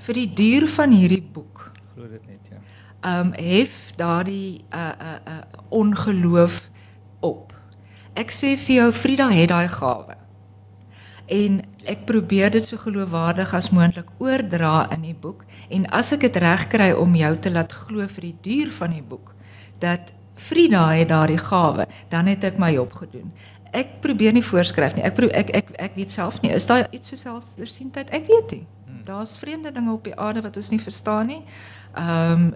vir 0.00 0.14
die 0.14 0.34
duur 0.34 0.68
van 0.68 0.90
hierdie 0.90 1.22
boek. 1.32 1.72
Glo 1.94 2.08
dit. 2.08 2.20
Ehm 2.20 2.31
um, 3.06 3.32
hef 3.36 3.92
daardie 3.96 4.64
uh 4.70 4.92
uh 4.98 5.18
uh 5.26 5.42
ongeloof 5.68 6.70
op. 7.20 7.52
Ek 8.14 8.30
sê 8.30 8.56
vir 8.56 8.76
jou 8.76 8.90
Frida 8.92 9.28
het 9.32 9.48
daai 9.48 9.68
gawe. 9.68 10.16
En 11.32 11.62
ek 11.88 12.04
probeer 12.06 12.50
dit 12.50 12.64
so 12.64 12.76
geloofwaardig 12.76 13.54
as 13.54 13.70
moontlik 13.70 14.10
oordra 14.20 14.88
in 14.92 15.06
die 15.06 15.16
boek 15.16 15.44
en 15.72 15.86
as 15.90 16.12
ek 16.12 16.26
dit 16.26 16.36
reg 16.42 16.66
kry 16.68 16.90
om 16.92 17.14
jou 17.16 17.36
te 17.40 17.50
laat 17.50 17.72
glo 17.72 18.06
vir 18.06 18.28
die 18.28 18.36
duur 18.42 18.74
van 18.80 18.92
die 18.92 19.04
boek 19.04 19.32
dat 19.82 20.12
Frida 20.42 20.88
het 20.96 21.08
daardie 21.08 21.38
gawe, 21.38 21.86
dan 22.08 22.26
het 22.26 22.44
ek 22.44 22.58
my 22.58 22.72
opgedoen. 22.80 23.30
Ek 23.72 24.00
probeer 24.04 24.34
nie 24.34 24.44
voorskryf 24.44 24.96
nie. 24.96 25.04
Ek 25.06 25.14
probeer, 25.16 25.36
ek 25.38 25.52
ek 25.56 25.70
ek 25.80 25.94
weet 25.96 26.10
self 26.10 26.40
nie. 26.42 26.50
Is 26.52 26.66
daar 26.66 26.88
iets 26.90 27.12
so 27.12 27.16
selfdersiendheid? 27.16 28.10
Ek 28.10 28.26
weet 28.28 28.56
nie. 28.56 28.64
Daar's 29.04 29.36
vreemde 29.38 29.72
dinge 29.72 29.92
op 29.92 30.04
die 30.04 30.16
aarde 30.16 30.40
wat 30.40 30.56
ons 30.56 30.70
nie 30.70 30.80
verstaan 30.80 31.26
nie. 31.26 31.42
Ehm 31.94 32.32
um, 32.32 32.54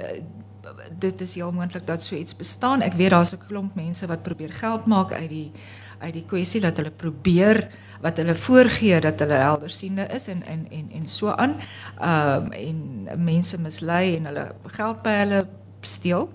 dit 0.99 1.21
is 1.21 1.35
heel 1.35 1.53
moontlik 1.53 1.87
dat 1.87 2.03
so 2.03 2.15
iets 2.15 2.37
bestaan. 2.37 2.81
Ek 2.83 2.93
weet 2.93 3.11
daar's 3.11 3.33
'n 3.33 3.47
klomp 3.49 3.75
mense 3.75 4.07
wat 4.07 4.23
probeer 4.23 4.53
geld 4.53 4.87
maak 4.87 5.13
uit 5.13 5.29
die 5.29 5.53
uit 5.99 6.13
die 6.13 6.25
kwessie 6.27 6.61
dat 6.61 6.77
hulle 6.77 6.91
probeer 6.91 7.69
wat 8.01 8.17
hulle 8.17 8.35
voorgee 8.35 9.01
dat 9.01 9.19
hulle 9.19 9.35
heldersiende 9.35 10.07
is 10.13 10.29
en 10.29 10.43
en 10.43 10.67
en 10.71 10.91
en 10.93 11.07
so 11.07 11.31
aan. 11.31 11.57
Ehm 12.01 12.45
um, 12.45 12.53
en 12.53 13.25
mense 13.25 13.61
mislei 13.61 14.17
en 14.17 14.25
hulle 14.25 14.55
geld 14.67 15.03
by 15.03 15.11
hulle 15.11 15.47
steel 15.81 16.31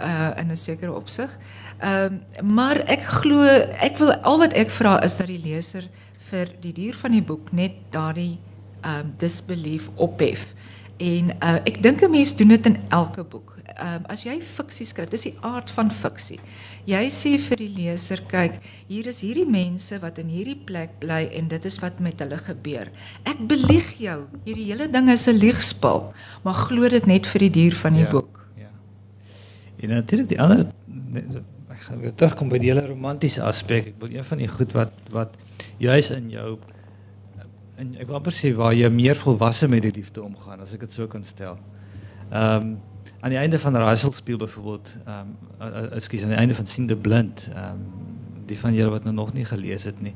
uh 0.00 0.30
in 0.36 0.50
'n 0.50 0.56
sekere 0.56 0.92
opsig. 0.92 1.38
Ehm 1.78 2.20
um, 2.40 2.54
maar 2.54 2.76
ek 2.76 3.02
glo 3.02 3.42
ek 3.80 3.96
wil 3.96 4.12
al 4.12 4.38
wat 4.38 4.52
ek 4.52 4.70
vra 4.70 5.02
is 5.02 5.16
dat 5.16 5.26
die 5.26 5.42
leser 5.42 5.88
vir 6.18 6.48
die 6.60 6.72
duur 6.72 6.94
van 6.94 7.10
die 7.10 7.22
boek 7.22 7.52
net 7.52 7.72
daardie 7.90 8.38
um, 8.84 9.14
disbelief 9.18 9.90
ophef. 9.94 10.54
En 10.98 11.30
uh 11.38 11.58
ek 11.64 11.82
dink 11.82 12.02
'n 12.02 12.10
mens 12.10 12.36
doen 12.36 12.48
dit 12.48 12.66
in 12.66 12.76
elke 12.88 13.24
boek. 13.24 13.54
Um, 13.78 14.02
as 14.10 14.24
jy 14.26 14.40
fiksie 14.42 14.86
skryf, 14.86 15.08
dis 15.08 15.22
die 15.22 15.36
aard 15.40 15.70
van 15.70 15.90
fiksie. 15.90 16.40
Jy 16.84 17.10
sê 17.14 17.38
vir 17.38 17.56
die 17.56 17.68
leser, 17.76 18.22
kyk, 18.26 18.56
hier 18.88 19.06
is 19.06 19.20
hierdie 19.20 19.46
mense 19.46 19.98
wat 20.02 20.18
in 20.18 20.28
hierdie 20.28 20.58
plek 20.66 20.98
bly 20.98 21.28
en 21.38 21.48
dit 21.48 21.64
is 21.64 21.78
wat 21.78 22.00
met 22.00 22.18
hulle 22.18 22.38
gebeur. 22.42 22.90
Ek 23.22 23.38
belieg 23.46 23.92
jou. 23.98 24.26
Hierdie 24.44 24.66
hele 24.72 24.88
ding 24.88 25.10
is 25.10 25.28
'n 25.28 25.38
liegspel, 25.38 26.12
maar 26.42 26.54
glo 26.54 26.88
dit 26.88 27.06
net 27.06 27.26
vir 27.26 27.38
die 27.38 27.50
duur 27.50 27.76
van 27.76 27.92
die 27.92 28.02
ja, 28.02 28.10
boek. 28.10 28.48
Ja. 28.56 28.70
En 29.80 29.88
natuurlik 29.88 30.28
die 30.28 30.40
ander 30.40 30.66
ek 31.78 31.84
gaan 31.86 32.00
weer 32.02 32.14
terugkom 32.14 32.48
by 32.48 32.58
die 32.58 32.72
hele 32.72 32.86
romantiese 32.88 33.42
aspek. 33.46 33.92
Ek 33.92 34.00
wil 34.02 34.10
een 34.10 34.24
van 34.24 34.38
die 34.38 34.48
goed 34.48 34.72
wat 34.72 34.92
wat 35.14 35.36
juis 35.78 36.10
in 36.10 36.30
jou 36.30 36.58
en 37.78 37.94
ek 37.94 38.08
wil 38.10 38.18
amper 38.18 38.34
sê 38.34 38.50
waar 38.58 38.74
jy 38.74 38.88
meer 38.90 39.18
volwasse 39.18 39.68
met 39.70 39.84
die 39.86 39.94
liefde 40.00 40.22
omgaan 40.24 40.64
as 40.64 40.72
ek 40.74 40.86
dit 40.86 40.94
so 40.94 41.06
kan 41.10 41.24
stel. 41.24 41.58
Ehm 42.30 42.62
um, 42.62 42.78
aan 43.20 43.32
die 43.34 43.38
einde 43.38 43.58
van 43.58 43.74
Rachel 43.76 44.12
speel 44.12 44.38
byvoorbeeld 44.38 44.90
ehm 45.04 45.30
um, 45.60 45.88
ekskuus 45.98 46.22
aan 46.22 46.34
die 46.34 46.38
einde 46.42 46.54
van 46.54 46.66
Sien 46.66 46.86
the 46.86 46.96
Blind 46.96 47.46
ehm 47.52 47.78
um, 47.78 47.86
die 48.48 48.58
van 48.58 48.74
julle 48.74 48.90
wat 48.90 49.04
nou 49.04 49.14
nog 49.14 49.32
nie 49.36 49.44
gelees 49.44 49.84
het 49.84 50.00
nie 50.02 50.14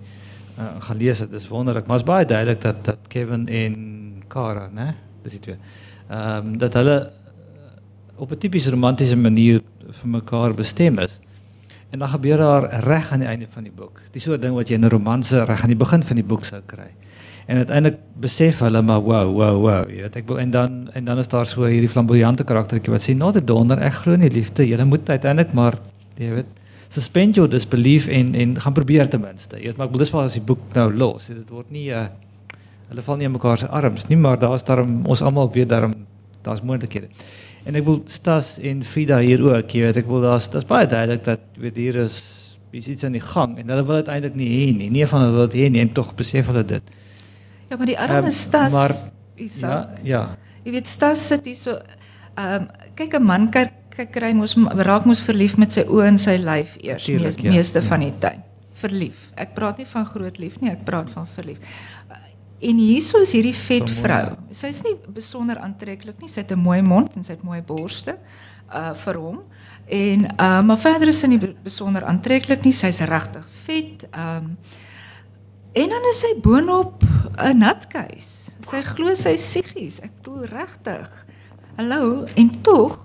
uh, 0.59 0.77
gelees 0.89 1.19
het 1.19 1.31
dis 1.31 1.49
wonderlik. 1.49 1.87
Maar 1.87 2.01
is 2.01 2.07
baie 2.09 2.27
duidelik 2.27 2.61
dat 2.61 2.85
dat 2.85 3.09
Kevin 3.09 3.49
en 3.49 3.75
Cara 4.29 4.69
né? 4.71 4.95
Dis 5.23 5.39
die 5.39 5.41
twee. 5.41 5.59
Ehm 6.09 6.47
um, 6.47 6.59
dat 6.59 6.75
hulle 6.75 7.13
op 8.17 8.31
'n 8.31 8.39
tipies 8.39 8.67
romantiese 8.67 9.17
manier 9.17 9.63
vir 10.01 10.09
mekaar 10.09 10.55
bestem 10.55 10.99
is. 10.99 11.21
En 11.91 11.99
dan 11.99 12.09
gebeur 12.09 12.37
daar 12.37 12.85
reg 12.85 13.13
aan 13.13 13.19
die 13.19 13.29
einde 13.29 13.47
van 13.51 13.63
die 13.63 13.73
boek. 13.73 14.01
Dis 14.11 14.23
so 14.23 14.35
'n 14.35 14.41
ding 14.41 14.55
wat 14.55 14.69
jy 14.69 14.75
in 14.75 14.85
'n 14.85 14.89
romanse 14.89 15.45
reg 15.45 15.63
aan 15.63 15.75
die 15.75 15.85
begin 15.85 16.03
van 16.03 16.17
die 16.17 16.25
boek 16.25 16.45
sou 16.45 16.63
kry 16.67 16.91
en 17.47 17.57
uiteindelik 17.57 17.99
besef 18.23 18.61
hulle 18.63 18.83
maar 18.83 19.03
wow 19.03 19.29
wow 19.35 19.61
wow 19.63 19.91
jy 19.91 20.05
weet. 20.05 20.17
Ek 20.23 20.27
wil 20.31 20.41
en 20.43 20.51
dan 20.55 20.81
en 20.95 21.05
dan 21.05 21.19
is 21.19 21.29
daar 21.29 21.47
so 21.47 21.67
hierdie 21.67 21.91
flamboyante 21.91 22.47
karaktertjie 22.47 22.93
wat 22.95 23.05
sê 23.05 23.17
not 23.19 23.37
a 23.37 23.41
donder 23.41 23.81
glo 24.03 24.17
nie 24.17 24.31
liefde. 24.31 24.67
Jy 24.67 24.85
moet 24.85 25.09
uiteindelik 25.09 25.53
maar 25.53 25.79
jy 26.19 26.31
weet 26.39 26.51
suspend 26.93 27.37
your 27.37 27.51
disbelief 27.51 28.07
en 28.07 28.35
en 28.35 28.61
gaan 28.61 28.73
probeer 28.73 29.09
ten 29.09 29.21
minste. 29.21 29.57
Jy 29.57 29.73
weet 29.73 29.81
maar 29.81 29.91
wil 29.91 29.99
dis 30.05 30.13
waar 30.15 30.29
as 30.29 30.39
die 30.39 30.45
boek 30.45 30.63
nou 30.75 30.91
los 30.93 31.27
dit 31.33 31.51
word 31.51 31.71
nie 31.71 31.89
uh, 31.91 32.07
hulle 32.91 33.03
val 33.03 33.17
nie 33.17 33.27
in 33.27 33.35
mekaar 33.35 33.59
se 33.59 33.69
arms 33.69 34.09
nie 34.09 34.21
maar 34.21 34.39
daar's 34.39 34.65
daarom 34.65 35.01
ons 35.07 35.23
almal 35.23 35.51
weet 35.53 35.69
daarom 35.69 35.95
daar's 36.43 36.63
moontlikhede. 36.63 37.11
En 37.67 37.79
ek 37.79 37.85
wil 37.87 38.03
Stas 38.11 38.57
en 38.59 38.83
Frida 38.85 39.19
hier 39.23 39.43
ook 39.43 39.75
jy 39.75 39.87
weet 39.89 40.03
ek 40.03 40.11
wil 40.11 40.23
daar's 40.23 40.51
daar's 40.53 40.69
baie 40.69 40.87
duidelik 40.87 41.25
dat 41.25 41.43
weet 41.59 41.77
hier 41.77 42.03
is 42.07 42.21
iets 42.73 43.05
aan 43.05 43.13
die 43.19 43.25
gang 43.25 43.59
en 43.61 43.69
hulle 43.69 43.85
wil 43.85 43.99
dit 44.01 44.09
eintlik 44.09 44.37
nie 44.39 44.49
hê 44.49 44.67
nie. 44.77 44.91
Nie 44.91 45.07
van 45.07 45.27
hulle 45.27 45.37
wil 45.37 45.49
dit 45.49 45.65
hê 45.65 45.71
nie 45.73 45.83
en 45.83 45.93
tog 45.93 46.15
besef 46.19 46.49
hulle 46.49 46.65
dit 46.65 46.99
Ja, 47.73 47.79
maar 47.81 47.89
die 47.89 47.99
arme 47.99 48.29
um, 48.29 48.33
Stas 48.37 48.73
maar, 48.73 48.93
Isa. 49.41 49.69
Ja, 49.69 49.99
ja. 50.03 50.23
Jy 50.63 50.75
weet 50.75 50.89
Stas 50.91 51.25
sit 51.27 51.47
hier 51.49 51.57
so 51.57 51.79
ehm 52.37 52.67
um, 52.67 52.67
kyk 52.97 53.17
'n 53.17 53.25
man 53.25 53.49
kyk 53.51 54.11
kry 54.13 54.33
mos 54.37 54.55
raak 54.89 55.07
mos 55.09 55.23
verlief 55.25 55.57
met 55.57 55.73
sy 55.73 55.87
oë 55.89 56.11
en 56.11 56.19
sy 56.21 56.37
lyf 56.37 56.77
eers 56.81 57.05
Tuurlijk, 57.09 57.41
mees, 57.41 57.45
ja, 57.45 57.51
meeste 57.57 57.81
ja. 57.81 57.87
van 57.89 58.05
die 58.05 58.13
tyd. 58.21 58.45
Verlief. 58.83 59.31
Ek 59.37 59.55
praat 59.57 59.81
nie 59.81 59.89
van 59.89 60.05
groot 60.07 60.39
lief 60.39 60.61
nie, 60.61 60.71
ek 60.71 60.85
praat 60.85 61.09
van 61.11 61.27
verlief. 61.27 61.59
En 62.61 62.79
hierso 62.79 63.23
is 63.25 63.33
hierdie 63.33 63.57
vet 63.57 63.91
vrou. 63.91 64.37
Sy 64.53 64.69
is 64.69 64.85
nie 64.85 64.95
besonder 65.09 65.59
aantreklik 65.59 66.21
nie. 66.21 66.29
Sy 66.29 66.45
het 66.45 66.53
'n 66.53 66.59
mooi 66.61 66.83
mond 66.83 67.17
en 67.17 67.25
sy 67.25 67.33
het 67.33 67.43
mooi 67.43 67.63
borste 67.63 68.19
uh 68.69 68.93
vir 68.95 69.17
hom. 69.17 69.43
En 69.89 70.25
uh 70.25 70.63
maar 70.63 70.79
verder 70.79 71.09
is 71.09 71.21
sy 71.21 71.27
nie 71.27 71.41
besonder 71.65 72.05
aantreklik 72.05 72.65
nie. 72.65 72.73
Sy's 72.73 73.01
regtig 73.01 73.47
vet. 73.65 74.05
Ehm 74.13 74.37
um, 74.37 74.57
En 75.73 75.89
dan 75.89 76.05
is 76.11 76.19
sy 76.21 76.35
boonop 76.45 77.01
'n 77.41 77.59
natkeis. 77.59 78.51
Sy 78.61 78.83
glo 78.85 79.15
sy 79.17 79.35
psigies. 79.41 80.03
Ek 80.05 80.13
glo 80.23 80.45
regtig. 80.45 81.09
Hallo, 81.77 82.27
en 82.37 82.61
tog 82.61 82.99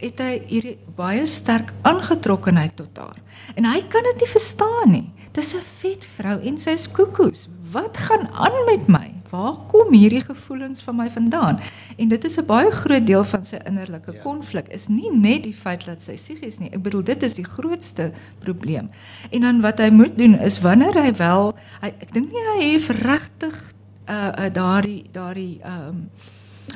het 0.00 0.20
hy 0.22 0.38
hierdie 0.46 0.78
baie 0.96 1.26
sterk 1.26 1.72
aangetrokkenheid 1.82 2.76
tot 2.76 2.96
haar. 2.96 3.18
En 3.56 3.66
hy 3.66 3.82
kan 3.90 4.02
dit 4.02 4.22
nie 4.22 4.30
verstaan 4.30 4.90
nie. 4.90 5.12
Dis 5.32 5.54
'n 5.54 5.60
vet 5.82 6.04
vrou 6.04 6.38
en 6.40 6.58
sy's 6.58 6.86
koekoes. 6.86 7.48
Wat 7.72 7.96
gaan 7.96 8.28
aan 8.32 8.64
met 8.66 8.88
my? 8.88 9.19
Waar 9.30 9.56
kom 9.70 9.92
hierdie 9.92 10.20
gevoelens 10.20 10.82
van 10.82 10.96
my 10.96 11.08
vandaan? 11.10 11.60
En 11.96 12.08
dit 12.08 12.24
is 12.24 12.38
'n 12.38 12.46
baie 12.46 12.70
groot 12.70 13.06
deel 13.06 13.24
van 13.24 13.44
sy 13.44 13.58
innerlike 13.64 14.12
ja. 14.12 14.20
konflik 14.22 14.68
is 14.68 14.88
nie 14.88 15.10
net 15.12 15.42
die 15.42 15.54
feit 15.54 15.84
dat 15.84 16.02
sy 16.02 16.14
psigies 16.14 16.58
nie. 16.58 16.70
Ek 16.70 16.82
bedoel 16.82 17.02
dit 17.02 17.22
is 17.22 17.34
die 17.34 17.44
grootste 17.44 18.12
probleem. 18.38 18.90
En 19.30 19.40
dan 19.40 19.60
wat 19.60 19.78
hy 19.78 19.90
moet 19.90 20.18
doen 20.18 20.38
is 20.38 20.60
wanneer 20.60 21.02
hy 21.02 21.12
wel 21.16 21.54
hy 21.80 21.88
ek 21.88 22.12
dink 22.12 22.32
nie 22.32 22.44
hy 22.56 22.72
het 22.72 22.88
regtig 22.88 23.74
uh, 24.08 24.14
uh 24.14 24.52
daardie 24.52 25.04
daardie 25.12 25.60
ehm 25.62 25.88
um, 25.88 26.10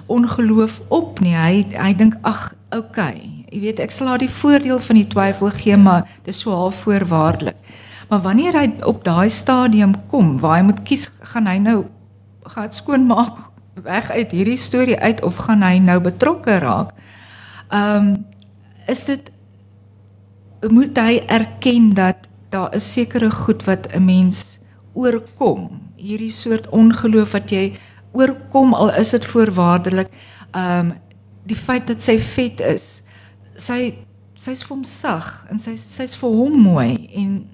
ongeloof 0.07 0.80
op 0.88 1.20
nie. 1.20 1.34
Hy 1.34 1.64
hy 1.72 1.94
dink 1.96 2.16
ag, 2.22 2.52
okay. 2.74 3.44
Jy 3.52 3.61
weet, 3.61 3.80
ek 3.84 3.94
sal 3.94 4.11
haar 4.12 4.22
die 4.22 4.30
voordeel 4.30 4.80
van 4.82 4.98
die 4.98 5.09
twyfel 5.11 5.52
gee, 5.55 5.76
maar 5.78 6.09
dis 6.26 6.42
so 6.42 6.55
half 6.55 6.82
voorwaardelik. 6.84 7.59
Maar 8.11 8.20
wanneer 8.20 8.59
hy 8.59 8.66
op 8.84 9.05
daai 9.05 9.30
stadium 9.32 9.94
kom 10.11 10.36
waar 10.42 10.59
hy 10.59 10.64
moet 10.66 10.82
kies, 10.86 11.09
gaan 11.32 11.48
hy 11.48 11.57
nou 11.62 11.78
gaan 12.45 12.72
skoonmaak 12.72 13.38
weg 13.82 14.11
uit 14.11 14.30
hierdie 14.30 14.61
storie 14.61 14.99
uit 14.99 15.22
of 15.22 15.36
gaan 15.47 15.62
hy 15.62 15.78
nou 15.78 16.01
betrokke 16.01 16.59
raak? 16.59 16.95
Ehm 17.68 17.97
um, 17.97 18.26
is 18.86 19.05
dit 19.09 19.30
moet 20.68 20.99
hy 20.99 21.22
erken 21.26 21.95
dat 21.97 22.28
daar 22.53 22.74
is 22.76 22.92
sekere 22.92 23.30
goed 23.30 23.64
wat 23.64 23.88
'n 23.92 24.05
mens 24.05 24.59
oorkom. 24.92 25.80
Hierdie 25.97 26.32
soort 26.32 26.68
ongeloof 26.68 27.32
wat 27.32 27.51
jy 27.51 27.78
oorkom 28.12 28.74
al 28.74 28.95
is 28.95 29.11
dit 29.11 29.24
voorwaardelik. 29.24 30.09
Ehm 30.51 30.78
um, 30.78 30.92
die 31.45 31.57
feit 31.57 31.86
dat 31.86 32.03
sy 32.03 32.18
vet 32.18 32.61
is. 32.61 33.03
Sy 33.57 33.95
sy's 34.34 34.62
vir 34.62 34.76
hom 34.76 34.84
sag 34.84 35.47
en 35.51 35.59
sy 35.59 35.76
sy's 35.76 36.16
vir 36.16 36.30
hom 36.30 36.57
mooi 36.62 37.09
en 37.14 37.45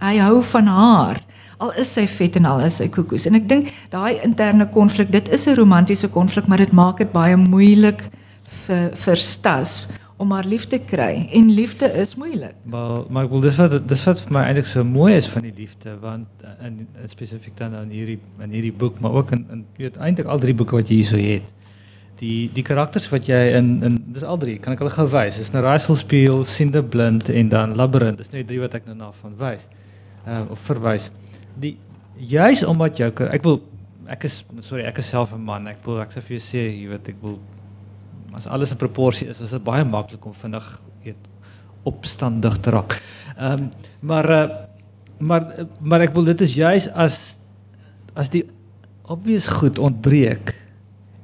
hy 0.00 0.16
hou 0.18 0.42
van 0.52 0.66
haar 0.66 1.22
al 1.58 1.72
is 1.80 1.92
sy 1.96 2.06
vet 2.06 2.36
en 2.36 2.48
al 2.48 2.64
is 2.66 2.80
sy 2.80 2.88
koekoes 2.92 3.26
en 3.28 3.38
ek 3.38 3.48
dink 3.48 3.72
daai 3.90 4.22
interne 4.24 4.68
konflik 4.72 5.12
dit 5.12 5.28
is 5.28 5.46
'n 5.46 5.56
romantiese 5.56 6.08
konflik 6.08 6.46
maar 6.46 6.58
dit 6.64 6.72
maak 6.72 6.98
dit 6.98 7.12
baie 7.12 7.36
moeilik 7.36 8.10
vir 8.66 8.90
vir 8.94 9.16
Stas 9.16 9.86
om 10.16 10.32
haar 10.32 10.46
lief 10.48 10.64
te 10.72 10.78
kry 10.80 11.26
en 11.36 11.50
liefde 11.52 11.88
is 12.00 12.14
moeilik. 12.16 12.54
Maar 12.64 13.04
maar 13.12 13.26
ek 13.26 13.34
wil 13.34 13.44
dis 13.44 13.58
wat 13.60 13.74
dis 13.88 14.04
wat 14.08 14.22
vir 14.24 14.32
my 14.32 14.44
eintlik 14.48 14.68
so 14.70 14.84
mooi 14.84 15.12
is 15.16 15.28
van 15.28 15.44
die 15.44 15.52
liefde 15.56 15.96
want 16.00 16.46
in, 16.64 16.86
in 17.02 17.10
spesifiek 17.12 17.56
dan 17.58 17.76
in 17.82 17.92
hierdie 17.92 18.18
in 18.44 18.56
hierdie 18.56 18.72
boek 18.72 19.00
maar 19.00 19.18
ook 19.20 19.34
in 19.36 19.44
in 19.52 19.66
weet 19.76 19.98
eintlik 20.00 20.30
al 20.32 20.40
drie 20.40 20.56
boeke 20.56 20.78
wat 20.78 20.88
jy 20.88 21.02
hierso 21.02 21.20
het. 21.20 21.52
Die 22.20 22.48
die 22.52 22.64
karakters 22.64 23.08
wat 23.12 23.26
jy 23.28 23.38
in 23.58 23.82
in 23.84 23.96
dis 24.14 24.24
al 24.24 24.38
drie 24.40 24.56
kan 24.62 24.72
ek 24.72 24.84
hulle 24.84 24.94
gou 24.94 25.06
wys. 25.12 25.36
Dis 25.36 25.52
Naraisel's 25.52 26.00
Speel, 26.04 26.44
Sinde 26.48 26.82
Blind 26.82 27.28
en 27.28 27.48
dan 27.52 27.74
Labyrinth. 27.76 28.22
Dis 28.22 28.32
net 28.32 28.46
drie 28.48 28.60
wat 28.62 28.74
ek 28.78 28.86
nou 28.88 28.96
na 28.96 29.10
van 29.22 29.34
wys. 29.40 29.66
Ehm 30.24 30.46
uh, 30.46 30.50
of 30.54 30.62
verwys. 30.68 31.10
Die 31.60 31.76
juis 32.16 32.64
omdat 32.64 32.96
jou 33.00 33.10
ek 33.28 33.42
wil 33.44 33.60
ek 34.08 34.24
is 34.24 34.44
sorry 34.60 34.86
ek 34.88 34.98
is 35.02 35.08
self 35.12 35.34
'n 35.34 35.44
man. 35.44 35.68
Ek 35.68 35.84
wil 35.84 36.00
ek 36.00 36.14
sê 36.14 36.22
vir 36.22 36.38
jou 36.38 36.44
sê 36.44 36.64
jy 36.64 36.88
weet 36.88 37.08
ek 37.08 37.20
wil 37.22 37.38
as 38.36 38.46
alles 38.46 38.70
in 38.70 38.76
proporsie 38.76 39.28
is, 39.28 39.40
is 39.40 39.50
dit 39.50 39.64
baie 39.64 39.84
maklik 39.84 40.24
om 40.26 40.34
vinnig 40.34 40.64
weet 41.04 41.28
opstandig 41.84 42.58
te 42.60 42.70
raak. 42.70 43.00
Ehm 43.36 43.52
um, 43.52 43.70
maar 44.00 44.30
uh, 44.30 44.48
maar 45.18 45.66
maar 45.80 46.00
ek 46.00 46.14
wil 46.14 46.24
dit 46.24 46.40
is 46.40 46.54
juis 46.54 46.88
as 46.92 47.38
as 48.14 48.30
die 48.32 48.44
obvious 49.04 49.46
goed 49.48 49.78
ontbreek 49.78 50.54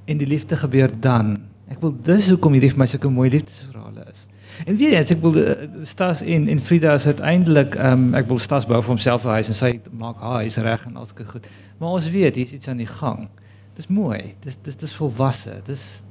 en 0.04 0.18
die 0.18 0.26
liefde 0.26 0.56
gebeur 0.56 0.90
dan. 1.00 1.38
Ek 1.72 1.80
wil 1.80 1.94
dis 2.04 2.28
hoekom 2.28 2.52
hierdie 2.52 2.70
vir 2.70 2.82
my 2.82 2.86
sulke 2.90 3.10
mooi 3.10 3.30
liefdesverhale 3.30 4.06
is. 4.10 4.26
En 4.68 4.76
weer 4.76 4.92
eens 4.98 5.10
ek 5.14 5.20
wil 5.22 5.36
uh, 5.40 5.54
Stas 5.88 6.20
en 6.22 6.48
en 6.48 6.60
Frida 6.60 6.94
is 6.98 7.06
uiteindelik 7.06 7.74
ehm 7.78 8.08
um, 8.08 8.14
ek 8.18 8.28
wil 8.28 8.40
Stas 8.42 8.66
bou 8.68 8.80
vir 8.82 8.92
homself 8.92 9.24
'n 9.24 9.38
huis 9.38 9.48
en 9.48 9.58
sy 9.58 9.72
maak 9.92 10.20
haar 10.20 10.42
huis 10.44 10.56
reg 10.56 10.86
en 10.86 10.96
alles 10.96 11.14
goed. 11.16 11.46
Maar 11.78 11.88
ons 11.88 12.10
weet 12.10 12.36
hier's 12.36 12.52
iets 12.52 12.68
aan 12.68 12.82
die 12.82 12.90
gang. 13.00 13.28
Dis 13.76 13.88
mooi. 13.88 14.34
Dis 14.44 14.58
dis 14.62 14.76
dis 14.76 14.94
volwasse. 14.94 15.60
Dis 15.64 16.02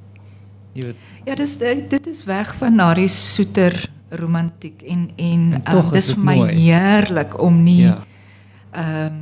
Jy 0.72 0.86
weet. 0.88 1.00
Ja, 1.28 1.34
dis 1.36 1.58
eh, 1.60 1.82
dit 1.88 2.06
is 2.06 2.24
weg 2.24 2.54
van 2.56 2.78
na 2.80 2.92
die 2.96 3.08
soeter 3.12 3.76
romantiek 4.12 4.82
en 4.82 5.10
en, 5.16 5.44
en 5.64 5.76
um, 5.76 5.90
dis 5.92 6.12
vir 6.14 6.24
my 6.24 6.36
mooi. 6.36 6.54
heerlik 6.54 7.36
om 7.40 7.62
nie 7.64 7.82
ja. 7.84 7.98
ehm 8.72 8.86
ja. 8.88 9.06
um, 9.06 9.20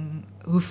hoe 0.51 0.63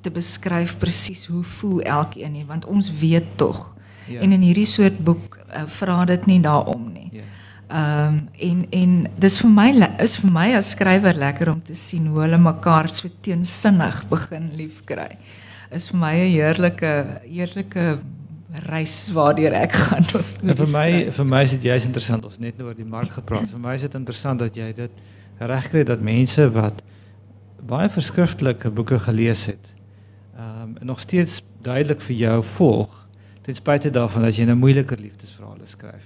te 0.00 0.10
beskryf 0.10 0.76
presies 0.78 1.26
hoe 1.26 1.42
voel 1.42 1.80
elkeen 1.80 2.32
nie 2.32 2.46
want 2.46 2.66
ons 2.66 2.90
weet 3.00 3.36
tog. 3.36 3.66
Ja. 4.08 4.20
En 4.20 4.32
in 4.32 4.42
hierdie 4.42 4.66
soort 4.66 4.98
boek 5.04 5.38
uh, 5.38 5.66
vra 5.66 6.04
dit 6.04 6.26
nie 6.26 6.40
daarom 6.40 6.92
nie. 6.92 7.08
Ja. 7.12 7.26
Ehm 7.70 8.06
um, 8.06 8.28
en 8.38 8.64
en 8.70 8.94
dis 9.22 9.36
vir 9.40 9.50
my 9.50 9.68
is 10.02 10.16
vir 10.18 10.32
my 10.34 10.48
as 10.58 10.72
skrywer 10.74 11.14
lekker 11.14 11.52
om 11.52 11.60
te 11.62 11.74
sien 11.74 12.08
hoe 12.10 12.24
hulle 12.24 12.38
mekaar 12.38 12.88
so 12.90 13.08
teensinnig 13.22 14.02
begin 14.10 14.50
liefkry. 14.58 15.12
Is 15.70 15.90
vir 15.90 16.00
my 16.00 16.14
'n 16.16 16.32
heerlike 16.32 17.20
heerlike 17.28 18.00
reis 18.66 19.10
waardeur 19.14 19.54
ek 19.54 19.72
gaan. 19.72 20.04
En 20.42 20.56
vir 20.56 20.70
my 20.72 21.10
vir 21.10 21.26
my 21.26 21.42
is 21.46 21.50
dit 21.50 21.68
juist 21.70 21.86
interessant 21.86 22.24
ons 22.24 22.38
net 22.38 22.58
nou 22.58 22.68
oor 22.68 22.74
die 22.74 22.84
mark 22.84 23.10
gepraat. 23.10 23.50
vir 23.50 23.60
my 23.60 23.74
is 23.74 23.86
dit 23.86 23.94
interessant 23.94 24.38
dat 24.38 24.56
jy 24.56 24.72
dit 24.72 24.90
regkry 25.38 25.84
dat 25.84 26.00
mense 26.00 26.50
wat 26.50 26.82
baie 27.62 27.88
verskriftelike 27.88 28.70
boeke 28.70 28.98
gelees 28.98 29.46
het, 29.46 29.70
nog 30.80 31.00
steeds 31.00 31.42
duidelik 31.62 32.00
vir 32.00 32.16
jou 32.16 32.44
volg 32.44 33.00
ten 33.42 33.54
spyte 33.54 33.90
daarvan 33.90 34.22
dat 34.22 34.36
jy 34.36 34.44
'n 34.44 34.58
moeiliker 34.58 34.98
liefdesverhale 35.00 35.66
skryf. 35.66 36.04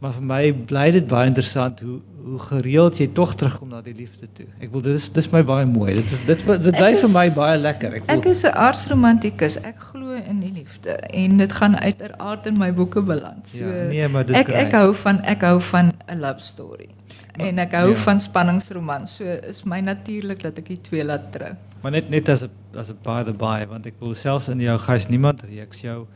Maar 0.00 0.12
vir 0.12 0.22
my 0.22 0.52
bly 0.52 0.90
dit 0.90 1.06
baie 1.06 1.28
interessant 1.28 1.80
hoe 1.80 1.98
hoe 2.24 2.38
gereeld 2.38 2.98
jy 2.98 3.06
tog 3.16 3.34
terugkom 3.34 3.68
na 3.68 3.80
die 3.80 3.94
liefde 3.96 4.28
toe. 4.36 4.46
Ek 4.60 4.70
wil 4.72 4.82
dit 4.84 4.94
is 4.94 5.08
dis 5.12 5.28
my 5.32 5.40
baie 5.44 5.66
mooi. 5.66 5.94
Dit 5.94 6.12
is 6.12 6.24
dit 6.26 6.62
dit 6.62 6.76
bly 6.76 6.90
vir 6.96 7.10
my 7.12 7.24
baie 7.36 7.58
lekker. 7.60 7.94
Ek, 7.94 8.06
wil, 8.06 8.16
ek 8.16 8.24
is 8.24 8.42
'n 8.44 8.52
arsromantikus. 8.52 9.56
Ek 9.64 9.80
glo 9.92 10.12
in 10.12 10.40
die 10.40 10.52
liefde 10.52 10.90
en 10.90 11.36
dit 11.36 11.52
gaan 11.52 11.76
uiteraard 11.76 12.46
in 12.46 12.58
my 12.58 12.72
boeke 12.72 13.02
beland. 13.02 13.48
So 13.48 13.64
ja, 13.64 13.88
nee, 13.88 14.08
maar 14.08 14.26
dis 14.26 14.36
ek 14.36 14.46
great. 14.46 14.66
ek 14.66 14.72
hou 14.72 14.94
van 14.94 15.22
ek 15.22 15.40
hou 15.40 15.60
van 15.60 15.92
'n 16.08 16.20
love 16.20 16.40
story. 16.40 16.88
Maar, 17.36 17.46
en 17.46 17.58
ek 17.58 17.72
hou 17.72 17.90
ja. 17.90 17.96
van 17.96 18.20
spanningsromans. 18.20 19.16
So 19.16 19.24
is 19.24 19.64
my 19.64 19.80
natuurlik 19.80 20.42
dat 20.42 20.58
ek 20.58 20.66
die 20.66 20.80
twee 20.80 21.04
laat 21.04 21.32
trou. 21.32 21.52
Maar 21.82 21.90
net 21.90 22.10
net 22.10 22.28
as 22.28 22.42
'n 22.42 22.50
as 22.76 22.90
'n 22.90 22.98
by 23.02 23.22
the 23.24 23.32
by 23.32 23.66
want 23.68 23.86
ek 23.86 23.94
wil 23.98 24.14
selfs 24.14 24.48
in 24.48 24.60
jou 24.60 24.78
gees 24.78 25.08
niemand 25.08 25.42
reeks 25.42 25.80
jou 25.80 26.06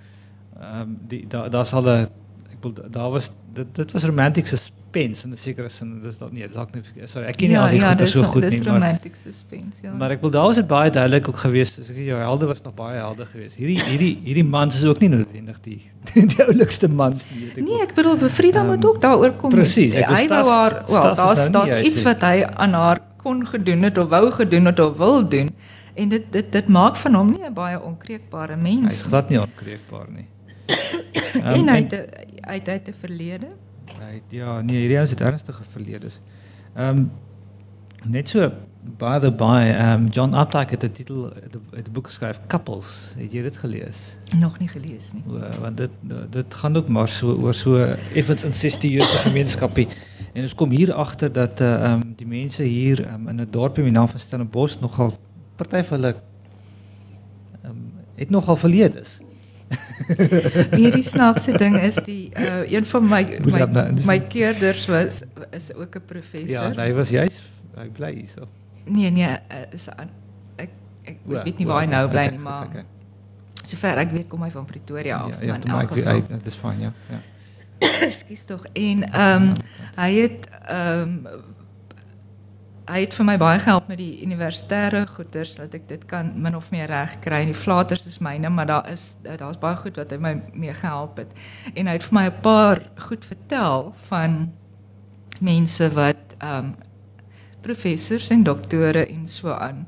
ehm 0.61 0.81
um, 0.81 0.99
die 1.09 1.25
daar 1.29 1.51
daar's 1.51 1.73
al 1.73 1.89
'n 1.89 2.09
ek 2.53 2.59
wil 2.61 2.73
daar 2.91 3.11
was 3.11 3.31
dit 3.53 3.75
dit 3.75 3.93
was 3.93 4.05
romantic 4.05 4.47
suspense 4.47 5.25
in 5.25 5.33
'n 5.33 5.37
sekere 5.37 5.69
sin 5.69 6.03
dis 6.03 6.19
dalk 6.19 6.33
nie 6.33 6.49
dalk 6.49 6.75
nie 6.75 6.83
sorry 7.07 7.27
ek 7.29 7.37
ken 7.37 7.49
nie 7.49 7.57
ja, 7.57 7.63
al 7.63 7.71
die 7.71 7.81
ja, 7.81 7.95
goeie 7.95 8.07
so 8.07 8.23
goed 8.23 8.49
nie 8.51 8.61
maar 8.61 8.75
romantic 8.75 9.17
suspense 9.17 9.79
ja. 9.83 9.93
Maar 9.93 10.11
ek 10.11 10.21
wil 10.21 10.31
daar 10.31 10.47
was 10.51 10.57
dit 10.57 10.67
baie 10.67 10.91
duidelik 10.91 11.29
ook 11.29 11.41
geweest 11.47 11.79
as 11.79 11.89
ek 11.91 11.97
jou 11.97 12.19
helde 12.19 12.47
was 12.47 12.63
nog 12.63 12.75
baie 12.75 12.99
helde 12.99 13.27
geweest 13.33 13.57
hierdie 13.57 13.81
hierdie 13.83 14.19
hierdie 14.25 14.45
mans 14.45 14.77
is 14.77 14.85
ook 14.85 15.01
nie 15.01 15.09
noodwendig 15.09 15.61
die 15.61 15.81
die 16.35 16.45
oulikste 16.45 16.89
mans 16.89 17.27
nie 17.31 17.41
weet 17.47 17.59
ek 17.59 17.65
nee 17.65 17.81
ek 17.83 17.95
bedoel 17.95 18.17
bevrieda 18.17 18.61
um, 18.61 18.67
moet 18.67 18.85
ook 18.85 19.01
daaroor 19.01 19.33
kom. 19.33 19.51
presies 19.51 19.95
ek 19.95 20.29
wou 20.29 20.45
haar 20.51 20.85
wel 20.87 21.15
daar's 21.15 21.51
daar's 21.51 21.75
iets 21.75 22.03
wat 22.03 22.21
hy 22.21 22.45
aan 22.45 22.73
haar 22.75 23.03
kon 23.25 23.43
gedoen 23.49 23.89
het 23.89 23.99
of 23.99 24.13
wou 24.13 24.29
gedoen 24.37 24.71
het 24.71 24.85
of 24.85 24.97
wil 25.01 25.19
doen 25.29 25.51
en 25.95 26.13
dit 26.13 26.31
dit 26.33 26.53
dit 26.53 26.69
maak 26.69 27.01
van 27.03 27.15
hom 27.15 27.33
nie 27.33 27.45
'n 27.49 27.57
baie 27.57 27.81
onkreekbare 27.81 28.57
mens 28.57 28.93
hy 28.93 29.01
is 29.01 29.09
glad 29.11 29.33
nie 29.33 29.41
onkreekbaar 29.41 30.09
nie 30.13 30.29
um, 31.35 31.53
en 31.59 31.69
hy 31.69 31.81
het 31.83 31.95
uit 32.41 32.69
uit 32.69 32.89
'n 32.89 32.95
verlede. 33.01 33.49
Hy 34.01 34.23
ja, 34.29 34.61
nee, 34.61 34.77
hierdie 34.77 34.99
is 34.99 35.15
'n 35.15 35.23
ernstige 35.23 35.63
verlede. 35.71 36.09
Ehm 36.75 36.99
um, 36.99 37.11
net 38.05 38.29
so 38.29 38.51
by 38.99 39.19
the 39.19 39.31
by, 39.31 39.71
um, 39.71 40.09
John 40.09 40.35
Updike 40.35 40.71
het 40.71 40.85
'n 40.85 40.93
titel 40.93 41.33
het 41.71 41.89
'n 41.89 41.93
boek 41.93 42.07
geskryf 42.07 42.41
Couples. 42.47 43.15
Het 43.17 43.33
jy 43.33 43.43
dit 43.43 43.57
gelees? 43.57 44.17
Nog 44.37 44.59
nie 44.59 44.69
gelees 44.69 45.13
nie. 45.13 45.23
O, 45.29 45.61
want 45.61 45.77
dit 45.77 45.91
dit 46.31 46.55
gaan 46.55 46.77
ook 46.77 46.89
maar 46.89 47.09
so 47.09 47.33
oor 47.33 47.55
so 47.55 47.95
effens 48.15 48.45
in 48.45 48.53
60 48.53 48.91
jaar 48.91 49.09
se 49.09 49.19
gemeenskapie. 49.19 49.89
En 50.33 50.43
ons 50.43 50.55
kom 50.55 50.71
hier 50.71 50.93
agter 50.93 51.33
dat 51.33 51.61
uh, 51.61 51.93
um, 51.93 52.13
die 52.17 52.27
mense 52.27 52.63
hier 52.63 53.13
um, 53.13 53.29
in 53.29 53.41
'n 53.41 53.49
dorpie 53.51 53.83
met 53.83 53.93
die 53.93 54.01
naam 54.01 54.09
van 54.09 54.21
Stellenbosch 54.21 54.81
nogal 54.81 55.19
party 55.57 55.83
van 55.83 56.01
hulle 56.01 56.15
um, 57.65 57.93
het 58.15 58.31
nogal 58.31 58.57
verledes. 58.57 59.19
Hierdie 60.81 61.05
snaakse 61.05 61.53
ding 61.53 61.81
is 61.81 61.95
die 61.95 62.31
uh, 62.37 62.73
een 62.73 62.85
van 62.85 63.09
my 63.09 63.41
my, 63.45 63.93
my 64.07 64.21
keerders 64.21 64.87
was 64.87 65.23
is 65.51 65.75
ook 65.75 65.97
'n 65.97 66.03
professor. 66.07 66.75
Ja, 66.75 66.83
hy 66.83 66.93
was 66.93 67.09
juist 67.09 67.54
hy 67.77 67.89
bly 67.95 68.13
hierso. 68.15 68.49
Nee 68.85 69.11
nee, 69.11 69.29
uh, 69.29 69.65
is 69.73 69.89
aan 69.91 70.11
ek 70.57 70.71
ek 71.05 71.19
ja, 71.27 71.43
weet 71.43 71.59
nie 71.59 71.67
waar 71.67 71.85
hy 71.85 71.91
nou 71.93 72.09
bly 72.09 72.27
nie, 72.35 72.43
maar 72.43 72.67
okay. 72.69 72.85
sover 73.63 74.03
ek 74.05 74.13
weet 74.13 74.29
kom 74.29 74.43
hy 74.45 74.51
van 74.51 74.69
Pretoria 74.69 75.23
af, 75.25 75.41
ja, 75.41 75.55
ja, 75.55 75.59
maar 75.67 75.89
geval. 75.89 76.23
Ja, 76.29 76.41
dis 76.45 76.59
fyn, 76.61 76.81
ja. 76.81 76.93
Ja. 77.11 77.21
Skus 78.21 78.45
tog. 78.45 78.65
En 78.73 79.05
ehm 79.11 79.51
um, 79.51 79.53
hy 79.97 80.11
het 80.21 80.49
ehm 80.63 81.19
um, 81.27 81.45
hy 82.85 83.01
het 83.01 83.15
vir 83.17 83.25
my 83.25 83.35
baie 83.41 83.61
gehelp 83.65 83.87
met 83.89 83.97
die 83.97 84.21
universitêre 84.27 85.07
goeders 85.15 85.55
dat 85.57 85.73
ek 85.77 85.87
dit 85.89 86.03
kan 86.09 86.33
min 86.37 86.57
of 86.57 86.69
meer 86.73 86.91
reg 86.93 87.17
kry. 87.25 87.41
Die 87.49 87.57
flaters 87.57 88.05
is 88.07 88.19
myne, 88.21 88.51
maar 88.53 88.69
daar 88.69 88.91
is 88.93 89.15
daar's 89.25 89.61
baie 89.61 89.79
goed 89.81 89.97
wat 89.97 90.13
hy 90.13 90.19
my 90.21 90.35
mee 90.53 90.75
gehelp 90.77 91.17
het. 91.23 91.33
En 91.73 91.89
hy 91.89 91.97
het 91.97 92.05
vir 92.05 92.19
my 92.19 92.27
'n 92.29 92.41
paar 92.45 92.83
goed 93.09 93.25
vertel 93.25 93.95
van 94.11 94.53
mense 95.41 95.89
wat 95.97 96.37
ehm 96.39 96.59
um, 96.59 96.75
professors 97.65 98.29
en 98.35 98.45
doktore 98.47 99.07
en 99.07 99.27
so 99.31 99.53
aan 99.53 99.87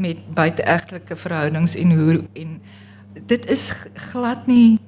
met 0.00 0.22
buiteegtelike 0.34 1.16
verhoudings 1.16 1.74
en 1.76 1.96
hoe 1.98 2.22
en 2.38 2.54
dit 3.26 3.50
is 3.50 3.70
glad 4.12 4.46
nie 4.46 4.78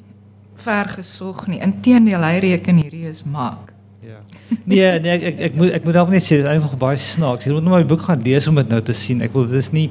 vergesog 0.63 1.47
nie. 1.51 1.59
Inteendeel 1.65 2.23
hy 2.23 2.39
reken 2.45 2.79
hierdie 2.81 3.09
is 3.11 3.25
maak. 3.27 3.73
Ja. 4.03 4.21
Nee, 4.65 4.87
nee 5.03 5.13
ek 5.17 5.27
ek 5.33 5.43
ek 5.49 5.59
moet 5.59 5.75
ek 5.79 5.85
moet 5.87 5.99
dalk 5.99 6.15
net 6.15 6.25
sê 6.25 6.39
dit 6.39 6.47
is 6.47 6.51
eintlik 6.51 6.71
nog 6.71 6.81
baie 6.81 6.99
snaaks. 7.01 7.47
Jy 7.47 7.57
moet 7.57 7.67
nou 7.67 7.75
my 7.75 7.85
boek 7.89 8.07
gaan 8.07 8.23
lees 8.25 8.49
om 8.51 8.59
dit 8.61 8.73
nou 8.73 8.81
te 8.85 8.97
sien. 8.97 9.23
Ek 9.25 9.35
wil 9.35 9.47
dit 9.51 9.59
is 9.59 9.71
nie 9.75 9.89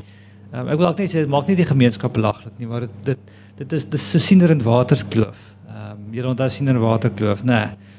um, 0.52 0.66
ek 0.68 0.76
wil 0.78 0.88
dalk 0.88 1.04
net 1.04 1.14
sê 1.14 1.24
dit 1.24 1.32
maak 1.32 1.48
nie 1.52 1.60
die 1.60 1.68
gemeenskap 1.68 2.16
belaglik 2.16 2.56
nie, 2.60 2.70
maar 2.72 2.88
dit 2.88 2.98
dit 3.12 3.32
dit 3.62 3.78
is 3.78 3.88
dis 3.94 4.10
so 4.16 4.22
siener 4.22 4.54
in 4.56 4.64
waterkloof. 4.66 5.40
Ehm 5.70 5.94
um, 5.94 6.04
jy 6.16 6.28
onthou 6.28 6.50
siener 6.52 6.76
in 6.78 6.84
waterkloof, 6.84 7.46
nê. 7.48 7.62
Nee. 7.62 7.92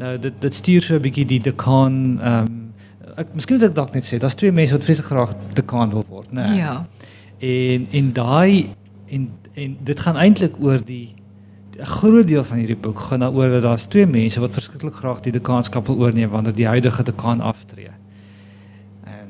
Nou 0.00 0.16
dit 0.18 0.40
dit 0.40 0.54
stuur 0.54 0.82
so 0.82 0.96
'n 0.96 1.02
bietjie 1.02 1.26
die 1.26 1.42
dekaan 1.50 2.18
ehm 2.20 2.46
um, 2.46 2.69
ek 3.20 3.34
miskien 3.36 3.58
moet 3.58 3.68
ek 3.68 3.76
dalk 3.76 3.94
net 3.96 4.06
sê, 4.06 4.18
daar's 4.22 4.36
twee 4.38 4.52
mense 4.54 4.74
wat 4.76 4.86
vreeslik 4.86 5.08
graag 5.10 5.34
dekaan 5.58 5.92
wil 5.94 6.04
word, 6.08 6.32
nê. 6.32 6.46
Nee. 6.48 6.60
Ja. 6.62 6.74
En 7.40 7.86
en 8.00 8.12
daai 8.16 8.74
en 9.10 9.30
en 9.54 9.76
dit 9.84 10.00
gaan 10.00 10.16
eintlik 10.16 10.58
oor 10.62 10.80
die 10.84 11.14
'n 11.80 11.86
groot 11.86 12.26
deel 12.28 12.44
van 12.44 12.60
hierdie 12.60 12.76
boek 12.76 12.98
gaan 13.08 13.24
daaroor 13.24 13.56
dat 13.56 13.62
daar's 13.62 13.86
twee 13.88 14.06
mense 14.06 14.40
wat 14.40 14.52
verskriklik 14.52 14.94
graag 14.94 15.20
die 15.24 15.32
dekaanskap 15.32 15.86
wil 15.86 15.96
oorneem 16.04 16.30
wanneer 16.30 16.54
die 16.54 16.66
huidige 16.66 17.02
dekaan 17.02 17.40
aftree. 17.40 17.92
En 19.04 19.28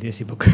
lees 0.00 0.16
die 0.20 0.26
boek. 0.26 0.44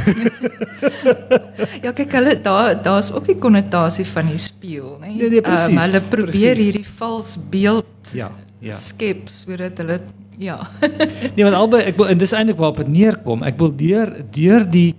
ja, 1.85 1.93
kyk 1.93 2.13
hulle 2.13 2.37
daar 2.41 2.83
daar's 2.83 3.11
ook 3.13 3.27
die 3.27 3.39
konnotasie 3.39 4.07
van 4.07 4.31
die 4.31 4.39
spieël, 4.39 4.99
né? 5.01 5.11
Nee, 5.17 5.29
nee, 5.29 5.41
presies, 5.41 5.75
um, 5.75 5.83
hulle 5.83 6.01
probeer 6.01 6.31
presies. 6.31 6.65
hierdie 6.65 6.87
vals 6.99 7.37
beeld 7.51 8.15
ja, 8.15 8.31
ja. 8.59 8.77
skep 8.79 9.29
sodat 9.29 9.83
hulle 9.83 10.01
ja. 10.43 10.59
Nee, 11.35 11.45
want 11.45 11.57
albei 11.57 11.83
ek 11.91 11.97
wil 12.01 12.11
en 12.13 12.21
dis 12.21 12.35
eintlik 12.37 12.59
waarop 12.61 12.83
dit 12.83 12.91
neerkom. 12.93 13.45
Ek 13.47 13.59
wil 13.61 13.73
deur 13.77 14.13
deur 14.35 14.67
die 14.71 14.95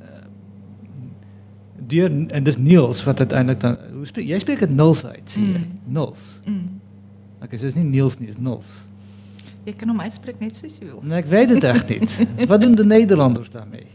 eh, 0.00 0.24
deur 1.92 2.10
en 2.10 2.46
dis 2.46 2.58
Niels 2.58 3.04
wat 3.06 3.22
uiteindelik 3.24 3.60
dan 3.60 3.78
hoe 3.92 4.06
spreek 4.08 4.28
jy 4.28 4.40
spreek 4.42 4.64
dit 4.64 4.80
uit, 4.80 5.30
sê 5.32 5.40
jy? 5.40 5.60
Mm. 5.60 5.78
Nils. 5.96 6.32
Mm. 6.44 6.80
Okay, 7.44 7.58
so 7.58 7.68
is 7.68 7.76
nie 7.78 7.86
Niels 7.88 8.18
nie, 8.20 8.28
dis 8.28 8.40
Nils. 8.40 8.82
Jy 9.64 9.72
kan 9.80 9.88
hom 9.88 10.00
uitspreek 10.04 10.40
net 10.44 10.56
soos 10.58 10.76
jy 10.76 10.90
wil. 10.90 11.00
Nee, 11.00 11.22
ek 11.22 11.28
weet 11.32 11.54
dit 11.54 11.64
echt 11.64 11.88
niet. 11.88 12.16
Wat 12.50 12.60
doen 12.60 12.74
de 12.76 12.84
Nederlanders 12.84 13.48
daarmee? 13.52 13.86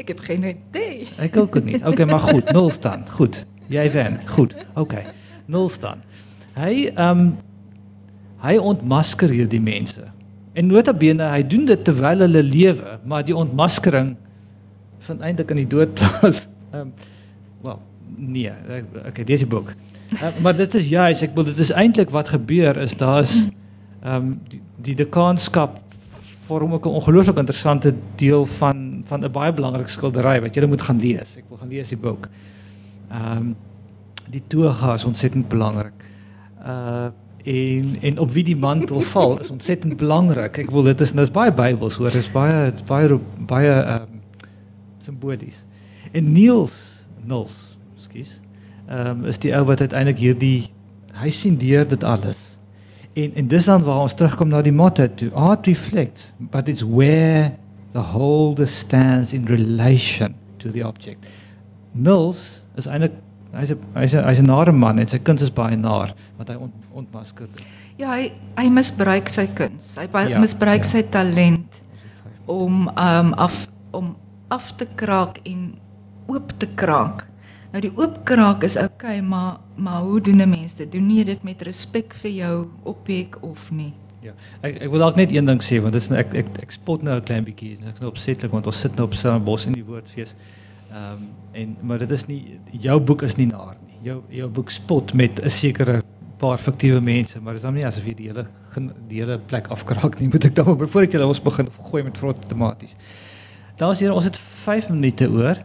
Ek 0.00 0.08
heb 0.08 0.22
geen 0.24 0.42
idee. 0.48 1.06
Ik 1.20 1.36
ook 1.36 1.54
het 1.54 1.64
niet. 1.64 1.84
Oké, 1.86 2.06
maar 2.10 2.24
goed, 2.24 2.50
nul 2.52 2.70
staan. 2.70 3.04
Goed. 3.10 3.44
Jij 3.66 3.92
wen. 3.92 4.20
Goed. 4.26 4.54
Oké. 4.74 5.02
Nul 5.46 5.68
staan. 5.68 6.02
Hij 6.52 7.10
um 7.10 7.36
hy 8.40 8.56
ontmasker 8.56 9.30
hierdie 9.30 9.60
mense. 9.60 10.02
En 10.52 10.66
notabene, 10.66 11.28
hy 11.30 11.42
doen 11.46 11.66
dit 11.68 11.84
terwyl 11.84 12.24
hulle 12.24 12.42
lewe, 12.42 12.98
maar 13.06 13.24
die 13.26 13.36
ontmaskering 13.36 14.16
vind 15.06 15.22
eintlik 15.24 15.52
in 15.54 15.62
die 15.62 15.70
dood 15.70 15.94
plaas. 15.98 16.46
Um 16.74 16.92
wel, 17.64 17.78
nee, 18.16 18.52
okay, 19.06 19.24
dis 19.24 19.44
die 19.44 19.50
boek. 19.50 19.74
Uh, 20.16 20.32
maar 20.42 20.56
dit 20.56 20.74
is 20.74 20.88
juis, 20.90 21.22
ek 21.22 21.36
bedoel 21.36 21.54
dit 21.54 21.64
is 21.66 21.74
eintlik 21.76 22.10
wat 22.14 22.32
gebeur 22.32 22.80
is 22.82 22.96
daar's 22.98 23.44
um 24.00 24.34
die, 24.48 24.62
die 24.80 24.96
dekaanskap 24.96 25.76
vorm 26.48 26.72
ook 26.74 26.86
'n 26.86 26.98
ongelooflik 26.98 27.38
interessante 27.38 27.94
deel 28.16 28.46
van 28.58 29.04
van 29.06 29.24
'n 29.24 29.32
baie 29.32 29.52
belangrike 29.52 29.90
skildery 29.90 30.40
wat 30.40 30.54
jy 30.54 30.66
moet 30.66 30.82
gaan 30.82 30.98
lees. 30.98 31.36
Ek 31.36 31.44
wil 31.48 31.58
gaan 31.58 31.68
lees 31.68 31.88
die 31.88 31.98
boek. 31.98 32.28
Ehm 33.10 33.52
die 34.30 34.42
toga 34.46 34.94
is 34.94 35.04
ontsettend 35.04 35.48
belangrik. 35.48 35.92
Uh 36.62 37.10
en 37.50 37.96
en 38.00 38.18
op 38.22 38.32
wie 38.32 38.44
die 38.44 38.56
mantel 38.56 39.00
val 39.00 39.38
is 39.40 39.50
ontsettend 39.50 39.96
belangrik. 39.96 40.58
Ek 40.62 40.70
wil 40.74 40.86
dit 40.90 41.00
is 41.02 41.14
dis 41.16 41.32
baie 41.34 41.52
Bybels 41.54 41.98
hoor, 41.98 42.14
is 42.14 42.30
baie 42.32 42.70
baie 42.86 43.18
baie 43.50 43.72
ehm 43.72 44.06
um, 44.06 44.20
simbolies. 45.00 45.64
En 46.12 46.32
Niels 46.32 46.76
Nils, 47.24 47.56
skus. 47.94 48.36
Ehm 48.88 49.22
um, 49.22 49.24
is 49.30 49.40
die 49.42 49.54
ou 49.56 49.64
wat 49.68 49.80
uiteindelik 49.80 50.20
hierdie 50.22 50.70
hy 51.20 51.30
sien 51.34 51.58
deur 51.60 51.88
dit 51.88 52.04
alles. 52.04 52.50
En 53.18 53.34
en 53.34 53.48
dis 53.50 53.66
dan 53.66 53.82
waar 53.86 54.04
ons 54.06 54.14
terugkom 54.14 54.52
na 54.52 54.62
die 54.62 54.74
motto 54.74 55.06
toe. 55.14 55.30
Art 55.34 55.66
reflects, 55.66 56.30
but 56.38 56.68
it's 56.68 56.84
where 56.86 57.52
the 57.92 58.04
holder 58.12 58.66
stands 58.66 59.32
in 59.32 59.44
relation 59.50 60.34
to 60.58 60.70
the 60.70 60.86
object. 60.86 61.26
Nils 61.92 62.62
is 62.78 62.86
eintlik 62.86 63.18
hy's 63.56 63.72
'n 63.72 63.78
hy's 63.94 64.14
'n 64.14 64.24
hy's 64.24 64.40
'n 64.40 64.46
nare 64.46 64.72
man 64.72 64.98
en 64.98 65.06
sy 65.06 65.18
kuns 65.18 65.42
is 65.42 65.50
baie 65.50 65.76
naar 65.76 66.14
wat 66.38 66.48
hy 66.48 66.54
ont, 66.54 66.74
ontmasker 66.92 67.46
dit. 67.54 67.64
Ja, 67.98 68.14
hy 68.14 68.32
hy 68.56 68.68
misbruik 68.70 69.28
sy 69.28 69.46
kuns. 69.46 69.96
Hy 69.96 70.08
ja, 70.28 70.38
misbruik 70.38 70.84
ja. 70.84 70.88
sy 70.88 71.02
talent 71.02 71.82
om 72.46 72.88
um 72.88 73.32
af 73.34 73.68
om 73.92 74.16
af 74.48 74.72
te 74.76 74.86
kraak 74.96 75.40
en 75.44 75.74
oop 76.26 76.52
te 76.58 76.66
kraak. 76.66 77.26
Nou 77.72 77.80
die 77.80 77.92
oop 77.96 78.24
kraak 78.24 78.64
is 78.64 78.76
oukei, 78.76 79.18
okay, 79.18 79.20
maar 79.20 79.60
maar 79.76 80.02
hoe 80.02 80.20
doen 80.20 80.42
'n 80.42 80.48
mens 80.48 80.74
dit? 80.74 80.92
Doen 80.92 81.10
jy 81.10 81.24
dit 81.24 81.42
met 81.42 81.62
respek 81.62 82.14
vir 82.14 82.30
jou 82.30 82.68
objek 82.82 83.42
of 83.42 83.70
nie? 83.70 83.92
Ja. 84.22 84.32
Ek 84.60 84.82
ek 84.82 84.90
wil 84.90 84.98
dalk 84.98 85.16
net 85.16 85.30
een 85.30 85.46
ding 85.46 85.62
sê 85.62 85.80
want 85.80 85.92
dis 85.92 86.08
nou- 86.08 86.18
ek 86.18 86.34
ek 86.34 86.46
ek 86.62 86.70
spot 86.70 87.02
nou 87.02 87.16
'n 87.16 87.24
klein 87.24 87.44
bietjie 87.44 87.78
en 87.80 87.88
ek's 87.88 88.00
nou 88.00 88.10
opsetlik 88.10 88.52
want 88.52 88.66
ons 88.66 88.80
sit 88.80 88.96
nou 88.96 89.06
op 89.06 89.14
Stellenbosch 89.14 89.66
in 89.66 89.72
die 89.72 89.84
woordfees. 89.84 90.34
Ehm 90.34 90.59
um, 90.92 91.28
en 91.52 91.76
maar 91.82 91.98
dit 91.98 92.10
is 92.10 92.26
nie 92.26 92.60
jou 92.70 93.00
boek 93.00 93.22
is 93.22 93.36
nie 93.36 93.46
naar 93.46 93.76
nie. 93.86 93.98
Jou 94.02 94.22
jou 94.28 94.48
boek 94.48 94.70
spot 94.70 95.14
met 95.14 95.40
'n 95.42 95.50
sekere 95.50 96.02
paar 96.38 96.58
fiktiewe 96.58 97.00
mense, 97.00 97.40
maar 97.40 97.52
dis 97.52 97.62
dan 97.62 97.74
nie 97.74 97.86
asof 97.86 98.04
jy 98.04 98.14
die 98.14 98.28
hele 98.28 98.46
die 99.08 99.20
hele 99.20 99.38
plek 99.38 99.68
afkraak 99.68 100.20
nie. 100.20 100.28
Moet 100.32 100.44
ek 100.44 100.54
dan 100.54 100.76
maar 100.76 100.88
voordat 100.88 101.12
jy 101.12 101.20
ons 101.26 101.42
begin 101.42 101.68
gooi 101.90 102.02
met 102.02 102.18
vrot 102.18 102.48
tematies. 102.48 102.96
En 103.80 103.94
here, 103.96 104.14
ons 104.14 104.24
het 104.24 104.36
5 104.36 104.90
minute 104.90 105.30
oor. 105.30 105.56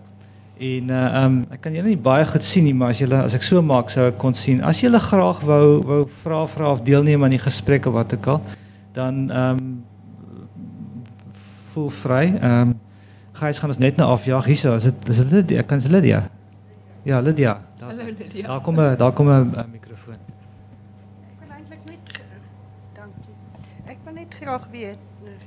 En 0.57 0.89
uh 0.89 1.23
um 1.23 1.41
ek 1.51 1.61
kan 1.65 1.73
julle 1.75 1.91
nie 1.91 1.99
baie 1.99 2.25
goed 2.25 2.43
sien 2.43 2.63
nie, 2.63 2.73
maar 2.73 2.93
as 2.93 3.01
julle 3.03 3.17
as 3.19 3.33
ek 3.35 3.43
so 3.43 3.61
maak 3.61 3.89
sou 3.91 4.07
ek 4.07 4.17
kon 4.17 4.33
sien. 4.33 4.61
As 4.63 4.79
julle 4.79 4.99
graag 5.03 5.41
wou 5.43 5.81
wou 5.83 6.05
vra 6.23 6.45
vra 6.47 6.71
of 6.71 6.85
deelneem 6.87 7.23
aan 7.23 7.35
die 7.35 7.43
gesprek 7.43 7.85
of 7.85 7.97
wat 7.97 8.15
ook 8.15 8.27
al, 8.27 8.41
dan 8.95 9.27
um 9.31 9.59
voel 11.73 11.89
vry. 11.89 12.25
Um 12.39 12.74
Gys 13.35 13.59
gaan 13.59 13.69
ons 13.73 13.79
net 13.81 13.97
nou 13.99 14.07
afjaag 14.13 14.45
hierso. 14.47 14.75
Is 14.79 14.83
dit 14.87 15.09
is 15.11 15.17
dit 15.17 15.31
Lydia? 15.31 15.63
Kan 15.67 15.81
se 15.81 15.89
Lydia? 15.91 16.21
Ja, 17.03 17.19
Lydia. 17.19 17.57
Daar's 17.79 17.97
Hallo, 17.97 18.11
Lydia. 18.17 18.47
Daar 18.47 18.61
kom 18.61 18.79
'n 18.79 18.95
daar 18.97 19.11
kom 19.11 19.27
'n 19.29 19.65
mikrofoon. 19.71 20.15
Ek 20.15 21.39
wil 21.39 21.49
eintlik 21.57 21.79
net 21.85 22.21
dankie. 22.93 23.35
Ek 23.85 23.97
wil 24.05 24.13
net 24.13 24.33
graag 24.39 24.67
weet, 24.71 24.97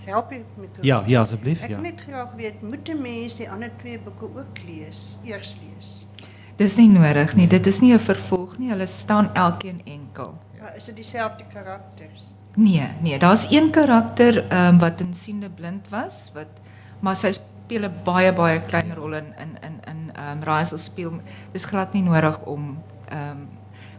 help 0.05 0.30
jy 0.30 0.45
met 0.57 0.68
Ja, 0.80 1.03
ja 1.07 1.20
asseblief, 1.20 1.62
Ek 1.62 1.68
ja. 1.68 1.74
wil 1.80 1.91
net 1.91 2.01
graag 2.01 2.34
weet, 2.36 2.62
moet 2.62 2.89
'n 2.89 3.03
mens 3.03 3.36
die 3.36 3.51
ander 3.51 3.70
twee 3.78 3.99
boeke 3.99 4.24
ook 4.24 4.59
lees, 4.66 5.18
eers 5.24 5.59
lees? 5.62 6.07
Dis 6.57 6.76
nie 6.76 6.89
nodig 6.89 7.34
nie. 7.36 7.47
Dit 7.47 7.66
is 7.66 7.80
nie 7.80 7.93
'n 7.95 7.99
vervolg 7.99 8.59
nie. 8.59 8.70
Hulle 8.70 8.86
staan 8.86 9.34
elkeen 9.34 9.80
enkel. 9.84 10.34
Ja. 10.59 10.68
Is 10.76 10.84
dit 10.84 10.97
dieselfde 10.97 11.45
karakters? 11.53 12.30
Nee, 12.55 12.89
nee, 13.01 13.18
daar's 13.18 13.51
een 13.51 13.70
karakter 13.70 14.49
ehm 14.49 14.74
um, 14.74 14.78
wat 14.78 15.01
insiende 15.01 15.49
blind 15.51 15.89
was, 15.89 16.30
wat 16.34 16.47
maar 17.01 17.16
sy 17.16 17.32
speel 17.69 17.85
'n 17.89 17.95
baie 18.05 18.33
baie 18.33 18.61
klein 18.66 18.95
rol 18.95 19.12
in 19.14 19.27
in 19.45 19.53
in 19.62 19.75
in 19.87 20.11
ehm 20.16 20.43
um, 20.49 20.79
speel. 20.79 21.12
Dis 21.53 21.64
glad 21.64 21.93
nie 21.93 22.03
nodig 22.03 22.39
om 22.47 22.79
ehm 23.09 23.31
um, 23.31 23.49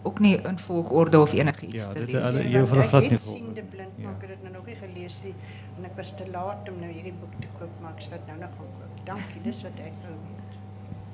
ook 0.03 0.19
nie 0.19 0.37
in 0.41 0.59
volgorde 0.59 1.19
of 1.19 1.33
enigiets 1.33 1.85
Ja, 1.85 1.91
te 1.91 1.99
dit- 1.99 2.11
lees. 2.11 2.23
hulle- 2.31 2.43
Nee, 2.43 2.51
jy 2.51 2.59
hoef 2.59 2.69
hulle 2.69 2.81
glad 2.87 3.01
nie 3.01 3.09
het 3.11 3.21
volg. 3.21 3.37
siende 3.37 3.63
blind, 3.63 3.89
Ja. 3.97 4.07
het 4.19 4.27
dit 4.27 4.41
nou 4.43 4.53
nog 4.53 4.65
nie 4.65 4.75
gelees 4.75 5.23
nie 5.23 5.33
en 5.77 5.85
ek 5.85 5.95
was 5.97 6.15
te 6.15 6.25
laat 6.31 6.69
om 6.69 6.79
nou 6.79 6.91
hierdie 6.91 7.13
boek 7.13 7.33
te 7.41 7.47
koop, 7.59 7.69
maar 7.81 7.91
ek 7.95 8.01
sal 8.01 8.09
dit 8.17 8.27
nou 8.27 8.39
nog 8.39 8.49
gaan 8.57 8.67
koop. 8.79 9.05
Dankie, 9.05 9.41
dis 9.43 9.61
wat 9.63 9.71
ek 9.79 9.93
wou 10.01 10.13
weet. 10.25 10.51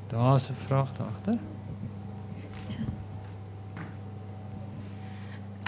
Daar's 0.09 0.49
'n 0.49 0.53
vraag 0.67 0.91
daar 0.97 1.07
agter. 1.07 1.37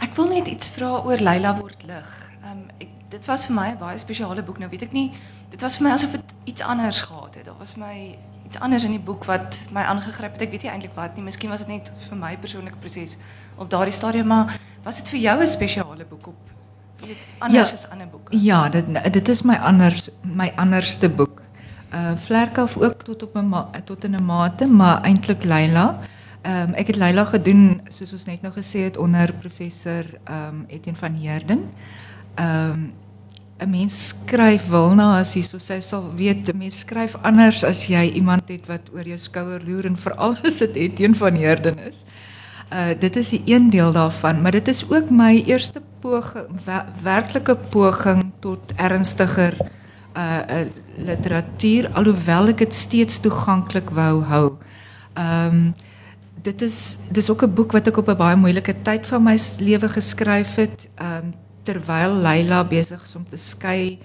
Ek 0.01 0.15
wil 0.15 0.27
net 0.27 0.47
iets 0.47 0.69
vra 0.69 1.01
oor 1.05 1.17
Leila 1.17 1.55
word 1.57 1.83
lig. 1.87 2.11
Ehm 2.43 2.69
ek 2.79 2.87
dit 3.09 3.25
was 3.25 3.45
vir 3.47 3.55
my 3.55 3.69
'n 3.71 3.77
baie 3.77 3.97
spesiale 3.97 4.43
boek. 4.43 4.59
Nou 4.59 4.69
weet 4.69 4.81
ek 4.81 4.91
nie, 4.91 5.11
dit 5.49 5.61
was 5.61 5.77
vir 5.77 5.87
my 5.87 5.93
asof 5.93 6.11
dit 6.11 6.33
iets 6.43 6.61
anders 6.61 7.01
gehad 7.01 7.35
het. 7.35 7.45
Daar 7.45 7.57
was 7.59 7.75
my 7.75 8.17
iets 8.45 8.59
anders 8.59 8.83
in 8.83 8.91
die 8.91 8.99
boek 8.99 9.25
wat 9.25 9.65
my 9.71 9.81
aangegryp 9.81 10.31
het. 10.33 10.41
Ek 10.41 10.51
weet 10.51 10.61
nie 10.63 10.71
eintlik 10.71 10.95
wat 10.95 11.15
nie. 11.15 11.23
Miskien 11.23 11.49
was 11.49 11.59
dit 11.65 11.67
net 11.67 11.91
vir 12.09 12.17
my 12.17 12.37
persoonlike 12.37 12.77
proses 12.79 13.17
op 13.55 13.69
daardie 13.69 13.93
stadium, 13.93 14.27
maar 14.27 14.59
was 14.83 14.97
dit 15.01 15.09
vir 15.09 15.19
jou 15.19 15.41
'n 15.41 15.47
spesiale 15.47 16.05
boek 16.05 16.27
op 16.27 16.35
anders 17.39 17.69
Ja. 17.69 17.73
as 17.75 17.89
ander 17.89 18.07
boeke? 18.07 18.37
Ja, 18.41 18.69
dit 18.69 18.85
dit 19.13 19.29
is 19.29 19.41
my 19.41 19.55
anders 19.55 20.09
my 20.21 20.51
anderste 20.55 21.09
boek. 21.09 21.41
Uh 21.93 22.11
Vlerkaf 22.17 22.77
ook 22.77 23.03
tot 23.03 23.23
op 23.23 23.35
'n 23.35 23.53
tot 23.85 24.03
in 24.03 24.15
'n 24.15 24.23
mate, 24.25 24.65
maar 24.65 25.01
eintlik 25.03 25.43
Leila. 25.43 25.99
Ehm 26.41 26.69
um, 26.69 26.73
ek 26.73 26.87
het 26.87 26.95
Leila 26.95 27.25
gedoen 27.25 27.81
soos 27.89 28.11
ons 28.11 28.25
net 28.25 28.41
nou 28.41 28.53
gesê 28.53 28.79
het 28.79 28.97
onder 28.97 29.33
professor 29.33 30.03
ehm 30.23 30.47
um, 30.47 30.65
Etienne 30.67 30.99
van 30.99 31.13
Heerden. 31.13 31.69
Ehm 32.35 32.71
um, 32.71 32.93
'n 33.59 33.69
mens 33.69 34.07
skryf 34.07 34.69
Wilna 34.69 35.17
as 35.19 35.33
jy 35.35 35.41
so 35.41 35.57
sy 35.57 35.79
sal 35.81 36.11
weet 36.15 36.49
'n 36.49 36.57
mens 36.57 36.79
skryf 36.83 37.15
anders 37.23 37.63
as 37.63 37.87
jy 37.89 38.13
iemand 38.13 38.49
het 38.49 38.67
wat 38.67 38.89
oor 38.93 39.03
jou 39.03 39.17
skouer 39.17 39.61
loer 39.65 39.85
en 39.85 39.97
veral 39.97 40.37
as 40.47 40.59
dit 40.59 40.75
Etienne 40.75 41.17
van 41.17 41.33
Heerden 41.33 41.79
is. 41.79 42.05
Uh 42.69 42.93
dit 42.99 43.15
is 43.15 43.29
die 43.29 43.41
een 43.45 43.69
deel 43.69 43.91
daarvan, 43.91 44.41
maar 44.41 44.51
dit 44.51 44.67
is 44.67 44.83
ook 44.89 45.09
my 45.09 45.41
eerste 45.45 45.81
poging 46.01 46.47
wer, 46.65 46.85
werklike 47.03 47.55
poging 47.55 48.31
tot 48.39 48.73
ernstiger 48.75 49.57
uh, 50.13 50.41
uh 50.49 50.67
literatuur 50.97 51.89
alhoewel 51.93 52.49
ek 52.53 52.57
dit 52.57 52.73
steeds 52.73 53.19
toeganklik 53.19 53.89
wou 53.89 54.23
hou. 54.23 54.57
Ehm 55.15 55.55
um, 55.55 55.73
dit 56.43 56.61
is 56.61 56.97
dis 57.11 57.29
ook 57.29 57.43
'n 57.43 57.53
boek 57.53 57.71
wat 57.71 57.87
ek 57.87 57.97
op 57.97 58.09
'n 58.09 58.17
baie 58.17 58.35
moeilike 58.35 58.75
tyd 58.83 59.07
van 59.07 59.23
my 59.23 59.37
lewe 59.59 59.89
geskryf 59.89 60.55
het. 60.55 60.89
Ehm 60.95 61.25
um, 61.25 61.46
terwyl 61.67 62.15
Leila 62.23 62.63
besig 62.67 63.03
is 63.03 63.15
om 63.19 63.25
te 63.27 63.39
skei, 63.39 63.97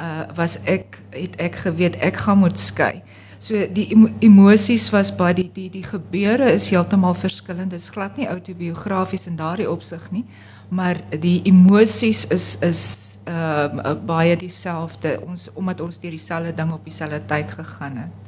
uh 0.00 0.26
was 0.34 0.58
ek 0.70 0.98
het 1.14 1.38
ek 1.42 1.60
geweet 1.66 2.00
ek 2.02 2.18
gaan 2.26 2.42
moet 2.42 2.58
skei. 2.60 3.02
So 3.44 3.66
die 3.76 3.90
emo 3.92 4.08
emosies 4.24 4.88
was 4.94 5.12
baie 5.14 5.34
die 5.36 5.50
die 5.52 5.68
die 5.70 5.84
gebeure 5.84 6.48
is 6.54 6.70
heeltemal 6.72 7.14
verskillend. 7.18 7.74
Dit 7.74 7.82
is 7.82 7.90
glad 7.92 8.16
nie 8.16 8.28
autobiografies 8.30 9.28
in 9.28 9.36
daardie 9.36 9.68
opsig 9.70 10.06
nie, 10.14 10.24
maar 10.70 11.00
die 11.20 11.40
emosies 11.44 12.24
is 12.34 12.54
is 12.64 12.84
ehm 13.24 13.80
uh, 13.80 13.94
baie 14.06 14.36
dieselfde. 14.36 15.18
Ons 15.26 15.50
omdat 15.54 15.80
ons 15.80 16.00
deur 16.00 16.16
dieselfde 16.16 16.54
ding 16.56 16.72
op 16.72 16.84
dieselfde 16.84 17.20
tyd 17.26 17.52
gegaan 17.52 17.96
het. 17.96 18.22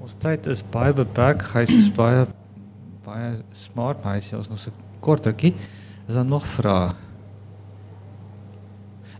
Ons 0.00 0.16
tyd 0.18 0.46
is 0.46 0.64
baie 0.70 0.92
beperk. 0.96 1.44
Hy 1.52 1.66
is 1.68 1.92
baie 1.92 2.26
baie 3.04 3.30
smart, 3.52 4.02
maar 4.04 4.16
hy 4.16 4.24
sê 4.24 4.36
ons 4.38 4.48
nog 4.48 4.58
so 4.58 4.72
kortertjie. 5.04 5.54
Is 6.10 6.16
daar 6.16 6.26
nog 6.26 6.42
vrae? 6.42 6.88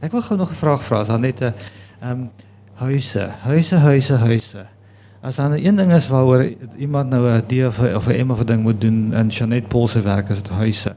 Ek 0.02 0.10
wil 0.10 0.24
gou 0.26 0.38
nog 0.38 0.50
'n 0.50 0.58
vraag 0.58 0.82
vra. 0.82 1.00
Is 1.00 1.06
daar 1.06 1.20
net 1.20 1.40
'n 1.40 1.54
ehm 2.00 2.10
um, 2.10 2.30
huise, 2.74 3.30
huise, 3.42 3.76
huise, 3.76 4.14
huise. 4.14 4.66
As 5.22 5.36
dan 5.36 5.52
een 5.52 5.76
ding 5.76 5.92
is 5.92 6.08
waaroor 6.08 6.50
iemand 6.78 7.10
nou 7.10 7.30
'n 7.30 7.38
idee 7.38 7.66
of 7.66 7.78
of 7.78 8.06
'n 8.06 8.10
emmer 8.10 8.36
of 8.36 8.44
ding 8.44 8.62
moet 8.62 8.80
doen 8.80 9.14
in 9.14 9.28
Janet 9.28 9.68
Paul 9.68 9.88
se 9.88 10.02
werk 10.02 10.28
is 10.28 10.42
dit 10.42 10.48
huise. 10.48 10.94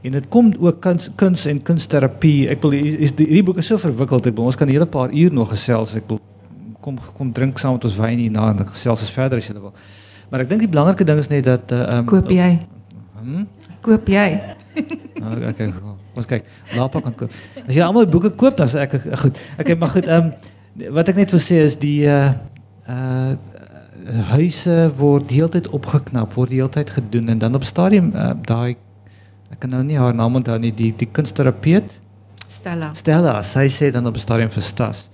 En 0.00 0.12
dit 0.12 0.28
kom 0.28 0.54
ook 0.58 0.80
kuns 0.80 1.10
kuns 1.14 1.46
en 1.46 1.62
kunsterapie. 1.62 2.48
Ek 2.48 2.62
wil 2.62 2.72
is 2.72 3.14
die 3.14 3.26
hierdie 3.26 3.44
boek 3.44 3.56
is 3.56 3.66
so 3.66 3.78
verwikkeld. 3.78 4.26
Ek 4.26 4.34
wil 4.34 4.44
ons 4.44 4.56
kan 4.56 4.66
'n 4.66 4.72
hele 4.72 4.86
paar 4.86 5.10
uur 5.12 5.32
nog 5.32 5.48
gesels. 5.48 5.94
Ek 5.94 6.04
wil 6.06 6.20
kom 6.80 6.98
kom 7.16 7.32
drink 7.32 7.58
saam 7.58 7.72
met 7.72 7.84
ons 7.84 7.96
wyn 7.96 8.18
hier 8.18 8.30
na 8.30 8.50
en 8.50 8.66
gesels 8.66 9.02
as 9.02 9.10
verder 9.10 9.38
as 9.38 9.46
jy 9.46 9.52
wil. 9.60 9.74
Maar 10.30 10.40
ek 10.40 10.48
dink 10.48 10.60
die 10.60 10.68
belangrike 10.68 11.04
ding 11.04 11.18
is 11.18 11.28
net 11.28 11.44
dat 11.44 11.72
ehm 11.72 11.98
um, 11.98 12.04
koop 12.04 12.30
jy? 12.30 12.66
Hm? 13.22 13.44
Koop 13.84 14.08
jy? 14.08 14.26
Nou, 15.20 15.34
okay, 15.50 15.66
ons 16.16 16.28
kyk. 16.30 16.46
Lapa 16.72 17.00
kan 17.04 17.12
koop. 17.12 17.32
As 17.66 17.74
jy 17.74 17.82
almal 17.84 18.06
boeke 18.08 18.30
koop, 18.40 18.54
dan 18.56 18.70
ek 18.80 18.94
goed. 19.20 19.40
Okay, 19.60 19.74
maar 19.76 19.90
goed. 19.92 20.06
Ehm 20.08 20.30
um, 20.30 20.92
wat 20.96 21.10
ek 21.10 21.18
net 21.18 21.34
wil 21.34 21.42
sê 21.42 21.58
is 21.66 21.76
die 21.82 22.06
uh 22.08 22.30
uh 22.88 23.36
huise 24.30 24.76
word 24.96 25.28
heeltyd 25.34 25.68
opgeknap, 25.76 26.32
word 26.38 26.54
heeltyd 26.54 26.94
gedoen 26.94 27.28
en 27.34 27.42
dan 27.42 27.58
op 27.58 27.66
stadium 27.68 28.14
uh, 28.14 28.32
daai 28.48 28.78
ek 29.52 29.60
kan 29.60 29.74
nou 29.74 29.82
nie 29.84 29.98
haar 30.00 30.16
naam 30.16 30.38
onthou 30.40 30.56
nie, 30.62 30.72
die 30.72 30.94
die 30.96 31.10
kunsterapeut 31.10 31.98
Stella. 32.50 32.90
Stella, 32.98 33.34
sy 33.46 33.68
sê 33.70 33.92
dan 33.94 34.08
op 34.10 34.16
stadium 34.18 34.50
verstas. 34.50 35.04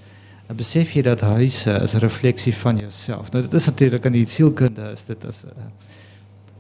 En 0.49 0.57
besef 0.57 0.95
jy 0.97 1.03
dat 1.05 1.21
huise 1.21 1.73
is 1.83 1.95
'n 1.95 2.01
refleksie 2.01 2.55
van 2.55 2.79
jouself. 2.79 3.31
Nou 3.31 3.43
dit 3.43 3.55
is 3.55 3.67
natuurlik 3.67 4.05
in 4.05 4.13
die 4.13 4.27
sielkunde 4.27 4.93
is 4.93 5.05
dit 5.05 5.25
as 5.25 5.45
'n 5.45 5.49
uh, 5.49 5.71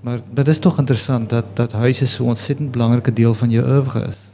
Maar 0.01 0.21
dit 0.31 0.49
is 0.49 0.59
tog 0.59 0.79
interessant 0.79 1.31
dat 1.31 1.45
dat 1.57 1.73
huise 1.73 2.07
so 2.07 2.25
'n 2.25 2.29
ontsettend 2.29 2.71
belangrike 2.71 3.13
deel 3.13 3.35
van 3.35 3.51
jou 3.51 3.67
oeuvre 3.67 4.07
is. 4.07 4.29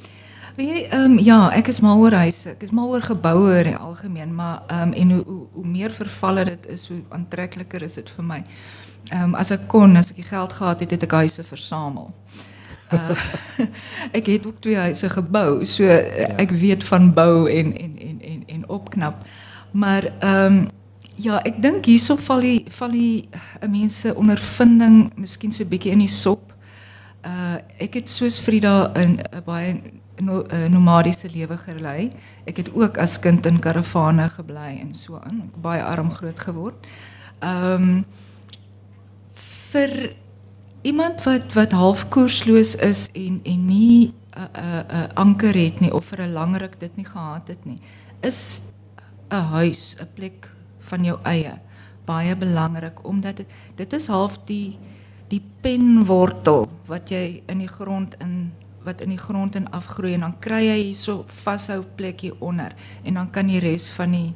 Weet 0.57 0.89
ehm 0.91 1.05
um, 1.05 1.19
ja, 1.19 1.53
ek 1.53 1.69
is 1.69 1.81
mal 1.81 1.99
oor 1.99 2.13
huise. 2.13 2.49
Ek 2.49 2.63
is 2.63 2.71
mal 2.71 2.89
oor 2.89 3.03
geboue 3.03 3.65
in 3.65 3.79
algemeen, 3.79 4.35
maar 4.35 4.63
ehm 4.67 4.81
um, 4.89 4.93
en 4.93 5.11
hoe, 5.11 5.25
hoe 5.25 5.47
hoe 5.53 5.67
meer 5.67 5.91
vervalle 5.91 6.45
dit 6.45 6.67
is, 6.67 6.89
hoe 6.89 7.01
aantrekliker 7.09 7.83
is 7.83 7.95
dit 7.95 8.11
vir 8.11 8.25
my. 8.25 8.45
Ehm 9.09 9.23
um, 9.23 9.35
as 9.35 9.51
ek 9.51 9.65
kon, 9.67 9.97
as 9.97 10.11
ek 10.11 10.17
die 10.17 10.29
geld 10.29 10.53
gehad 10.53 10.81
het, 10.81 10.91
het 10.91 11.03
ek 11.03 11.11
huise 11.13 11.45
versamel. 11.45 12.13
Uh, 12.93 13.17
ek 14.19 14.27
het 14.27 14.47
ook 14.47 14.61
twee 14.61 14.77
huise 14.77 15.09
gebou, 15.09 15.65
so 15.65 15.85
ja. 15.89 16.29
ek 16.37 16.51
weet 16.51 16.85
van 16.85 17.13
bou 17.17 17.49
en 17.51 17.73
en 17.73 17.97
en 17.99 18.21
en 18.21 18.45
en 18.47 18.69
opknap. 18.69 19.25
Maar 19.73 20.13
ehm 20.19 20.53
um, 20.53 20.71
Ja, 21.21 21.43
ek 21.45 21.59
dink 21.61 21.87
hierso 21.91 22.17
val 22.17 22.41
die 22.41 22.59
val 22.73 22.95
die 22.97 23.29
uh, 23.37 23.69
mense 23.69 24.15
ondervinding 24.17 25.13
miskien 25.21 25.53
so 25.53 25.63
'n 25.65 25.69
bietjie 25.69 25.93
in 25.93 26.01
die 26.01 26.09
sop. 26.09 26.53
Uh 27.25 27.61
ek 27.79 27.95
het 27.95 28.09
soos 28.09 28.41
Frida 28.41 28.93
in 28.97 29.21
'n 29.21 29.37
uh, 29.37 29.41
baie 29.45 29.83
no, 30.21 30.45
uh, 30.49 30.69
nomadiese 30.69 31.29
lewe 31.29 31.59
gelei. 31.59 32.13
Ek 32.47 32.57
het 32.57 32.73
ook 32.75 32.99
as 32.99 33.19
kind 33.19 33.47
in 33.47 33.61
karavane 33.61 34.29
gebly 34.31 34.81
en 34.81 34.95
so 34.95 35.21
aan. 35.21 35.51
Ek 35.53 35.63
baie 35.63 35.83
arm 35.83 36.11
groot 36.11 36.41
geword. 36.41 36.87
Ehm 37.41 37.83
um, 37.83 38.05
vir 39.73 40.17
iemand 40.83 41.25
wat 41.25 41.53
wat 41.53 41.73
half 41.73 42.09
koersloos 42.09 42.75
is 42.75 43.11
en 43.15 43.41
en 43.45 43.67
nie 43.67 44.09
'n 44.09 44.39
uh, 44.39 44.43
'n 44.43 44.65
uh, 44.65 45.03
uh, 45.03 45.09
anker 45.15 45.55
het 45.55 45.81
nie 45.81 45.93
of 45.93 46.05
vir 46.05 46.23
'n 46.23 46.33
lang 46.33 46.57
ruk 46.57 46.81
dit 46.81 46.97
nie 46.97 47.07
gehad 47.07 47.49
het 47.49 47.65
nie, 47.65 47.81
is 48.23 48.63
'n 49.31 49.45
huis, 49.53 49.97
'n 50.01 50.09
plek 50.15 50.49
van 50.93 51.05
jou 51.09 51.19
eie 51.29 51.59
baie 52.07 52.37
belangrik 52.37 53.05
omdat 53.09 53.43
dit 53.43 53.47
dit 53.77 53.93
is 53.99 54.11
half 54.13 54.39
die 54.47 54.79
die 55.33 55.41
penwortel 55.65 56.69
wat 56.91 57.11
jy 57.13 57.43
in 57.49 57.63
die 57.65 57.71
grond 57.71 58.17
in 58.21 58.53
wat 58.85 59.01
in 59.01 59.13
die 59.15 59.21
grond 59.21 59.57
in 59.57 59.69
afgroei 59.71 60.15
en 60.17 60.27
dan 60.27 60.39
kry 60.43 60.63
jy 60.67 60.79
hierso 60.81 61.23
vashou 61.45 61.83
plekkie 61.97 62.33
onder 62.41 62.75
en 63.05 63.21
dan 63.21 63.31
kan 63.31 63.51
die 63.51 63.63
res 63.63 63.91
van 63.97 64.17
die 64.17 64.31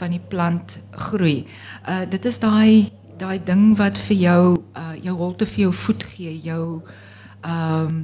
van 0.00 0.10
die 0.10 0.22
plant 0.32 0.78
groei. 0.90 1.44
Uh 1.86 2.04
dit 2.10 2.24
is 2.26 2.40
daai 2.42 2.90
daai 3.20 3.38
ding 3.44 3.76
wat 3.78 3.98
vir 4.08 4.16
jou 4.16 4.42
uh 4.74 4.94
jou 5.02 5.16
holte 5.16 5.46
vir 5.46 5.66
jou 5.66 5.72
voet 5.84 6.06
gee, 6.14 6.32
jou 6.42 6.82
ehm 7.42 7.86
um, 7.86 8.00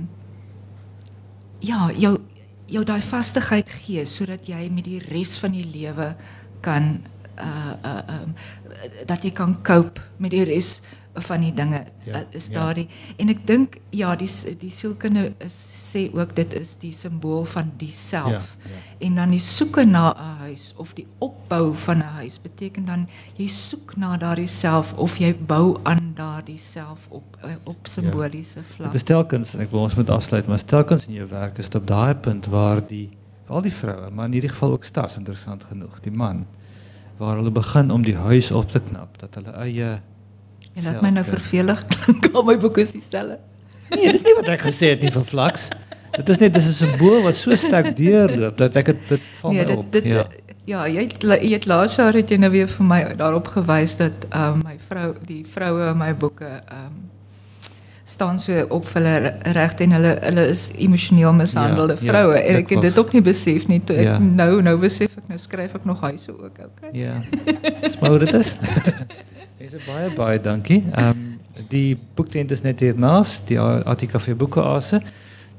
ja, 1.62 1.90
jou 1.94 2.18
jou 2.66 2.84
daai 2.84 3.02
vastigheid 3.02 3.68
gee 3.82 4.04
sodat 4.06 4.46
jy 4.48 4.68
met 4.70 4.84
die 4.84 5.00
res 5.10 5.36
van 5.38 5.52
die 5.52 5.66
lewe 5.66 6.14
kan 6.62 7.02
uh 7.38 7.74
uh 7.84 8.22
um 8.22 8.34
dat 9.06 9.22
jy 9.24 9.30
kan 9.30 9.56
cope 9.62 10.00
met 10.16 10.30
die 10.30 10.44
res 10.44 10.80
van 11.14 11.40
die 11.44 11.52
dinge 11.52 11.84
ja, 12.04 12.22
is 12.30 12.48
daardie 12.48 12.86
ja. 12.88 13.14
en 13.20 13.28
ek 13.32 13.42
dink 13.46 13.76
ja 13.92 14.14
die 14.16 14.28
die 14.60 14.70
sielkunde 14.72 15.32
is 15.44 15.56
sê 15.84 16.06
ook 16.14 16.32
dit 16.36 16.54
is 16.56 16.74
die 16.80 16.92
simbool 16.96 17.44
van 17.52 17.72
die 17.80 17.92
self 17.92 18.54
ja, 18.64 18.70
ja. 18.72 18.80
en 19.08 19.18
dan 19.20 19.34
die 19.36 19.42
soeke 19.44 19.84
na 19.84 20.12
'n 20.12 20.38
huis 20.46 20.72
of 20.76 20.94
die 20.96 21.06
opbou 21.18 21.76
van 21.76 21.98
'n 21.98 22.14
huis 22.20 22.40
beteken 22.40 22.86
dan 22.86 23.08
jy 23.36 23.46
soek 23.46 23.96
na 23.96 24.16
daardie 24.16 24.48
self 24.48 24.94
of 24.94 25.18
jy 25.18 25.34
bou 25.36 25.78
aan 25.82 26.12
daardie 26.14 26.58
self 26.58 27.06
op 27.10 27.36
op 27.64 27.86
simboliese 27.86 28.58
ja. 28.58 28.64
vlak. 28.64 28.92
Dit 28.92 29.02
is 29.02 29.08
telkens 29.08 29.54
ek 29.54 29.70
wil 29.70 29.80
ons 29.80 29.94
moet 29.94 30.10
afsluit 30.10 30.46
maar 30.46 30.64
telkens 30.64 31.08
in 31.08 31.14
jou 31.14 31.28
werk 31.28 31.58
is 31.58 31.68
dit 31.68 31.80
op 31.80 31.86
daai 31.86 32.14
punt 32.14 32.46
waar 32.46 32.86
die 32.86 33.10
al 33.48 33.62
die 33.62 33.72
vroue 33.72 34.10
maar 34.10 34.26
in 34.26 34.32
hierdie 34.32 34.50
geval 34.50 34.72
ook 34.72 34.84
stas 34.84 35.16
interessant 35.16 35.64
genoeg 35.64 36.00
die 36.00 36.12
man 36.12 36.46
waar 37.18 37.36
hulle 37.36 37.50
begin 37.50 37.90
om 37.90 38.02
die 38.02 38.16
huis 38.16 38.50
op 38.50 38.70
te 38.70 38.80
knap 38.80 39.18
dat 39.18 39.34
hulle 39.34 39.52
eie 39.66 40.00
En 40.72 40.86
dit 40.88 41.00
my 41.04 41.10
nou 41.12 41.24
vervelig 41.24 41.84
klink 41.92 42.28
al 42.36 42.44
my 42.48 42.56
boeke 42.60 42.86
is 42.86 42.94
dieselfde. 42.96 43.38
Nee, 43.92 44.12
dis 44.12 44.24
nie 44.24 44.32
wat 44.38 44.48
ek 44.54 44.64
gesê 44.70 44.94
het 44.94 45.02
nie 45.04 45.12
vir 45.12 45.26
Flaks. 45.28 45.68
Dit 46.12 46.28
is 46.32 46.40
net 46.40 46.54
dis 46.54 46.68
'n 46.68 46.76
simbool 46.76 47.22
wat 47.26 47.36
so 47.36 47.56
sterk 47.56 47.92
deurloop 47.96 48.56
dat 48.56 48.76
ek 48.76 48.92
dit 48.92 49.02
dit 49.08 49.26
van 49.40 49.54
nee, 49.54 49.64
dit, 49.64 49.76
op. 49.76 49.92
Dit, 49.92 50.04
ja. 50.04 50.26
Ja, 50.64 50.86
jy 50.86 51.08
het, 51.08 51.22
jy 51.22 51.52
het 51.52 51.66
laas 51.66 51.96
jaar 51.98 52.14
het 52.14 52.30
jy 52.30 52.38
nou 52.38 52.50
weer 52.50 52.68
vir 52.68 52.86
my 52.86 53.00
daarop 53.18 53.48
gewys 53.52 53.96
dat 53.96 54.28
ehm 54.30 54.60
um, 54.60 54.62
my 54.64 54.76
vrou 54.88 55.08
die 55.26 55.44
vroue 55.44 55.90
in 55.90 55.98
my 55.98 56.14
boeke 56.14 56.48
ehm 56.48 56.86
um, 56.86 57.11
staan 58.12 58.38
so 58.38 58.64
op 58.76 58.86
vir 58.92 59.06
hulle 59.06 59.32
reg 59.56 59.74
en 59.84 59.96
hulle 59.96 60.12
hulle 60.20 60.44
is 60.52 60.66
emosioneel 60.86 61.32
mishandelde 61.38 61.96
ja, 61.98 62.04
vroue 62.10 62.36
ja, 62.36 62.42
en 62.42 62.60
ek 62.60 62.74
het 62.74 62.86
dit 62.86 62.98
ook 63.02 63.12
nie 63.16 63.24
besef 63.24 63.68
nie 63.70 63.80
toe 63.88 63.96
ek 63.96 64.08
ja. 64.10 64.16
nou 64.42 64.60
nou 64.64 64.76
besef 64.82 65.16
ek 65.20 65.30
nou 65.32 65.40
skryf 65.40 65.76
ek 65.78 65.88
nog 65.88 66.04
huise 66.04 66.32
ook 66.32 66.60
okay 66.66 66.92
ja 66.96 67.20
smou 67.96 68.18
dit 68.22 68.34
is 68.40 68.56
is 69.66 69.76
baie 69.86 70.10
baie 70.16 70.40
dankie 70.50 70.82
ehm 70.92 71.10
um, 71.12 71.28
die 71.68 71.98
boektent 72.16 72.50
is 72.50 72.62
net 72.64 72.80
hier 72.80 72.96
naas 72.96 73.36
die 73.48 73.58
ATKV 73.60 74.32
boeke 74.40 74.62
asse 74.64 75.02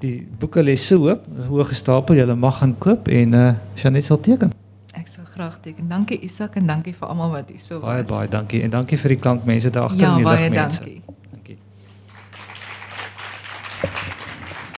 die 0.01 0.15
boeke 0.39 0.63
lê 0.65 0.75
so 0.75 0.97
hoog 1.05 1.29
hoog 1.49 1.69
gestapel 1.71 2.17
jy 2.17 2.25
mag 2.33 2.59
gaan 2.59 2.75
koop 2.85 3.07
en 3.07 3.39
uh, 3.39 3.53
Janet 3.79 4.09
sal 4.09 4.21
teken 4.29 4.53
Ek 4.93 5.07
sal 5.09 5.25
graag 5.25 5.55
teken. 5.65 5.87
Dankie 5.89 6.19
Isak 6.21 6.53
en 6.59 6.67
dankie 6.69 6.93
vir 6.93 7.09
almal 7.09 7.31
wat 7.33 7.49
hier 7.49 7.59
so 7.59 7.79
was. 7.81 7.87
Baie 7.87 8.03
baie 8.05 8.29
dankie 8.29 8.61
en 8.63 8.75
dankie 8.75 8.99
vir 9.01 9.15
die 9.15 9.21
klankmense 9.25 9.73
daar 9.73 9.89
agter 9.89 10.05
ja, 10.05 10.11
in 10.13 10.21
die 10.21 10.29
ligmense. 10.29 10.53
Ja, 10.53 10.67
baie 10.69 10.69
dankie. 10.69 11.02